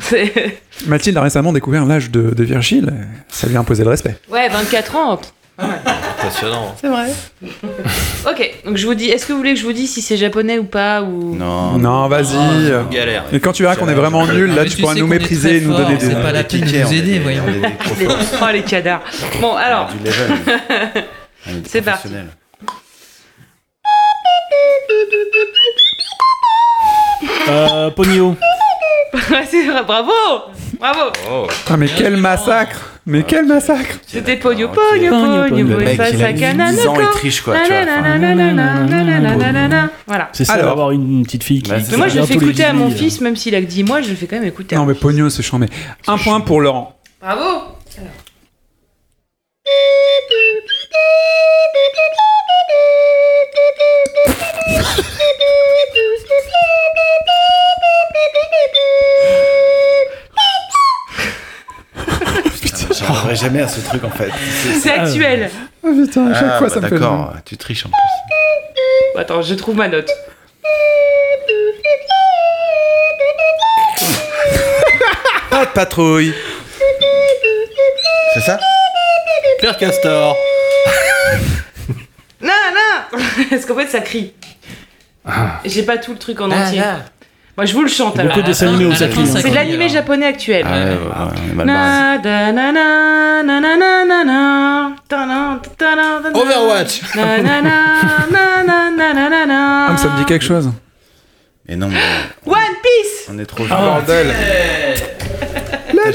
[0.00, 2.92] C'est- Mathilde a récemment découvert l'âge de, de Virgile.
[3.28, 4.16] Ça lui a imposé le respect.
[4.30, 5.20] Ouais, 24 ans.
[5.58, 6.74] Impressionnant.
[6.80, 7.10] C'est vrai.
[8.30, 10.16] ok, donc je vous dis, est-ce que vous voulez que je vous dise si c'est
[10.16, 11.34] japonais ou pas ou...
[11.36, 12.72] Non, Non, vas-y.
[12.90, 13.24] Galère.
[13.32, 15.58] Et quand tu verras qu'on est vraiment nul, là, Mais tu tu pourras nous mépriser
[15.58, 16.06] et nous donner des.
[16.06, 17.44] c'est pas la peine de nous aider, voyons.
[18.42, 19.02] Oh les cadars.
[19.40, 19.90] Bon alors,
[21.66, 22.08] C'est parti.
[27.48, 28.36] Euh, Pogno.
[29.50, 30.10] c'est vrai, bravo
[30.78, 31.46] Bravo Oh.
[31.68, 35.78] Ah, mais quel massacre Mais quel massacre C'était pogno, pogno, Pogno, pogno, pogno.
[35.78, 37.54] Le mec, il a 10 ans, il triche quoi,
[40.06, 40.30] Voilà.
[40.32, 40.68] C'est ça Alors.
[40.68, 41.70] d'avoir une petite fille qui.
[41.70, 43.84] Bah, Mais moi, je le fais écouter à mon fils, même s'il a que 10
[43.84, 44.74] mois, je le fais quand même écouter.
[44.74, 44.94] à Non, mais.
[44.94, 45.66] Pogno, c'est chambé.
[46.06, 46.98] Un point pour Laurent.
[47.20, 47.42] Bravo
[63.06, 64.30] J'arriverai jamais à ce truc en fait.
[64.80, 65.50] C'est actuel
[65.84, 69.20] Ah putain, à chaque Ah, fois, bah, ça me fait D'accord, tu triches en plus.
[69.20, 70.10] Attends, je trouve ma note.
[75.50, 76.34] Pas de patrouille.
[78.34, 78.58] C'est ça?
[79.60, 80.36] Père Castor.
[82.40, 83.18] Non, non
[83.50, 84.34] Parce qu'en fait, ça crie.
[85.64, 86.82] J'ai pas tout le truc en entier.
[87.56, 88.16] Moi, je vous le chante.
[88.16, 90.66] Beaucoup de C'est de l'animé japonais actuel.
[96.34, 97.00] Overwatch.
[97.16, 97.38] Ah,
[99.90, 100.70] mais ça me dit quelque chose.
[101.68, 102.00] Et non, mais.
[102.46, 104.34] One Piece On est trop oh, bordel
[106.04, 106.10] la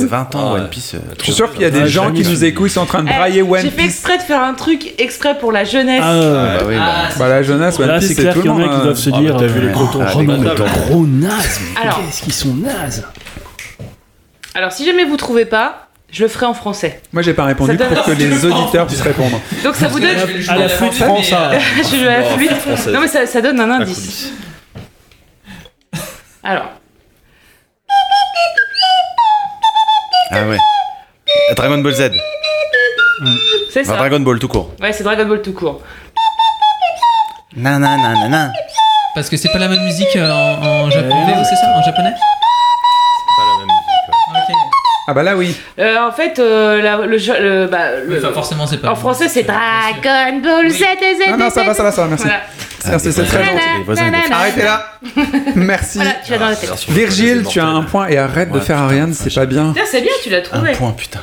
[0.00, 0.94] loose 20 ans, Ah, One Piece.
[0.94, 2.80] euh, Je suis sûr qu'il y a des Ah, gens qui nous écoutent, ils sont
[2.80, 3.86] en train de Eh, brailler One J'ai fait Piece.
[3.86, 6.02] exprès de faire un truc exprès pour la jeunesse.
[6.02, 6.24] Ah, ouais.
[6.58, 6.94] Bah oui, bah.
[7.18, 8.72] Bah, la jeunesse, One Piece, c'est clair tout qu'il le y en monde.
[8.74, 11.26] a qui doivent se Ah, dire bah, t'as vu les euh, cotons Oh non, mais
[11.28, 11.60] naze.
[12.06, 13.04] Qu'est-ce qu'ils sont nazes
[14.54, 17.00] Alors, si jamais vous trouvez pas, je le ferai en français.
[17.12, 19.40] Moi, j'ai pas répondu pour que les auditeurs puissent répondre.
[19.64, 20.10] Donc, ça vous donne.
[20.48, 21.08] À la flûte ça.
[21.82, 22.52] je joue à la flûte.
[22.52, 22.92] française.
[22.94, 24.30] Non, mais ça, ça donne un indice.
[26.42, 26.70] Alors,
[30.34, 30.58] Ah ouais.
[31.56, 32.10] Dragon Ball Z.
[33.70, 33.96] c'est Enfin, ça.
[33.98, 34.70] Dragon Ball tout court.
[34.80, 35.80] Ouais, c'est Dragon Ball tout court.
[37.56, 38.52] Nananana.
[39.14, 42.14] Parce que c'est pas la même musique euh, en, en japonais, c'est ça En japonais?
[45.06, 45.54] Ah bah là, oui.
[45.78, 48.90] Euh, en fait, euh, la- le, jeu- le- bah, le- Enfin, forcément, c'est pas.
[48.90, 52.08] en français, c'est Dragon Ball Z, Z, Non, non, ça va, ça va, ça va,
[52.08, 52.24] merci.
[52.24, 52.40] Voilà.
[52.86, 53.60] Merci, c'est très gentil.
[53.78, 54.22] Les voisins, ils Nanana.
[54.24, 54.40] défendent.
[54.40, 54.86] Arrêtez là
[55.56, 55.98] Merci.
[55.98, 56.70] Voilà, tu l'as dans la tête.
[56.88, 59.74] Virgile, tu as un point et arrête de Ouais, faire putain, Ariane, c'est pas bien.
[59.90, 60.72] C'est bien, tu l'as Un trouvé.
[60.72, 61.20] point, putain.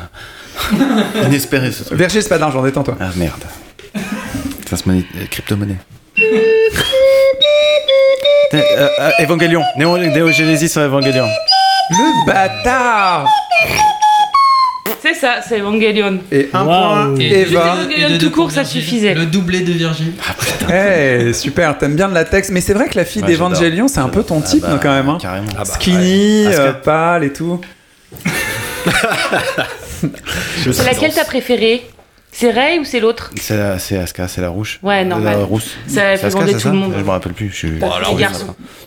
[1.25, 1.97] Inespéré ce truc.
[1.97, 2.97] Virgile, c'est pas d'argent, détends-toi.
[2.99, 3.43] Ah merde.
[4.69, 5.03] Ça se monnaie.
[5.15, 5.77] euh, Crypto-monnaie.
[8.53, 8.57] Euh,
[8.99, 9.63] euh, Evangelion.
[9.77, 11.25] Néo, Néo Genesis sur Evangelion.
[11.89, 13.25] Le bâtard
[15.01, 16.19] C'est ça, c'est Evangelion.
[16.31, 17.75] Et un point, Et- Eva.
[17.75, 19.13] Evangelion tout court, ça suffisait.
[19.13, 20.13] Le doublé de Virgile.
[20.71, 23.87] Eh, super, t'aimes bien de la texte, mais c'est vrai que la fille Ouais, d'Evangelion,
[23.87, 25.09] c'est un peu ton Ah type, bah, non, quand même.
[25.09, 25.17] Hein.
[25.21, 25.47] Carrément.
[25.55, 26.55] Ah bah, Skinny, ouais.
[26.55, 27.59] euh, pâle et tout.
[30.71, 31.83] C'est laquelle t'as préférée?
[32.33, 34.79] C'est Ray ou c'est l'autre C'est la- c'est Aska, c'est la rouge.
[34.83, 35.43] Ouais, La normal.
[35.43, 35.75] rousse.
[35.87, 36.93] Ça C'est fait bander tout ça le monde.
[36.97, 37.49] Je me rappelle plus.
[37.49, 37.71] Je suis.
[37.71, 38.21] Bah, la rouge.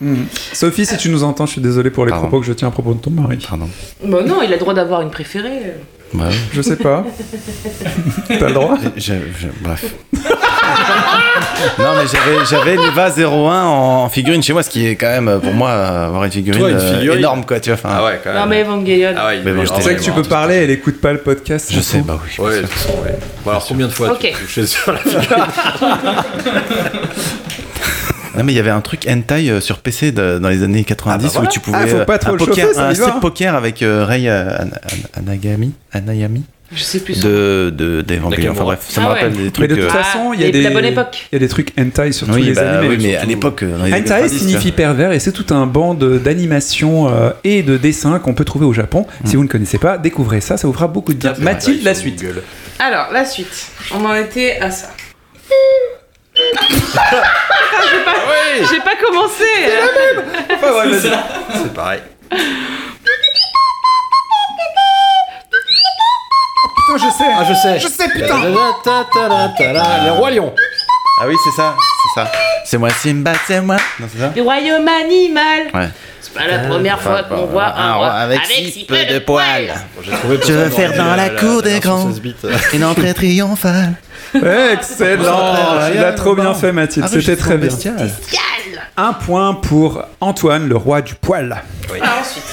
[0.01, 0.24] Hmm.
[0.53, 2.28] Sophie, si tu nous entends, je suis désolé pour les Pardon.
[2.28, 3.36] propos que je tiens à propos de ton mari.
[3.47, 3.68] Pardon.
[4.03, 5.74] Bah non, il a le droit d'avoir une préférée.
[6.14, 6.30] Bah.
[6.53, 7.05] Je sais pas.
[8.28, 9.84] T'as le droit J'ai- j'ai- bref.
[11.79, 15.09] non, mais j'avais, j'avais l'Eva 01 en, en figurine chez moi, ce qui est quand
[15.09, 17.79] même, pour moi, euh, avoir une figurine, Toi, une euh, figurine énorme, quoi, tu vois.
[17.83, 18.41] enfin, Ah ouais, quand même.
[18.43, 19.15] Non mais Evangelion.
[19.17, 21.71] Ah ouais, Mais bon, je sais que tu peux parler, elle écoute pas le podcast.
[21.73, 22.45] Je sais, bah oui.
[22.45, 23.19] Ouais, ouais.
[23.45, 24.21] Bon, alors combien de fois Ok.
[24.21, 25.27] tu as touché sur la figurine
[28.36, 30.82] Non, mais il y avait un truc hentai euh, sur PC de- dans les années
[30.82, 31.49] 90 Ah bah voilà.
[31.49, 31.78] où tu pouvais.
[31.81, 33.05] Ah, faut pas euh, trop un le poker, chauffer, ça un y va.
[33.07, 36.43] set poker avec euh, Rei euh, An- An- Anagami, Anayami
[36.74, 37.20] Je sais plus.
[37.22, 38.51] de, de, d'Evangelion.
[38.52, 38.64] Enfin Nakamura.
[38.64, 39.36] bref, ça me Ah rappelle ouais.
[39.38, 39.70] des Mais trucs.
[39.70, 40.62] de toute euh, façon, il y a des.
[40.62, 41.28] la bonne époque.
[41.30, 42.88] Il y a des trucs hentai sur tous les bah, animés.
[42.88, 43.24] oui, mais surtout.
[43.24, 47.30] à l'époque, euh, Hentai 90, signifie pervers et c'est tout un banc de- d'animation euh,
[47.44, 49.06] et de dessins qu'on peut trouver au Japon.
[49.24, 51.34] Si vous ne connaissez pas, découvrez ça, ça vous fera beaucoup de bien.
[51.38, 52.24] Mathilde, la suite.
[52.78, 53.66] Alors, la suite.
[53.94, 54.88] On en était à ça.
[56.36, 56.40] Oui
[58.70, 59.44] J'ai pas commencé.
[61.62, 62.01] C'est pareil.
[66.86, 67.31] Putain, je sais.
[67.36, 67.81] Ah, je sais.
[67.81, 68.40] Je sais, putain.
[70.05, 70.52] Le roi lion.
[71.20, 72.32] Ah oui, c'est ça, c'est ça.
[72.65, 73.77] C'est moi Simba, c'est moi.
[74.01, 75.69] Non, c'est ça Du royaume animal.
[75.73, 75.89] Ouais.
[76.20, 79.73] C'est pas la première fois qu'on voit un roi avec, si peu de poils.
[80.02, 82.11] Je veux faire dans la cour des grands.
[82.73, 83.93] Une entrée triomphale.
[84.35, 85.78] Excellent.
[85.94, 87.06] Il a trop bien fait, Mathilde.
[87.09, 87.69] C'était très bien.
[87.69, 88.11] bestial.
[88.97, 91.62] Un point pour Antoine, le roi du poil.
[92.02, 92.44] Ah, ensuite.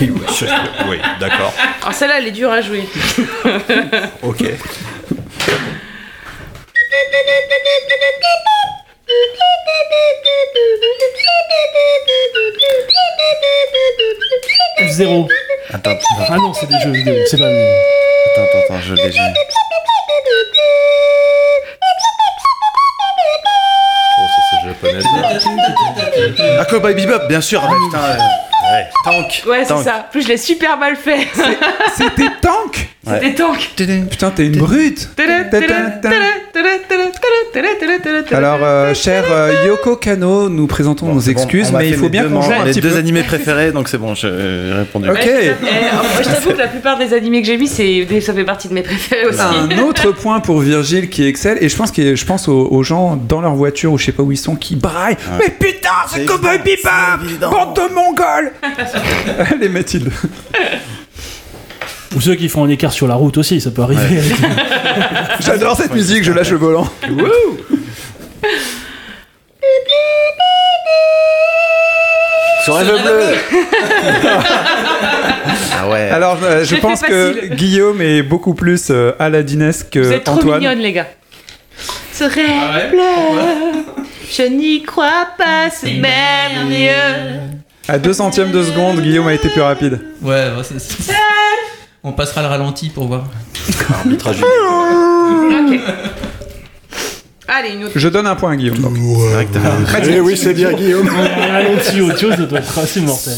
[0.88, 1.52] Oui, d'accord.
[1.82, 2.84] Alors celle-là, elle est dure à jouer.
[4.22, 4.44] Ok.
[14.80, 15.28] F0.
[15.72, 17.14] Attends, attends, Ah non, c'est des jeux vidéo.
[17.26, 17.46] C'est pas.
[17.46, 19.12] attends, attends, je l'ai.
[19.12, 19.34] je l'ai.
[24.62, 25.02] Ça c'est japonais.
[26.36, 26.44] ça.
[26.60, 27.60] Ah, Cowboy Bebop, bien sûr.
[27.64, 28.16] Ah, bah, putain, euh,
[28.76, 28.86] ouais.
[29.04, 29.42] Tank.
[29.48, 30.06] Ouais, c'est ça.
[30.10, 31.26] Plus, je l'ai super mal fait.
[31.96, 33.14] C'était Tank Ouais.
[33.22, 33.70] C'était tank.
[34.10, 35.08] Putain, t'es une brute
[38.32, 42.10] Alors, euh, cher euh, Yoko Kano, nous présentons Bon, nos bon, excuses, mais il faut
[42.10, 42.96] bien qu'on joue un Les petit deux peu.
[42.98, 45.08] animés préférés, donc c'est bon, je- j'ai répondu.
[45.08, 45.52] Ok, Eh,
[46.18, 48.74] je t'avoue que la plupart des animés que j'ai vus, c'est, ça fait partie de
[48.74, 49.40] mes préférés aussi.
[49.40, 52.82] un autre point pour Virgile qui excelle, et je pense, que, je pense aux, aux
[52.82, 55.16] gens dans leur voiture ou je sais pas où ils sont qui braillent.
[55.38, 57.50] Mais putain, c'est Cowboy Bebop.
[57.50, 58.52] Bande de mongols
[59.52, 60.10] Allez, Mathilde.
[62.16, 64.20] Ou ceux qui font un écart sur la route aussi, ça peut arriver.
[65.40, 66.88] J'adore cette musique, je lâche le volant.
[72.64, 73.60] Sur Rêve Bleu
[75.72, 76.10] Ah ouais.
[76.10, 77.54] Alors, euh, je pense que.
[77.54, 80.58] Guillaume est beaucoup plus euh, Aladinesque Vous que êtes trop Antoine.
[80.58, 81.06] mignonnes, les gars.
[82.18, 86.88] Rêve Ah ouais bleu, je n'y crois pas, c'est mieux.
[87.88, 90.00] À deux centièmes de seconde, Guillaume a été plus rapide.
[90.22, 91.12] Ouais, ouais, c'est- c'est-
[92.04, 93.24] on passera le ralenti pour voir.
[93.92, 94.36] Arbitrage.
[94.42, 95.80] Ok.
[97.52, 97.92] Allez, une autre.
[97.96, 98.78] Je donne un point à Guillaume.
[98.78, 98.92] donc.
[99.92, 100.20] Mathilde.
[100.22, 101.08] oui, c'est bien, Guillaume.
[101.08, 103.34] Ralenti ou autre chose, ça doit être assez mortel.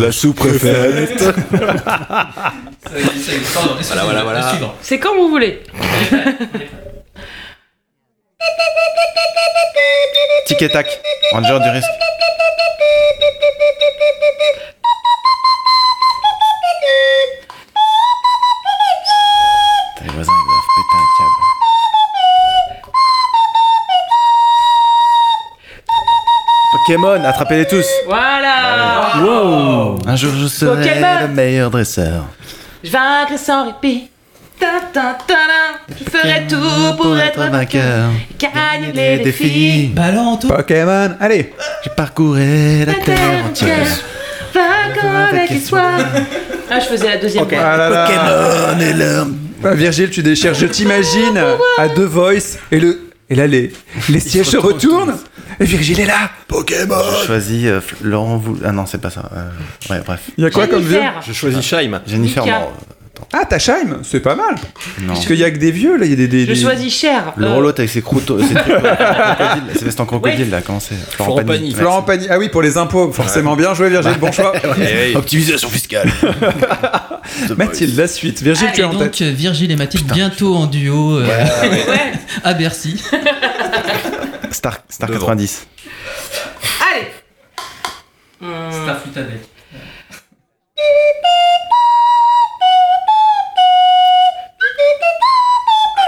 [0.00, 1.08] La soupe préférée.
[2.90, 4.52] Voilà, voilà, voilà.
[4.80, 5.62] C'est quand vous voulez.
[10.46, 10.86] Tic et tac.
[11.32, 11.88] Ranger du risque.
[26.88, 27.84] Pokémon, attrapez-les tous.
[28.06, 29.12] Voilà.
[29.22, 31.18] Wow Un jour, je serai Pokémon.
[31.20, 32.24] le meilleur dresseur.
[32.82, 34.08] Je vaincrai sans répit.
[34.58, 35.94] Ta, ta, ta, ta.
[36.00, 38.08] Je ferai tout pour être vainqueur.
[38.38, 39.92] Gagner les défis.
[39.98, 41.52] Alors, Anto Pokémon, allez
[41.84, 43.86] Je parcourais la terre entière.
[44.54, 45.90] Vaincre avec espoir.
[46.70, 47.58] Ah, je faisais la deuxième voix.
[47.60, 48.06] Ah là là.
[48.06, 49.36] Pokémon est l'homme.
[49.62, 50.54] Ah, Virgile, tu déchires.
[50.54, 51.38] Je t'imagine
[51.78, 53.10] à The Voice et le.
[53.30, 53.72] Et là, les,
[54.08, 55.14] les sièges se retournent.
[55.60, 56.30] Et Virgile est là.
[56.46, 56.94] Pokémon.
[57.22, 58.58] Je choisis euh, Laurent Vou...
[58.64, 59.28] Ah non, c'est pas ça.
[59.34, 59.48] Euh,
[59.92, 60.20] ouais, bref.
[60.38, 61.22] Il y a quoi comme vieux Jennifer.
[61.26, 62.00] Je choisis Shaim.
[62.06, 62.58] Jennifer, Mika.
[62.60, 62.66] non.
[63.32, 64.54] Ah, t'as Scheim C'est pas mal.
[65.00, 65.08] Non.
[65.12, 66.04] Parce qu'il y a que des vieux, là.
[66.06, 66.28] Il y a des.
[66.28, 67.32] des, Je des- choisis cher.
[67.36, 70.78] Le Euh, avec ses croûtons, ses trucs, euh, crocodile, ses vestes en crocodile, là, comment
[70.78, 70.94] c'est?
[71.10, 71.74] Florent Pagny.
[71.74, 72.26] Florent Pagny.
[72.30, 73.10] Ah oui, pour les impôts.
[73.10, 74.14] Forcément bien joué, Virgile.
[74.20, 74.52] Bon choix.
[75.16, 76.08] Optimisation fiscale.
[77.56, 78.40] Mathilde, la suite.
[78.40, 79.22] Virgile, tu es Et en donc tête.
[79.22, 82.12] euh, Virgile et Mathilde bientôt en duo euh, Ouais.
[82.44, 83.02] à Bercy.
[84.52, 85.26] Star, Star Devant.
[85.26, 85.66] 90.
[86.90, 87.06] Allez.
[88.40, 89.40] Hum, Starfleet avec.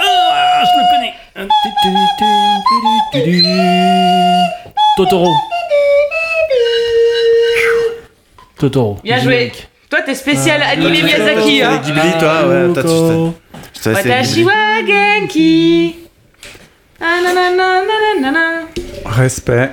[0.03, 1.15] Ah, je le connais
[4.97, 5.33] Totoro.
[8.59, 8.99] Totoro.
[9.03, 9.53] Bien joué.
[9.89, 11.63] Toi, t'es spécial animé Ah, Miyazaki.
[11.63, 11.81] Hein.
[11.85, 13.33] Ghibli, toi, ouais, toi, tu sais.
[13.75, 14.45] Je te laisse les Watashi Ghibli.
[14.45, 15.97] wa genki.
[17.01, 17.07] Ah.
[19.07, 19.71] Respect.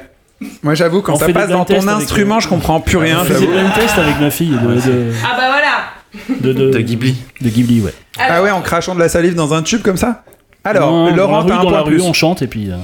[0.61, 2.47] Moi, j'avoue, quand On ça fait des passe dans tests ton avec, instrument, euh, je
[2.47, 3.19] comprends plus rien.
[3.21, 3.51] On faisait j'avoue.
[3.69, 6.37] de tests avec ma fille de, de, Ah bah voilà.
[6.41, 7.15] de, de, De Ghibli.
[7.41, 7.93] de Ghibli, ouais.
[8.19, 10.23] Ah ouais, en crachant de la salive dans un tube comme ça?
[10.63, 12.03] Alors, Non, Laurent, t'as un dans point la de rue, plus.
[12.03, 12.69] on chante et puis.
[12.69, 12.75] euh,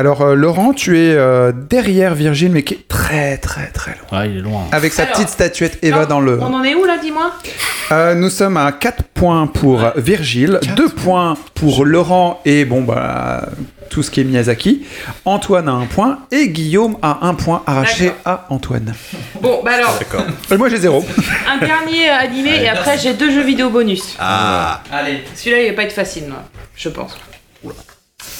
[0.00, 4.20] Alors, euh, Laurent, tu es euh, derrière Virgile, mais qui est très, très, très loin.
[4.20, 4.62] ouais, il est loin.
[4.72, 6.40] Avec sa Alors, petite statuette Eva Non, dans le.
[6.40, 7.30] On en est où là, dis-moi?
[7.92, 13.50] Euh, nous sommes à 4 points pour Virgile, 2 points pour Laurent et bon bah
[13.90, 14.86] tout ce qui est Miyazaki.
[15.26, 18.94] Antoine a un point et Guillaume a un point arraché à Antoine.
[19.42, 19.98] Bon, bah alors,
[20.50, 21.04] Et moi j'ai zéro.
[21.46, 24.16] un dernier animé et après j'ai deux jeux vidéo bonus.
[24.18, 25.24] Ah Allez.
[25.34, 26.42] Celui-là, il va pas être facile, moi,
[26.74, 27.18] je pense.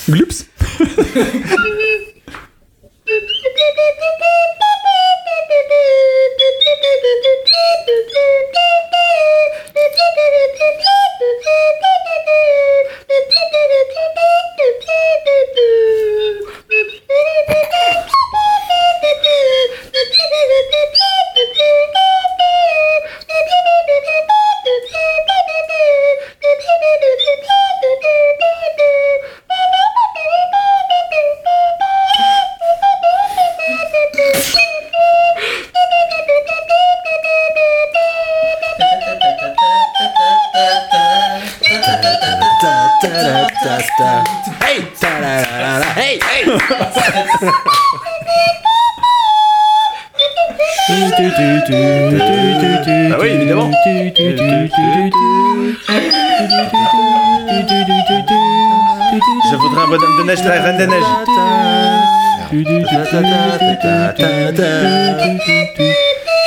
[0.07, 0.47] Glüps.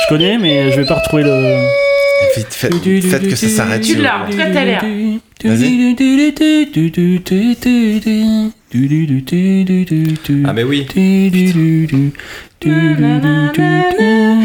[0.02, 1.66] Je connais, mais je vais pas retrouver le.
[2.36, 3.80] Vite, faites, faites que ça s'arrête.
[3.82, 4.32] Tu s'il vous l'as, en plaît.
[4.32, 4.82] tout cas, t'as l'air.
[10.44, 10.86] Ah mais oui.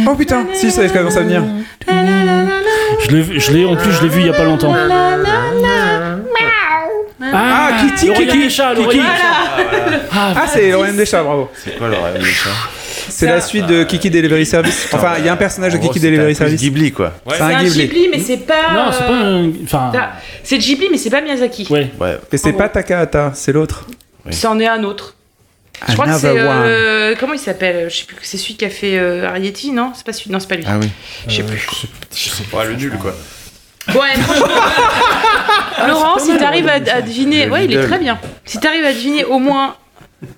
[0.07, 1.43] Oh putain, si, ça commence à venir.
[1.87, 4.73] Je l'ai, je l'ai, en plus, je l'ai vu il y a pas longtemps.
[7.79, 8.85] Ah, Kitty, le royaume Kiki, des chats, le Kiki.
[8.85, 10.01] royaume des chats.
[10.35, 11.49] Ah, c'est Royaume des chats, bravo.
[11.63, 12.49] C'est quoi l'oreille des chats
[13.09, 14.87] C'est la suite de Kiki Delivery Service.
[14.91, 16.59] Enfin, il y a un personnage de Kiki Delivery Service.
[16.61, 17.13] Ghibli, quoi.
[17.29, 18.09] C'est C'est un Ghibli.
[18.11, 18.73] Mais c'est pas.
[18.73, 19.51] Non, c'est pas euh, un.
[19.63, 19.91] Enfin.
[20.43, 21.67] C'est Ghibli, mais c'est pas Miyazaki.
[21.69, 21.89] Ouais.
[22.31, 23.85] Et c'est pas Takahata, c'est l'autre.
[24.31, 25.15] C'en est un autre.
[25.87, 26.27] Je crois que c'est.
[26.35, 28.17] euh, comment il s'appelle Je sais plus.
[28.21, 30.29] C'est celui qui a fait euh, Arrietty, non C'est pas celui.
[30.29, 30.65] Non, c'est pas lui.
[30.67, 30.89] Ah oui.
[31.27, 31.65] Je sais plus.
[32.53, 33.15] Ouais, le nul quoi.
[33.95, 34.47] Ouais, franchement.
[35.87, 37.49] Laurent, si t'arrives à, à deviner.
[37.49, 38.19] Ouais, il est très bien.
[38.45, 39.75] Si t'arrives à deviner au moins.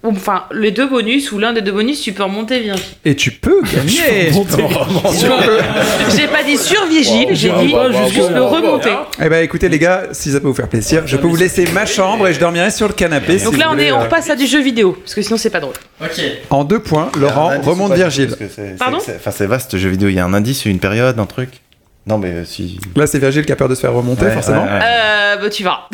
[0.04, 2.86] Enfin, les deux bonus ou l'un des deux bonus, tu peux remonter Virgile.
[3.04, 4.32] Et tu peux gagner.
[6.16, 8.92] J'ai pas dit sur Virgile, j'ai j'irai dit juste le remonter.
[9.20, 11.66] Eh ben écoutez les gars, si ça peut vous faire plaisir, je peux vous laisser
[11.74, 13.38] ma chambre et je dormirai sur le canapé.
[13.38, 15.38] Donc là, on, voulez, est, on euh, repasse à du jeu vidéo, parce que sinon,
[15.38, 15.74] c'est pas drôle.
[16.00, 16.22] Ok.
[16.52, 18.36] En deux points, Laurent remonte Virgile.
[18.78, 20.10] Pardon Enfin, c'est vaste jeu vidéo.
[20.10, 21.61] Il y a un indice, une période, un truc.
[22.08, 22.80] Non, mais euh, si.
[22.96, 24.64] Là, c'est Virgile qui a peur de se faire remonter, Ouais, forcément.
[24.64, 24.80] ouais, ouais.
[24.84, 25.88] Euh, bah tu vas.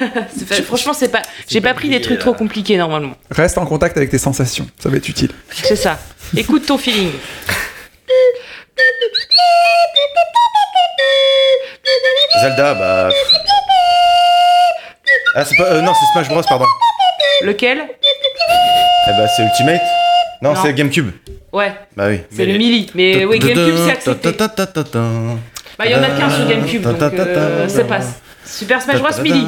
[0.64, 1.20] Franchement, c'est pas.
[1.48, 3.12] J'ai pas pris des trucs trop compliqués normalement.
[3.30, 5.30] Reste en contact avec tes sensations, ça va être utile.
[5.50, 5.98] C'est ça.
[6.36, 7.10] Écoute ton feeling.
[12.42, 13.08] Zelda, bah.
[15.34, 15.64] Ah, c'est pas.
[15.64, 16.64] euh, non, c'est Smash Bros, pardon.
[17.42, 17.78] Lequel?
[17.82, 19.80] Eh bah, c'est Ultimate.
[20.42, 20.60] Non, Non.
[20.62, 21.10] c'est GameCube.
[21.52, 22.20] Ouais, Bah oui.
[22.30, 22.90] c'est le Mili.
[22.94, 24.32] Mais oui, GameCube, c'est accepté.
[25.80, 28.20] Bah, il y en a qu'un sur GameCube, donc euh, ça passe.
[28.44, 29.22] Super Smash Bros.
[29.22, 29.46] Mili.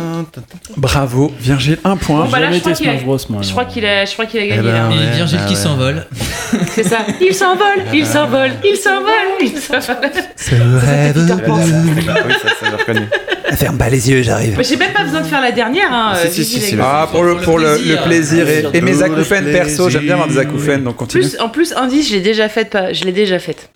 [0.78, 2.24] Bravo, Virgile, un point.
[2.24, 3.42] Bon, bah là, je crois Smash Bros, moi.
[3.42, 4.88] je crois qu'il a, je crois qu'il a Eh gagné ben, là.
[4.94, 5.54] Et bah qui ouais.
[5.54, 6.06] s'envole.
[6.68, 7.00] C'est ça.
[7.20, 9.10] Il s'envole, il s'envole, il s'envole,
[9.42, 10.10] il s'envole.
[10.36, 11.58] Ce rêve Peter Pan.
[12.26, 13.06] Oui, ça, ça j'ai reconnu.
[13.54, 14.58] Ferme pas les yeux, j'arrive.
[14.62, 15.92] J'ai même pas besoin de faire la dernière.
[15.92, 17.02] Hein, Si, si, Gigi, si, les si, gars.
[17.02, 20.28] Ah, pour le, pour le, le plaisir et, et mes acouphènes perso, j'aime bien avoir
[20.28, 21.24] des acouphènes, donc continue.
[21.24, 22.70] Plus, en plus, indice, je l'ai déjà faite.
[22.70, 23.68] Pas, je l'ai déjà faite.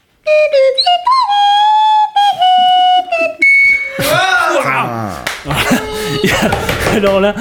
[7.07, 7.35] Alors là,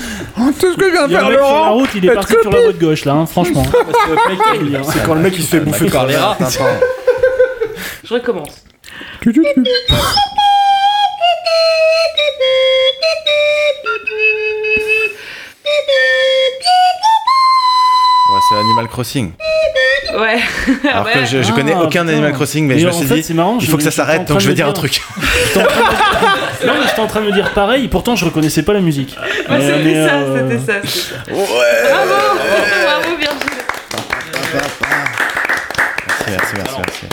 [0.60, 2.34] Tout ce que je viens de faire, mec sur la Laurent route, il est parti
[2.42, 3.64] sur la voie de gauche là, hein, franchement.
[4.94, 6.38] C'est quand le mec il se fait bouffer par les rats.
[8.04, 8.64] Je recommence.
[18.32, 19.32] Ouais, c'est Animal Crossing.
[20.18, 20.40] Ouais.
[20.92, 22.08] Alors que je, je Ah, connais aucun putain.
[22.14, 23.78] Animal Crossing, mais, Mais je me en suis fait, dit, c'est marrant, il je- faut
[23.78, 24.80] que ça en s'arrête, train donc de je vais me dire un dire.
[24.80, 25.02] truc.
[25.48, 25.92] J'étais en train de- Non,
[26.35, 26.35] mais
[26.96, 29.16] j'étais en train de me dire pareil, pourtant je reconnaissais pas la musique.
[29.50, 31.16] Ouais, Mais- c'était ça, euh, c'était ça, ça.
[31.28, 32.14] Bravo,
[32.86, 33.50] bravo Virgile.
[34.54, 37.06] Merci, merci, merci, merci.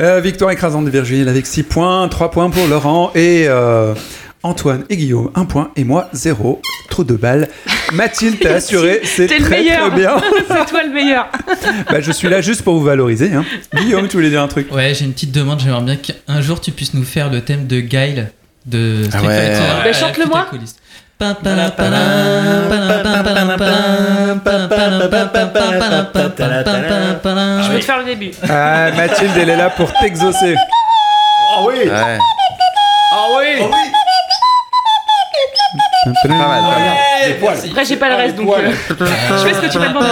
[0.00, 3.94] Euh, victoire écrasante de Virgile avec 6 points, 3 points pour Laurent et euh,
[4.42, 6.62] Antoine et Guillaume, 1 point et moi 0.
[6.90, 7.48] Trop de balles.
[7.92, 9.88] Mathilde, t'as assuré, c'est très le meilleur.
[9.90, 10.16] très bien.
[10.48, 11.28] C'est toi le meilleur.
[11.90, 13.32] bah, je suis là juste pour vous valoriser.
[13.32, 13.44] Hein.
[13.74, 15.60] Guillaume, tu voulais dire un truc Ouais, j'ai une petite demande.
[15.60, 18.30] J'aimerais bien qu'un jour tu puisses nous faire le thème de Guile
[18.66, 19.36] de Street Ah ouais.
[19.36, 19.60] Fighter.
[19.60, 20.46] Bah, euh, chante-le-moi.
[27.62, 28.30] Je vais te faire le début.
[28.48, 30.54] Ah, Mathilde, elle est là pour t'exaucer.
[31.64, 31.88] Ouais.
[36.22, 36.96] Pas mal, pas mal.
[37.70, 40.08] Après, j'ai pas le reste, donc euh, je fais ce que tu m'as demandé.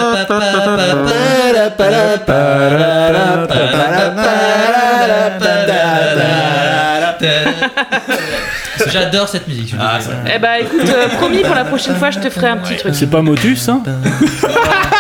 [8.93, 9.71] J'adore cette musique.
[9.71, 10.33] je vous dis.
[10.35, 12.95] Eh bah écoute, euh, promis, pour la prochaine fois, je te ferai un petit truc.
[12.95, 13.83] C'est pas Motus, hein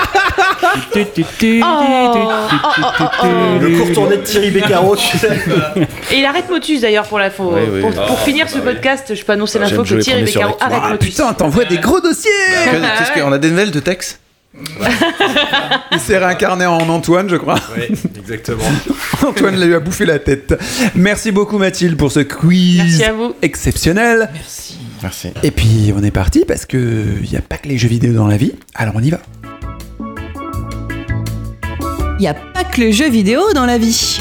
[3.61, 5.28] Le court tourné de Thierry Beccaro, tu sais.
[6.12, 7.81] Et il arrête Motus d'ailleurs pour la faux- Oui, oui.
[7.81, 10.89] pour, pour finir ce podcast, je peux annoncer l'info J'aime que Thierry Beccaro arrête Ah,
[10.93, 11.11] Motus.
[11.11, 12.31] putain, t'envoies des gros dossiers
[12.65, 14.19] Que- Qu'est-ce qu'on a des nouvelles de Tex?
[15.93, 17.57] Il s'est réincarné en Antoine, je crois.
[17.77, 18.65] Oui, exactement.
[19.27, 20.55] Antoine lui a bouffé la tête.
[20.94, 23.35] Merci beaucoup Mathilde pour ce quiz Merci à vous.
[23.43, 24.31] exceptionnel.
[24.32, 24.78] Merci.
[25.03, 25.28] Merci.
[25.43, 26.78] Et puis on est parti parce que
[27.23, 28.53] il n'y a pas que les jeux vidéo dans la vie.
[28.74, 29.19] Alors on y va.
[32.18, 34.20] Il n'y a pas que le jeu vidéo dans la vie.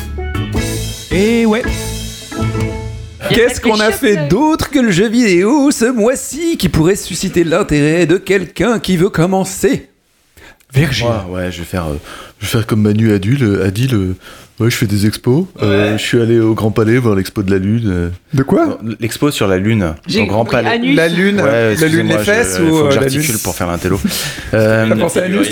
[1.11, 1.63] Et ouais.
[3.29, 7.45] Il Qu'est-ce qu'on a fait d'autre que le jeu vidéo ce mois-ci qui pourrait susciter
[7.45, 9.89] l'intérêt de quelqu'un qui veut commencer?
[10.73, 11.05] Virgile.
[11.05, 11.95] Ouais, ouais, je vais faire, euh,
[12.39, 14.17] je vais faire comme Manu a dit, le, a dit le,
[14.59, 15.45] ouais, je fais des expos.
[15.61, 18.11] Euh, je suis allé au Grand Palais voir l'expo de la Lune.
[18.33, 20.69] De quoi L'expo sur la Lune, J'ai au Grand Palais.
[20.69, 20.95] anus.
[20.95, 23.67] La lune, Ouais, la lune les fesses je- ou faut que euh, j'articule pour faire
[23.67, 23.99] l'intello.
[24.53, 24.85] Euh,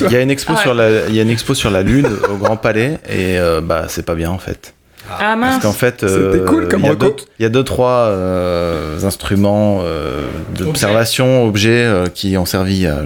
[0.05, 1.81] Il y a une expo Ah sur la, il y a une expo sur la
[1.84, 4.73] Lune au Grand Palais et euh, bah c'est pas bien en fait.
[5.19, 5.64] Ah Parce mince.
[5.64, 8.99] qu'en fait, C'était euh, cool comme il y deux- il y a deux trois euh,
[9.03, 10.22] instruments euh,
[10.57, 13.02] d'observation, objets euh, qui ont servi à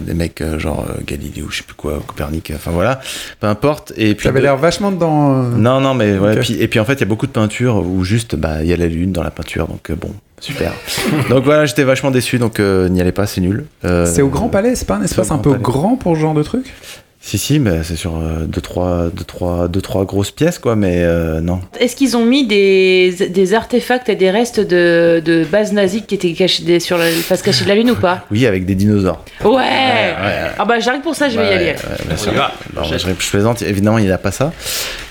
[0.00, 3.00] des mecs genre euh, Galilée ou je sais plus quoi, Copernic, enfin voilà,
[3.40, 3.92] peu importe.
[3.96, 5.34] Et puis Ça avait deux- l'air vachement dedans.
[5.42, 5.42] euh.
[5.56, 7.76] non, non, mais ouais, puis, et puis en fait, il y a beaucoup de peintures
[7.84, 10.10] où juste, bah, il y a la lune dans la peinture, donc euh, bon,
[10.40, 10.72] super.
[11.28, 13.64] donc voilà, j'étais vachement déçu, donc euh, n'y allez pas, c'est nul.
[13.84, 15.62] Euh, C'est au Grand Palais, c'est pas un espace un peu Palais.
[15.62, 16.72] grand pour ce genre de truc?
[17.22, 20.74] Si, si, mais c'est sur euh, deux, trois, deux, trois, deux, trois grosses pièces, quoi,
[20.74, 21.60] mais euh, non.
[21.78, 26.14] Est-ce qu'ils ont mis des, des artefacts et des restes de, de bases nazies qui
[26.14, 28.24] étaient cachés des- sur la face cachée de la Lune ou pas?
[28.30, 29.22] Oui, avec des dinosaures.
[29.44, 30.14] Ouais, ouais.
[30.58, 31.66] Ah bah j'arrive pour ça, je vais y aller.
[31.66, 32.32] ouais, bien sûr.
[32.74, 34.52] Non, je, je plaisante, évidemment, il n'y a pas ça.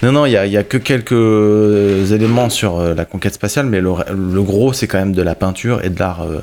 [0.01, 3.35] Non, non, il y a, il y a que quelques éléments sur euh, la conquête
[3.35, 6.23] spatiale, mais le, le gros, c'est quand même de la peinture et de l'art.
[6.23, 6.39] euh,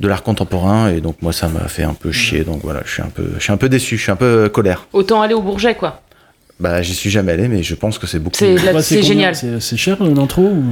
[0.00, 2.92] de l'art contemporain et donc moi ça m'a fait un peu chier donc voilà je
[2.92, 5.22] suis un peu je suis un peu déçu je suis un peu euh, colère Autant
[5.22, 6.00] aller au Bourget quoi.
[6.60, 9.34] bah j'y suis jamais allé mais je pense que c'est beaucoup C'est là- Bah, génial.
[9.34, 10.64] C'est c'est cher euh, l'intro ou-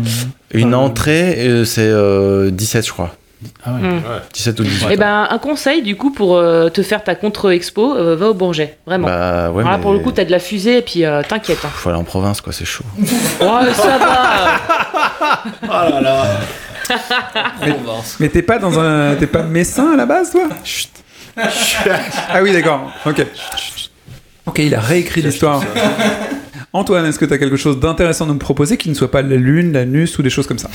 [0.53, 3.17] une Enfin, entrée euh, c'est euh, 17 je crois
[3.65, 3.81] Ah ouais.
[3.89, 4.01] Hmm.
[4.33, 7.97] 17 ou 18 Eh ben un conseil du coup pour euh, te faire ta contre-expo,
[7.97, 9.07] euh, va au Bourget, vraiment.
[9.09, 11.23] bah ouais Alors là, mais pour le coup t'as de la fusée et puis euh,
[11.29, 11.59] t'inquiète.
[11.65, 11.69] hein.
[11.73, 14.61] faut aller en province quoi c'est chaud Ouais ça va.
[18.21, 19.15] Mais t'es pas dans un.
[19.17, 20.49] T'es pas messin à la base, toi?
[20.65, 20.91] Chut.
[21.37, 22.91] Ah oui, d'accord.
[23.05, 23.25] Ok.
[24.47, 25.63] Ok, il a réécrit l'histoire.
[26.73, 29.37] Antoine, est-ce que t'as quelque chose d'intéressant à nous proposer qui ne soit pas la
[29.37, 30.69] lune, l'anus ou des choses comme ça?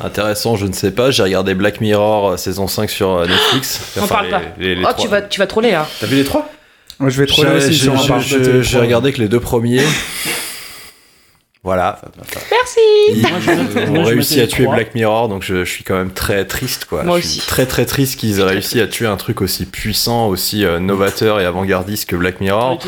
[0.00, 1.10] Intéressant, je ne sais pas.
[1.10, 3.80] J'ai regardé Black Mirror euh, saison 5 sur euh, Netflix.
[4.00, 4.40] On parle les- pas.
[4.58, 4.94] les- les oh trois.
[5.04, 5.86] tu vas tu vas troller là.
[6.00, 6.50] t'as vu les trois?
[6.98, 9.82] Moi, je vais troller aussi J'ai regardé que les deux premiers.
[11.64, 12.00] Voilà.
[12.50, 12.80] Merci.
[13.14, 14.66] Ils ont réussi à tuer.
[14.66, 17.04] Black Mirror, donc je, je suis quand même très triste, quoi.
[17.04, 17.46] Moi je suis aussi.
[17.46, 21.38] très très triste qu'ils aient réussi à tuer un truc aussi puissant, aussi euh, novateur
[21.40, 22.80] et avant-gardiste que Black Mirror.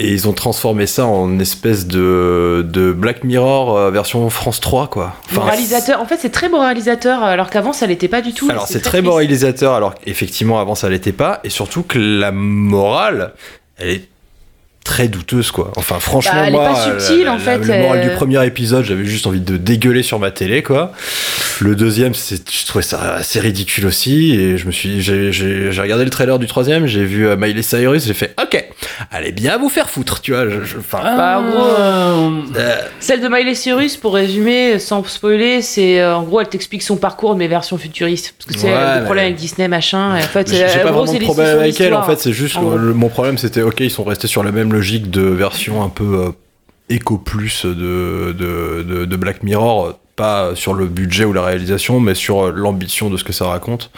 [0.00, 4.88] Et ils ont transformé ça en espèce de, de Black Mirror euh, version France 3,
[4.88, 5.14] quoi.
[5.24, 6.00] Enfin, moralisateur.
[6.00, 8.48] En fait, c'est très moralisateur, alors qu'avant, ça l'était pas du tout.
[8.50, 9.04] Alors c'est très triste.
[9.04, 13.32] moralisateur, alors qu'effectivement avant ça l'était pas, et surtout que la morale,
[13.78, 14.08] elle est
[14.88, 15.70] très douteuse quoi.
[15.76, 17.98] Enfin franchement Bah, elle est moi, pas la- subtile, la- en la- fait, Le moral
[18.00, 18.08] euh.
[18.08, 20.92] du premier épisode, j'avais juste envie de dégueuler sur ma télé quoi.
[21.60, 26.04] Le deuxième, c'est, je trouvais ça assez ridicule aussi, et je me suis, j'ai, regardé
[26.04, 28.64] le trailer du troisième, j'ai vu euh, Miley Cyrus, j'ai fait ok,
[29.10, 30.48] allez bien vous faire foutre, tu vois.
[30.48, 36.04] Je, je- enfin, Bah, gros, euh, Celle de Miley Cyrus, pour résumer, sans spoiler, c'est
[36.04, 38.34] en gros, elle t'explique son parcours mais version futuriste.
[38.38, 40.16] Parce que c'est Ouais, le mais- problème avec Disney, machin.
[40.16, 42.32] Et en fait, J'ai pas gros, vraiment c'est de problème avec elle, en fait, c'est
[42.32, 45.82] juste le- mon problème c'était ok, ils sont restés sur la même logique de version
[45.82, 46.30] un peu euh,
[46.88, 51.42] éco plus de, de, de, de Black Mirror, euh, pas sur le budget ou la
[51.42, 53.90] réalisation, mais sur euh, l'ambition de ce que ça raconte.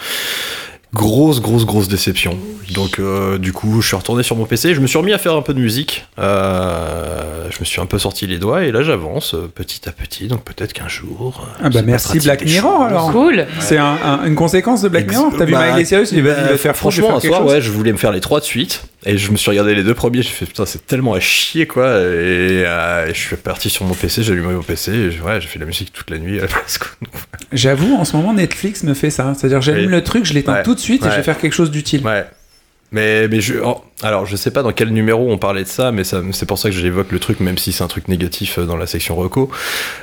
[0.92, 2.36] Grosse, grosse, grosse déception.
[2.74, 5.18] Donc, euh, du coup, je suis retourné sur mon PC, je me suis remis à
[5.18, 6.06] faire un peu de musique.
[6.18, 9.92] Euh, je me suis un peu sorti les doigts et là j'avance euh, petit à
[9.92, 11.42] petit, donc peut-être qu'un jour.
[11.46, 12.88] euh, Ah bah merci Black Mirror choses.
[12.88, 13.12] alors.
[13.12, 13.46] Cool.
[13.60, 16.22] C'est un- un- une conséquence de Black Ex- Mirror T'as vu bah, Miley Cyrus Il
[16.22, 17.52] va, il va faire Franchement, un faire soir, chose.
[17.52, 18.82] ouais, je voulais me faire les trois de suite.
[19.06, 21.66] Et je me suis regardé les deux premiers, j'ai fait putain, c'est tellement à chier
[21.66, 21.86] quoi.
[21.86, 25.22] Et, euh, et je suis parti sur mon PC, j'ai allumé mon PC, et je-
[25.22, 26.78] ouais, j'ai fait de la musique toute la nuit à la place.
[27.52, 29.32] J'avoue, en ce moment, Netflix me fait ça.
[29.34, 29.92] C'est-à-dire, j'allume Oui.
[29.92, 30.62] le truc, je l'éteins Ouais.
[30.62, 32.04] tout de suite et je vais faire quelque chose d'utile.
[32.04, 32.26] Ouais.
[32.92, 35.92] Mais, mais je, oh, alors je sais pas dans quel numéro on parlait de ça,
[35.92, 38.58] mais ça, c'est pour ça que j'évoque le truc, même si c'est un truc négatif
[38.58, 39.48] euh, dans la section reco.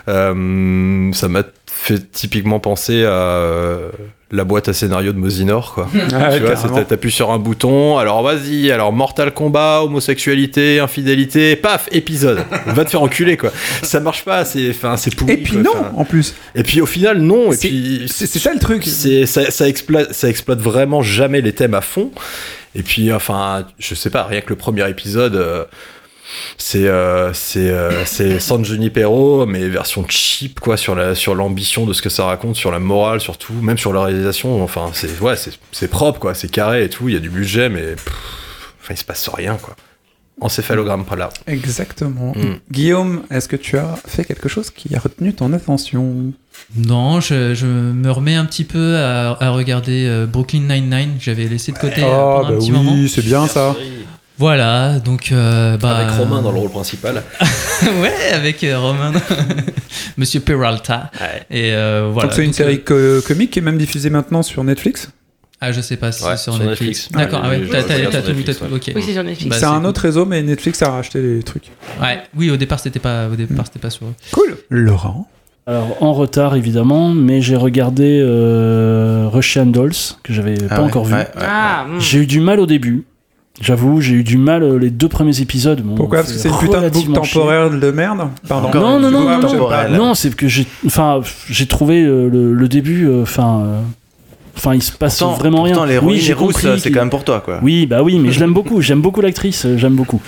[0.08, 1.44] Euh, ça m'a
[1.80, 3.90] fait typiquement penser à euh,
[4.32, 5.88] la boîte à scénario de Mosinor, quoi.
[6.14, 11.88] Ah, tu vois, t'appuies sur un bouton, alors vas-y, alors Mortal Kombat, homosexualité, infidélité, paf,
[11.92, 12.44] épisode.
[12.68, 13.52] Va te faire enculer, quoi.
[13.84, 15.34] Ça marche pas, c'est, enfin, c'est pourri.
[15.34, 15.62] Et puis quoi.
[15.62, 16.36] non, en plus.
[16.56, 17.52] et puis au final, non.
[17.52, 18.84] Et C'est- puis C'est c'est ça le truc.
[18.86, 22.12] c'est ça, ça exploite ça exploite vraiment jamais les thèmes à fond
[22.76, 25.64] et puis enfin je sais pas rien que le premier épisode euh,
[26.58, 31.86] c'est euh, c'est euh, c'est San Junipero mais version cheap quoi sur la sur l'ambition
[31.86, 35.20] de ce que ça raconte sur la morale surtout même sur la réalisation enfin c'est
[35.22, 37.94] ouais c'est c'est propre quoi c'est carré et tout il y a du budget mais
[37.94, 38.08] pff,
[38.82, 39.76] enfin il se passe rien quoi
[40.40, 42.34] encéphalogramme pas là Exactement.
[42.36, 42.60] Mm.
[42.72, 46.32] Guillaume, est-ce que tu as fait quelque chose qui a retenu ton attention?
[46.76, 51.24] Non, je, je me remets un petit peu à, à regarder euh, Brooklyn Nine-Nine, que
[51.24, 52.94] j'avais laissé de côté euh, Oh, pendant bah un petit moment.
[52.94, 53.76] oui, c'est bien ça.
[54.38, 55.32] Voilà, donc.
[55.32, 57.24] euh, bah, Avec Romain dans le rôle principal.
[58.02, 59.12] ouais, avec euh, Romain.
[60.18, 61.12] Monsieur Peralta.
[61.50, 62.28] Et euh, voilà.
[62.30, 65.10] Donc c'est une Donc, série co- comique qui est même diffusée maintenant sur Netflix?
[65.60, 67.10] Ah, je sais pas si Ouais, c'est sur, sur Netflix.
[67.10, 67.12] Netflix.
[67.12, 67.82] D'accord, ah ouais, t'as
[68.22, 68.66] tout Netflix, tout.
[68.66, 68.72] ouais.
[68.76, 68.92] Ok.
[68.96, 69.50] Oui, c'est sur Netflix.
[69.50, 69.86] Bah, c'est un cool.
[69.88, 71.72] autre réseau, mais Netflix a racheté les trucs.
[72.00, 74.14] Ouais, oui, au départ, c'était pas, au départ, c'était pas sur eux.
[74.32, 74.56] Cool.
[74.70, 75.28] Laurent.
[75.66, 79.92] Alors, en retard, évidemment, mais j'ai regardé euh, Russian Dolls,
[80.24, 81.14] que j'avais Ah pas ouais, encore vu.
[81.16, 81.28] ouais, ouais.
[81.42, 82.00] Ah, hmm.
[82.00, 83.06] J'ai eu du mal au début.
[83.60, 85.84] J'avoue, j'ai eu du mal euh, les deux premiers épisodes.
[85.96, 88.70] Pourquoi Parce que c'est une putain de boucle temporaire de merde Pardon.
[88.74, 89.98] Non, non, non, boucle non, non.
[89.98, 93.82] Non, c'est que j'ai, enfin, j'ai trouvé euh, le, le début, euh, enfin, euh,
[94.56, 96.00] enfin, il se passe Pourtant, vraiment pourtant, rien.
[96.00, 97.60] les oui, j'ai compris c'est quand même pour toi, quoi.
[97.64, 98.80] Oui, bah oui, mais je l'aime beaucoup.
[98.82, 100.22] J'aime beaucoup l'actrice, j'aime beaucoup.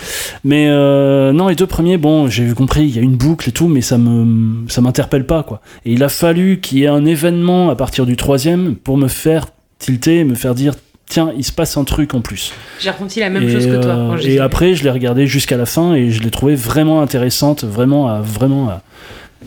[0.44, 3.52] Mais euh, non, les deux premiers, bon, j'ai compris, il y a une boucle et
[3.52, 5.62] tout, mais ça me, ça m'interpelle pas, quoi.
[5.86, 9.08] Et il a fallu qu'il y ait un événement à partir du troisième pour me
[9.08, 9.46] faire
[9.78, 10.74] tilter, me faire dire,
[11.10, 12.54] tiens, il se passe un truc en plus.
[12.80, 13.92] J'ai ressenti la même et, chose que toi.
[13.92, 17.02] euh, quand et après, je l'ai regardé jusqu'à la fin et je l'ai trouvé vraiment
[17.02, 18.70] intéressante, vraiment, à- vraiment.
[18.70, 18.82] à-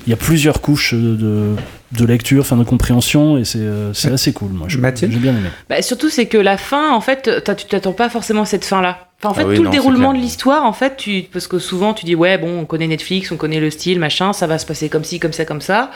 [0.06, 1.54] Il y a plusieurs couches de, de,
[1.92, 4.50] de lecture, enfin de compréhension, et c'est euh, assez cool.
[4.50, 5.48] Moi, j'ai bien aimé.
[5.68, 9.08] Bah, surtout, c'est que la fin, en fait, tu t'attends pas forcément à cette fin-là.
[9.22, 11.46] Enfin, en fait, Ah oui, tout non, le déroulement de l'histoire, en fait, tu, parce
[11.46, 14.46] que souvent, tu dis, ouais, bon, on connaît Netflix, on connaît le style, machin, ça
[14.48, 15.90] va se passer comme ci, comme ça, comme ça.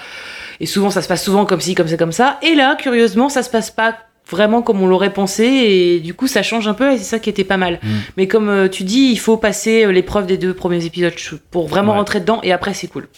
[0.60, 2.38] Et souvent, ça se passe souvent comme ci, comme ça, comme ça.
[2.42, 3.96] Et là, curieusement, ça se passe pas
[4.28, 7.18] vraiment comme on l'aurait pensé, et du coup, ça change un peu, et c'est ça
[7.18, 7.78] qui était pas mal.
[7.82, 7.88] Mm.
[8.16, 11.14] Mais comme euh, tu dis, il faut passer euh, l'épreuve des deux premiers épisodes
[11.50, 11.98] pour vraiment Ouais.
[11.98, 13.08] rentrer dedans, et après, c'est cool.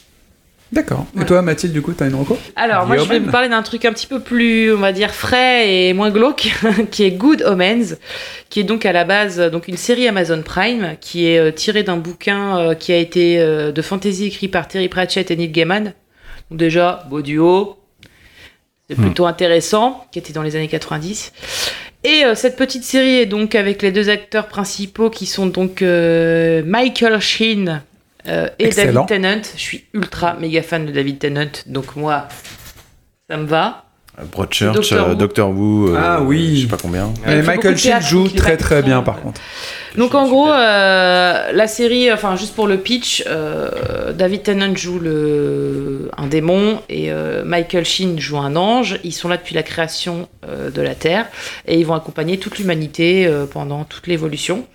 [0.71, 1.07] D'accord.
[1.19, 2.37] Et toi, Mathilde, du coup, t'as une reco?
[2.55, 5.13] Alors, moi, je vais vous parler d'un truc un petit peu plus, on va dire,
[5.13, 6.51] frais et moins glauque,
[6.91, 7.97] qui est Good Omens,
[8.51, 11.85] qui est donc à la base donc une série Amazon Prime, qui est euh, tirée
[11.85, 15.49] d'un bouquin euh, qui a été euh, de fantasy écrit par Terry Pratchett et Neil
[15.49, 15.95] Gaiman.
[16.51, 17.77] Donc déjà, beau duo,
[18.89, 19.03] c'est Hmm.
[19.05, 21.33] plutôt intéressant, qui était dans les années 90.
[22.05, 25.83] Et euh, cette petite série est donc avec les deux acteurs principaux qui sont donc
[25.83, 27.83] euh, Michael Sheen
[28.29, 29.05] euh, et Excellent.
[29.05, 29.43] David Tennant.
[29.57, 32.29] Je suis ultra méga fan de David Tennant, donc moi,
[33.29, 33.85] ça me va.
[34.33, 35.15] Broadchurch, Doctor euh, Who.
[35.15, 36.57] Doctor Who, euh, Ah oui.
[36.57, 37.13] je sais pas combien.
[37.27, 39.41] Mais Michael Sheen joue très très bien par contre.
[39.97, 44.99] Donc en gros, euh, la série, enfin juste pour le pitch, euh, David Tennant joue
[45.01, 48.99] le, un démon et euh, Michael Sheen joue un ange.
[49.03, 51.27] Ils sont là depuis la création euh, de la Terre
[51.67, 54.67] et ils vont accompagner toute l'humanité euh, pendant toute l'évolution.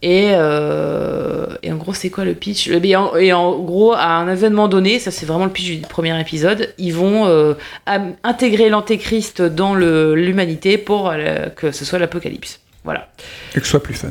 [0.00, 2.68] Et, euh, et en gros, c'est quoi le pitch?
[2.68, 5.78] Et en, et en gros, à un événement donné, ça c'est vraiment le pitch du
[5.78, 7.54] premier épisode, ils vont euh,
[8.22, 12.60] intégrer l'antéchrist dans l'humanité pour euh, que ce soit l'apocalypse.
[12.84, 13.08] Voilà
[13.54, 14.10] Et que ce soit plus fun.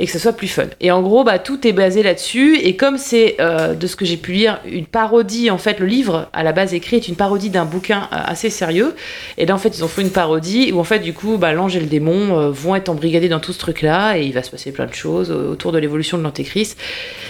[0.00, 0.64] Et que ce soit plus fun.
[0.80, 2.56] Et en gros, bah, tout est basé là-dessus.
[2.56, 5.84] Et comme c'est, euh, de ce que j'ai pu lire, une parodie, en fait, le
[5.84, 8.96] livre, à la base écrit, est une parodie d'un bouquin euh, assez sérieux.
[9.36, 11.52] Et là, en fait, ils ont fait une parodie où, en fait, du coup, bah,
[11.52, 14.16] l'ange et le démon euh, vont être embrigadés dans tout ce truc-là.
[14.16, 16.80] Et il va se passer plein de choses autour de l'évolution de l'antéchrist,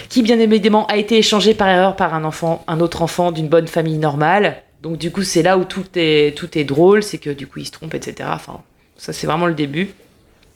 [0.07, 3.49] qui, bien évidemment, a été échangé par erreur par un enfant, un autre enfant d'une
[3.49, 4.63] bonne famille normale.
[4.81, 7.59] Donc, du coup, c'est là où tout est, tout est drôle, c'est que, du coup,
[7.59, 8.29] il se trompe, etc.
[8.31, 8.61] Enfin,
[8.95, 9.89] ça, c'est vraiment le début.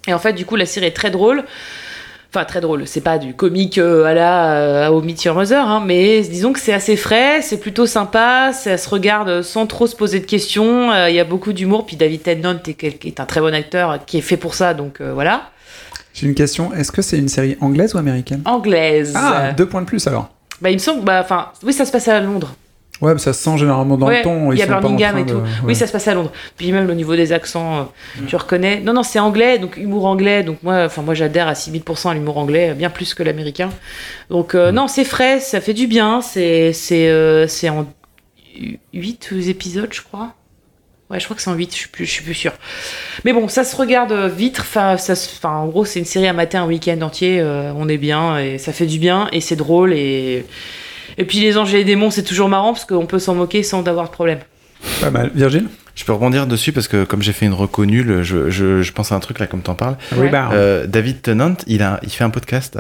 [0.07, 1.43] Et en fait, du coup, la série est très drôle.
[2.36, 2.86] Enfin, très drôle.
[2.86, 6.52] C'est pas du comique euh, à la euh, I Met Your Mother, hein, mais disons
[6.52, 10.26] que c'est assez frais, c'est plutôt sympa, ça se regarde sans trop se poser de
[10.26, 10.91] questions.
[10.91, 11.86] euh, Il y a beaucoup d'humour.
[11.86, 14.99] Puis David Tennant est, un très bon acteur euh, qui est fait pour ça, donc
[14.99, 15.44] euh, voilà.
[16.14, 16.74] J'ai une question.
[16.74, 18.41] Est-ce que c'est une série anglaise ou américaine?
[18.44, 19.14] Anglaise.
[19.16, 20.30] Ah, deux points de plus alors.
[20.60, 22.53] Bah, il me semble, bah, enfin, oui, ça se passe à Londres.
[23.01, 24.51] Ouais, mais ça se sent généralement dans Ouais, le ton.
[24.53, 25.38] il y a Birmingham et de- tout.
[25.39, 25.43] ouais.
[25.65, 26.31] Oui, ça se passe à Londres.
[26.55, 27.84] Puis même au niveau des accents, euh,
[28.27, 28.80] tu reconnais.
[28.80, 30.43] Non, non, c'est anglais, donc humour anglais.
[30.43, 33.69] Donc moi, enfin moi, j'adhère à 6000% à l'humour anglais, bien plus que l'américain.
[34.30, 36.22] Donc euh, non, c'est frais, ça fait du bien.
[36.22, 37.85] C'est c'est euh, c'est en
[38.93, 40.34] 8 épisodes, je crois.
[41.09, 42.53] Ouais, je crois que c'est en 8, je suis plus, je suis plus sûre.
[43.26, 44.57] Mais bon, ça se regarde vite.
[44.59, 47.39] Enfin, ça se- enfin, en gros, c'est une série à matin un week-end entier.
[47.41, 50.45] euh, on est bien et ça fait du bien et c'est drôle et
[51.17, 53.63] et puis les anges et les démons, c'est toujours marrant parce qu'on peut s'en moquer
[53.63, 54.39] sans avoir de problème.
[55.01, 55.31] Pas mal.
[55.33, 55.67] Virgile?
[55.95, 58.91] Je peux rebondir dessus parce que comme j'ai fait une reco nulle, je, je, je
[58.91, 59.95] pense à un truc là comme t'en parles.
[60.11, 60.27] Ouais.
[60.27, 60.53] Rebound.
[60.53, 62.77] Euh, David Tennant, il, a, il fait un podcast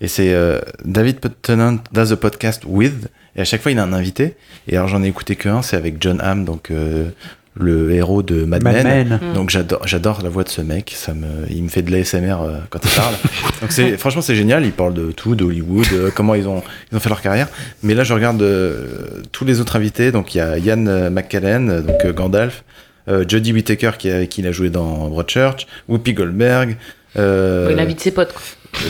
[0.00, 3.82] et c'est euh, David Tennant does a podcast with et à chaque fois il a
[3.82, 4.36] un invité
[4.68, 7.10] et alors j'en ai écouté qu'un, c'est avec John Hamm donc euh,
[7.54, 9.20] le héros de Mad, Mad Men.
[9.22, 9.34] Mm.
[9.34, 12.36] Donc j'adore j'adore la voix de ce mec, ça me il me fait de l'ASMR
[12.42, 13.14] euh, quand il parle.
[13.60, 16.96] donc c'est franchement c'est génial, il parle de tout, d'Hollywood, euh, comment ils ont ils
[16.96, 17.48] ont fait leur carrière.
[17.82, 21.82] Mais là je regarde euh, tous les autres invités, donc il y a Ian McKellen
[21.82, 22.64] donc euh, Gandalf,
[23.08, 26.76] euh, Jodie Whittaker qui avec qui il a joué dans Broadchurch, Whoopi Goldberg,
[27.18, 28.32] euh, il invite ses potes.
[28.32, 28.42] quoi.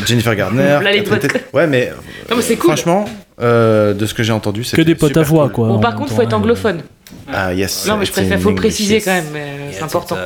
[0.07, 0.79] Jennifer Garner.
[0.83, 1.27] Là, les potes.
[1.53, 1.93] Ouais, mais,
[2.31, 2.71] Non, mais c'est cool.
[2.77, 3.05] franchement,
[3.43, 5.69] euh, de ce que j'ai entendu, c'est Que des potes à voix, quoi.
[5.69, 6.83] Bon, par contre, faut être anglophone.
[7.33, 7.87] Ah, yes.
[7.87, 9.05] Non, mais je préfère, faut le préciser yes.
[9.05, 10.17] quand même, mais c'est important.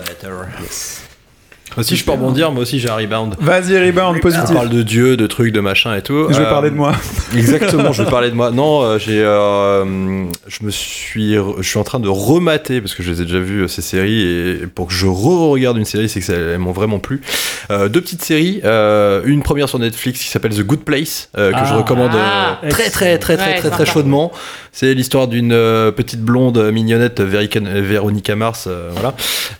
[1.83, 3.35] Si je peux rebondir, moi aussi j'ai un rebound.
[3.41, 4.55] Vas-y, rebound On positif.
[4.55, 6.27] parle de Dieu, de trucs, de machin et tout.
[6.31, 6.93] Je vais Euh, parler de moi.
[7.37, 8.51] Exactement, je vais parler de moi.
[8.51, 13.03] Non, euh, j'ai, euh, je me suis, je suis en train de remater parce que
[13.03, 16.09] je les ai déjà vues euh, ces séries et pour que je re-regarde une série,
[16.09, 17.21] c'est que ça, elles m'ont vraiment plu.
[17.71, 21.51] Euh, deux petites séries, euh, une première sur Netflix qui s'appelle The Good Place euh,
[21.51, 21.65] que Ah.
[21.69, 22.59] je recommande euh, Ah.
[22.69, 24.33] très très très très Ouais, très très chaudement.
[24.73, 25.51] C'est l'histoire d'une
[25.97, 29.15] petite blonde mignonnette Véronica Mars, euh, voilà,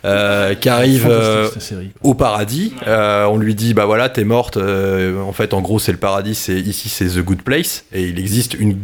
[0.05, 1.07] euh, qui arrive.
[1.09, 1.89] Euh, cette série.
[2.07, 2.73] Au paradis.
[2.87, 4.57] Euh, on lui dit bah voilà t'es morte.
[4.57, 8.03] Euh, en fait en gros c'est le paradis, c'est ici c'est the good place et
[8.03, 8.77] il existe une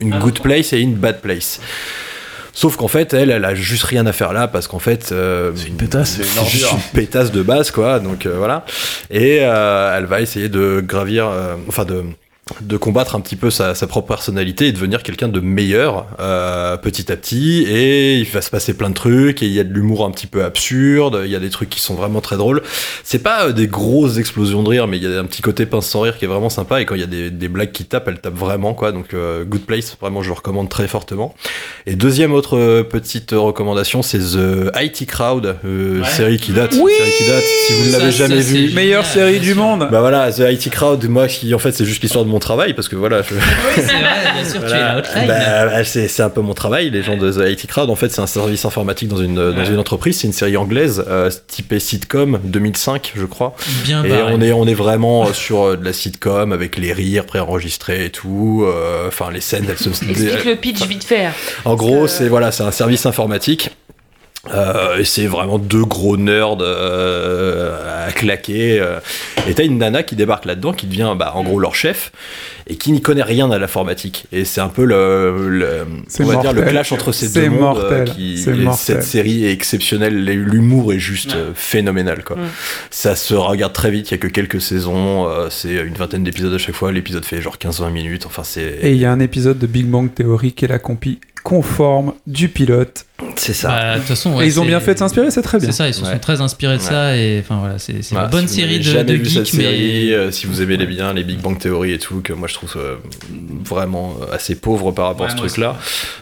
[0.00, 1.60] une good place et une bad place.
[2.56, 5.50] Sauf qu'en fait, elle, elle a juste rien à faire là parce qu'en fait, euh,
[5.56, 6.20] C'est une pétasse.
[6.22, 7.98] c'est juste une pétasse de base, quoi.
[7.98, 8.64] Donc euh, voilà.
[9.10, 12.04] Et euh, elle va essayer de gravir, euh, enfin de
[12.60, 16.76] de combattre un petit peu sa, sa propre personnalité et devenir quelqu'un de meilleur euh,
[16.76, 17.64] petit à petit.
[17.66, 20.10] Et il va se passer plein de trucs et il y a de l'humour un
[20.10, 21.22] petit peu absurde.
[21.24, 22.62] Il y a des trucs qui sont vraiment très drôles.
[23.02, 25.64] C'est pas euh, des grosses explosions de rire mais il y a un petit côté
[25.64, 26.82] pince sans rire qui est vraiment sympa.
[26.82, 28.92] Et quand il y a des, des blagues qui tapent elles tapent vraiment quoi.
[28.92, 31.34] Donc euh, Good Place vraiment je le recommande très fortement.
[31.86, 36.74] Et deuxième autre euh, petite recommandation c'est The IT Crowd euh, série qui date.
[36.78, 39.88] Oui série qui date si vous ne l'avez jamais c'est vue Meilleure série du monde.
[39.90, 42.74] bah voilà, The IT Crowd, moi qui en fait c'est juste l'histoire de mon travail
[42.74, 43.40] parce que voilà, je- Oui,
[43.76, 44.92] c'est vrai, bien sûr, tu es voilà.
[44.94, 45.26] la hotline.
[45.28, 47.88] Bah, bah, c'est c'est un peu mon travail, les gens de The IT Crowd.
[47.90, 51.04] En fait, c'est un service informatique dans une, dans une entreprise, c'est une série anglaise
[51.08, 53.54] euh, typée sitcom 2005, je crois.
[53.84, 57.24] bien Et on est, on est vraiment sur euh, de la sitcom avec les rires
[57.26, 58.64] préenregistrés et tout.
[58.66, 59.88] euh, Enfin, les scènes, elles se.
[59.90, 61.28] Explique le pitch vite fait.
[61.64, 63.70] En gros, que- c'est voilà, c'est un service informatique.
[64.52, 68.78] Euh, et c'est vraiment deux gros nerds euh, à claquer.
[68.80, 68.98] euh.
[69.48, 72.12] Et t'as une nana qui débarque là-dedans, qui devient bah, en gros leur chef,
[72.66, 74.26] et qui n'y connaît rien à l'informatique.
[74.32, 75.86] Et c'est un peu le, le-
[76.20, 77.78] on va dire le clash entre ces deux mondes.
[77.78, 78.04] euh, mortel.
[78.14, 78.96] qui, C'est et mortel.
[78.96, 80.24] cette série est exceptionnelle.
[80.24, 82.22] L'humour est juste euh, phénoménal.
[82.24, 82.36] Quoi.
[82.90, 84.10] Ça se regarde très vite.
[84.10, 85.28] Il y a que quelques saisons.
[85.28, 86.92] euh, c'est une vingtaine d'épisodes à chaque fois.
[86.92, 88.24] L'épisode fait genre 15-20 minutes.
[88.26, 90.78] Enfin, c'est Et il y a un épisode de Big Bang Theory qui est la
[90.78, 93.04] compie conforme du pilote.
[93.36, 93.68] c'est ça.
[93.68, 95.70] Bah, de toute façon, ouais, et ils ont bien fait de s'inspirer, c'est très bien.
[95.70, 96.18] C'est ça, ils se sont Ouais.
[96.18, 99.12] très inspirés de ça et enfin voilà, c'est une Voilà, bonne si série de, de
[99.14, 101.92] vu cette geeks, mais série, euh, si vous aimez les bien les Big Bang Theory
[101.92, 102.96] et tout, que moi je trouve euh,
[103.64, 105.76] vraiment euh, assez pauvre par rapport Ouais, à ce truc-là.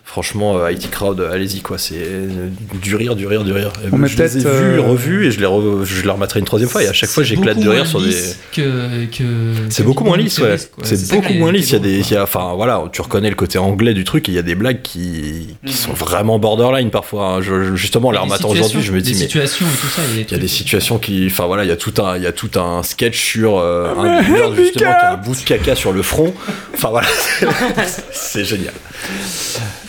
[0.05, 2.49] Franchement, euh, IT Crowd, euh, allez-y quoi, c'est euh,
[2.83, 3.73] du rire, du rire, du rire.
[3.93, 6.41] On je les ai peut-être, vus, euh, revus et je les, re- je les remettrai
[6.41, 8.09] une troisième fois et à chaque fois j'éclate de rire sur des.
[8.09, 9.25] lisse que, que
[9.71, 10.57] C'est beaucoup moins lisse, ouais.
[10.83, 11.71] C'est beaucoup moins lisse.
[11.71, 12.07] Il y a des, quoi.
[12.11, 14.39] il y a- enfin voilà, tu reconnais le côté anglais du truc et il y
[14.39, 15.71] a des blagues qui, qui Mhm.
[15.73, 17.27] sont vraiment borderline parfois.
[17.27, 17.41] hein.
[17.43, 20.03] Je- je- justement, en les rematant aujourd'hui, je me dis mais situations et tout ça,
[20.09, 21.73] il y a des, il y a trucs- des situations qui, enfin voilà, il y
[21.73, 24.23] a tout un, il y a tout un sketch sur euh, un
[24.55, 26.33] justement qui a un bout de caca sur le front.
[26.75, 27.07] Enfin voilà,
[28.13, 28.75] c'est génial.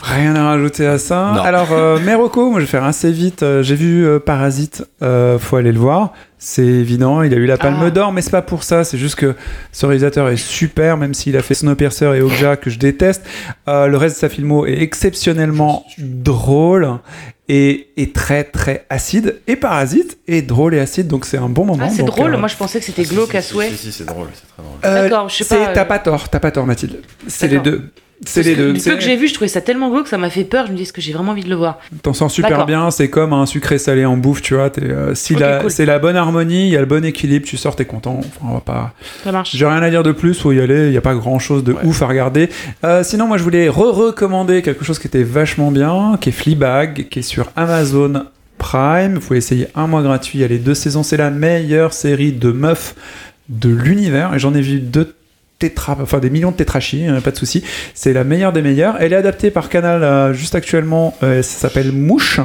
[0.02, 1.32] Rien à rajouter à ça.
[1.36, 1.42] Non.
[1.44, 3.42] Alors, euh, Meroko, moi je vais faire assez vite.
[3.44, 6.12] Euh, J'ai vu euh, Parasite, euh, faut aller le voir.
[6.46, 7.90] C'est évident, il a eu la Palme Ah.
[7.90, 8.84] d'Or, mais c'est pas pour ça.
[8.84, 9.34] C'est juste que
[9.72, 13.24] ce réalisateur est super, même s'il a fait Snowpiercer et Okja que je déteste.
[13.70, 16.98] Euh, le reste de sa filmo est exceptionnellement drôle
[17.48, 19.40] et, et très très acide.
[19.48, 21.86] Et Parasite est drôle et acide, donc c'est un bon moment.
[21.88, 22.36] Ah, c'est Donc, drôle.
[22.36, 23.70] euh, Moi, je pensais que c'était glauque à souhait.
[23.70, 24.80] Si, si, c'est drôle, c'est très drôle.
[24.84, 27.00] euh, D'accord, je sais c'est- pas, euh, T'as pas tort, t'as pas tort, Mathilde.
[27.28, 27.90] C'est les deux.
[28.26, 28.74] C'est les deux.
[28.74, 30.68] Du peu que j'ai vu, je trouvais ça tellement glauque que ça m'a fait peur.
[30.68, 32.92] Je me dis, est-ce que j'ai vraiment envie de le voir T'en sens super bien,
[32.92, 34.72] c'est comme un sucré salé en bouffe, tu vois.
[34.82, 35.70] euh, si cool.
[35.70, 38.20] c'est la bonne harmonie, il y a le bon équilibre, tu sors, t'es content.
[38.20, 38.94] Enfin, on va pas.
[39.24, 39.56] Ça marche.
[39.56, 41.64] J'ai rien à dire de plus, faut y aller, il n'y a pas grand chose
[41.64, 42.50] de ouf à regarder.
[42.84, 47.08] Euh, sinon, moi je voulais re-recommander quelque chose qui était vachement bien, qui est Fleabag,
[47.10, 48.26] qui est sur Amazon
[48.58, 49.16] Prime.
[49.16, 51.94] Vous pouvez essayer un mois gratuit, il y a les deux saisons, c'est la meilleure
[51.94, 52.96] série de meufs
[53.50, 55.14] de l'univers, et j'en ai vu deux
[55.70, 57.64] tétra, enfin des millions de tétrachis, hein, pas de souci.
[57.94, 58.96] C'est la meilleure des meilleures.
[59.00, 61.16] Elle est adaptée par Canal euh, juste actuellement.
[61.24, 62.40] euh, ça s'appelle Mouche.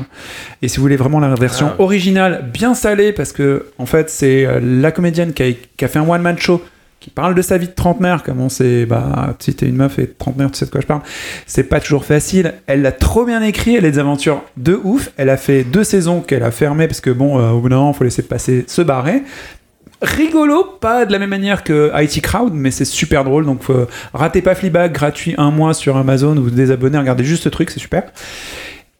[0.63, 1.83] Et si vous voulez vraiment la version Ah.
[1.83, 5.47] originale, bien salée, parce que en fait c'est euh, la comédienne qui a,
[5.77, 6.63] qui a fait un one man show
[7.01, 10.01] qui parle de sa vie de trentenaire, comme on sait, bah, si t'es une meuf
[10.01, 11.03] et trentenaire, tu sais de quoi je parle.
[11.47, 12.55] C'est pas toujours facile.
[12.67, 15.11] Elle l'a trop bien écrit, elle a des aventures de ouf.
[15.17, 17.77] Elle a fait deux saisons qu'elle a fermées parce que bon, euh, au bout d'un
[17.77, 19.23] moment, faut laisser passer, se barrer.
[20.01, 23.45] Rigolo, pas de la même manière que IT Crowd, mais c'est super drôle.
[23.45, 27.45] Donc, euh, ratez pas Fleabag, gratuit un mois sur Amazon, vous vous désabonnez, regardez juste
[27.45, 28.05] ce truc, c'est super.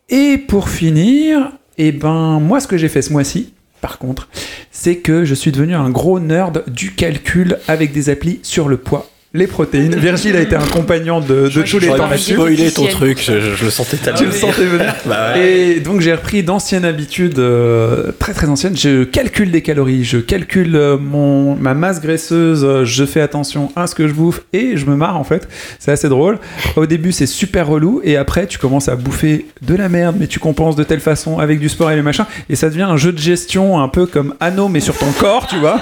[0.09, 4.29] Et pour finir, eh ben, moi, ce que j'ai fait ce mois-ci, par contre,
[4.73, 8.77] c'est que je suis devenu un gros nerd du calcul avec des applis sur le
[8.77, 9.95] poids les protéines.
[9.95, 12.33] Virgile a été un compagnon de, de tous les temps là-dessus.
[12.33, 14.19] spoiler ton truc, je, je- je le sentais tellement.
[14.19, 14.95] Tu le sentais venir.
[15.07, 15.59] Bah ouais.
[15.77, 18.77] Et donc j'ai repris d'anciennes habitudes euh, très très anciennes.
[18.77, 23.71] Je calcule des calories, je calcule euh, mon ma masse graisseuse, euh, je fais attention
[23.77, 25.47] à ce que je bouffe et je me marre en fait.
[25.79, 26.39] C'est assez drôle.
[26.77, 30.27] Au début c'est super relou et après tu commences à bouffer de la merde mais
[30.27, 32.97] tu compenses de telle façon avec du sport et les machins et ça devient un
[32.97, 35.81] jeu de gestion un peu comme Anno mais sur ton corps, tu vois,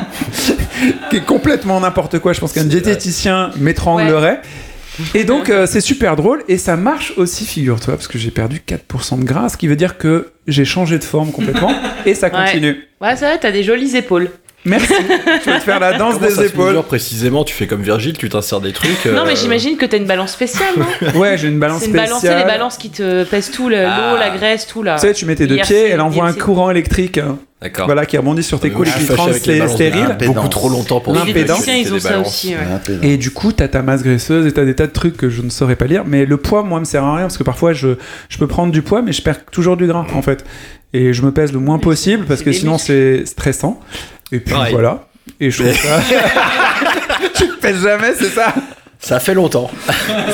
[1.10, 2.32] qui est complètement n'importe quoi.
[2.32, 4.40] Je pense qu'un diététicien m'étranglerait.
[5.14, 8.62] Et donc euh, c'est super drôle et ça marche aussi, figure-toi, parce que j'ai perdu
[8.66, 11.70] 4% de gras, ce qui veut dire que j'ai changé de forme complètement
[12.06, 12.32] et ça Ouais.
[12.46, 12.76] continue.
[13.02, 14.30] Ouais, c'est vrai, t'as des jolies épaules.
[14.66, 14.92] Merci.
[15.42, 16.66] tu vas te faire la danse Comment des ça se épaules.
[16.68, 19.06] mesure précisément Tu fais comme Virgile, tu t'insères des trucs.
[19.06, 21.86] Non, euh, mais j'imagine que t'as une balance spéciale, non Ouais, j'ai une balance C'est
[21.86, 22.38] une balance, c'est spéciale.
[22.38, 24.16] les balances qui te pèsent tout, le- l'eau, Ah.
[24.18, 24.96] la graisse, tout là.
[24.96, 26.38] Tu sais, tu mets tes deux IRC, pieds, elle envoie un IRC.
[26.40, 27.86] courant électrique hein, D'accord.
[27.86, 30.06] voilà, qui rebondit sur tes Mais couilles et qui te rend sté- stérile.
[30.08, 30.34] L'impédance.
[30.34, 32.26] Beaucoup trop longtemps pour Les diététiciens, ils ont ça balances.
[32.28, 32.54] aussi.
[32.54, 32.98] ouais.
[33.08, 35.42] Et du coup, t'as ta masse graisseuse et t'as des tas de trucs que je
[35.42, 36.02] ne saurais pas lire.
[36.06, 37.90] Mais le poids, moi, me sert à rien parce que parfois, je,
[38.28, 40.44] je peux prendre du poids, mais je perds toujours du gras, en fait.
[40.92, 43.80] Et je me pèse le moins possible parce c'est que des sinon, c'est stressant.
[44.32, 44.72] Et puis Pareil.
[44.72, 45.06] voilà.
[45.40, 46.00] Et je trouve ça.
[47.34, 48.54] tu te pèses jamais, c'est ça?
[48.98, 49.70] Ça fait longtemps.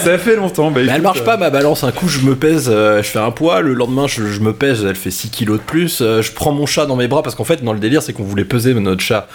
[0.02, 0.70] Ça fait longtemps.
[0.70, 1.82] Bah, Mais elle marche euh, pas ma balance.
[1.84, 3.60] Un coup, je me pèse, euh, je fais un poids.
[3.60, 6.00] Le lendemain, je, je me pèse, elle fait 6 kilos de plus.
[6.00, 8.12] Euh, je prends mon chat dans mes bras parce qu'en fait, dans le délire, c'est
[8.12, 9.26] qu'on voulait peser notre chat.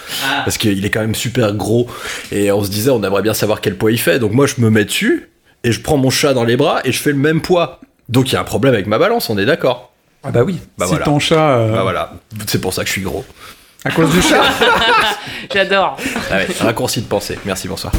[0.44, 1.86] Parce qu'il est quand même super gros.
[2.32, 4.18] Et on se disait, on aimerait bien savoir quel poids il fait.
[4.18, 5.28] Donc moi, je me mets dessus
[5.62, 7.80] et je prends mon chat dans les bras et je fais le même poids.
[8.08, 9.92] Donc il y a un problème avec ma balance, on est d'accord.
[10.24, 10.58] Ah bah oui.
[10.78, 11.04] Bah si voilà.
[11.04, 11.58] ton chat.
[11.58, 12.14] euh, Bah voilà,
[12.46, 13.24] c'est pour ça que je suis gros.
[13.84, 14.42] À cause du chat.
[15.52, 15.96] J'adore.
[16.30, 17.38] Ah ouais, raccourci de pensée.
[17.44, 17.92] Merci, bonsoir.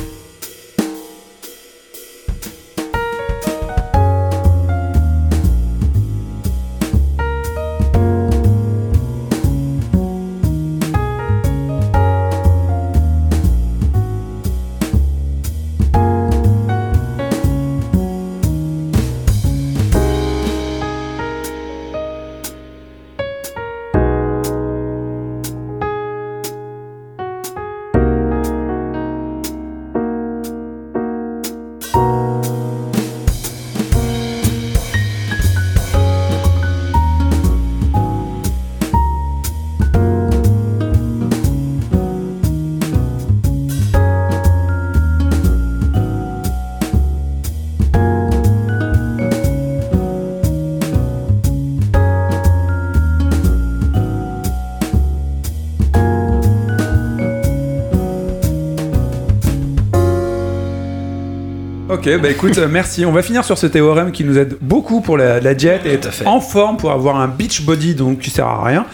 [62.09, 63.05] Ok, bah écoute, euh, merci.
[63.05, 65.93] On va finir sur ce théorème qui nous aide beaucoup pour la, la diète et
[65.93, 68.87] être en forme pour avoir un beach body donc qui sert à rien.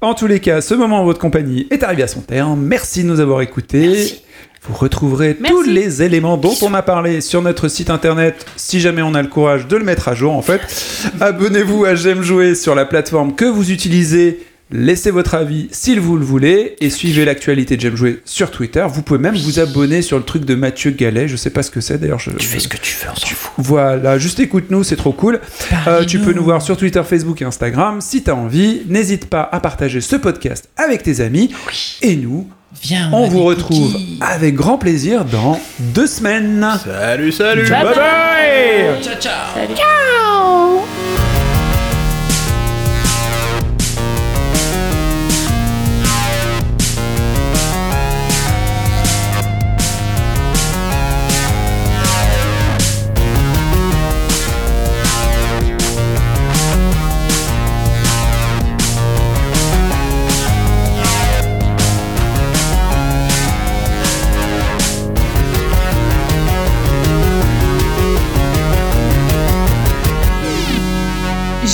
[0.00, 2.60] En tous les cas, ce moment en votre compagnie est arrivé à son terme.
[2.60, 4.20] Merci de nous avoir écoutés.
[4.68, 5.54] Vous retrouverez Merci.
[5.54, 9.22] tous les éléments dont on a parlé sur notre site internet, si jamais on a
[9.22, 10.60] le courage de le mettre à jour en fait.
[11.20, 14.40] Abonnez-vous à J'aime jouer sur la plateforme que vous utilisez.
[14.72, 18.84] Laissez votre avis si vous le voulez et suivez l'actualité de J'aime jouer sur Twitter.
[18.88, 21.28] Vous pouvez même vous abonner sur le truc de Mathieu Gallet.
[21.28, 22.18] Je sais pas ce que c'est d'ailleurs.
[22.18, 23.52] Je, Tu fais ce que tu veux, on s'en fout.
[23.58, 25.40] voilà, juste écoute-nous, c'est trop cool.
[25.86, 28.00] Euh, tu peux nous voir sur Twitter, Facebook et Instagram.
[28.00, 31.54] Si t'as envie, n'hésite pas à partager ce podcast avec tes amis.
[32.02, 32.48] Et nous,
[32.82, 34.18] Viens, on vous retrouve cookies.
[34.20, 36.66] avec grand plaisir dans deux semaines.
[36.84, 39.32] Salut, salut Bye Bye bye Ciao, ciao.
[39.54, 39.74] Salut.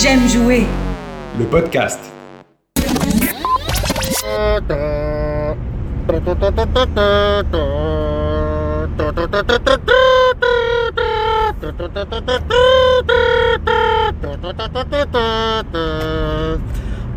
[0.03, 0.66] J'aime jouer.
[1.39, 2.01] Le podcast.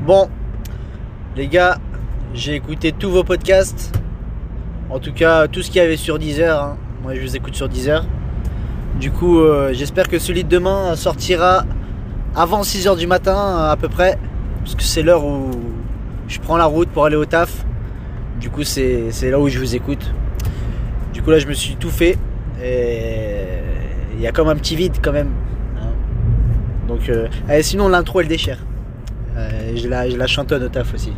[0.06, 0.30] Bon,
[1.36, 1.78] les gars,
[2.36, 3.98] j'ai écouté tous vos podcasts.
[4.91, 6.62] En tout cas, tout ce qu'il y avait sur Deezer.
[6.62, 6.78] hein.
[7.02, 8.06] Moi, je vous écoute sur Deezer.
[8.99, 11.66] Du coup, euh, j'espère que celui de demain sortira
[12.36, 14.18] avant 6h du matin à peu près.
[14.64, 15.52] Parce que c'est l'heure où
[16.28, 17.66] je prends la route pour aller au taf.
[18.40, 20.12] Du coup, c'est c'est là où je vous écoute.
[21.14, 22.18] Du coup, là, je me suis tout fait.
[22.64, 23.45] Et
[24.16, 25.30] il y a comme un petit vide quand même.
[25.78, 25.88] hein.
[26.88, 28.57] Donc, euh, eh, sinon, l'intro, elle déchire.
[29.38, 31.14] Euh, je, la, je la chantonne au taf aussi.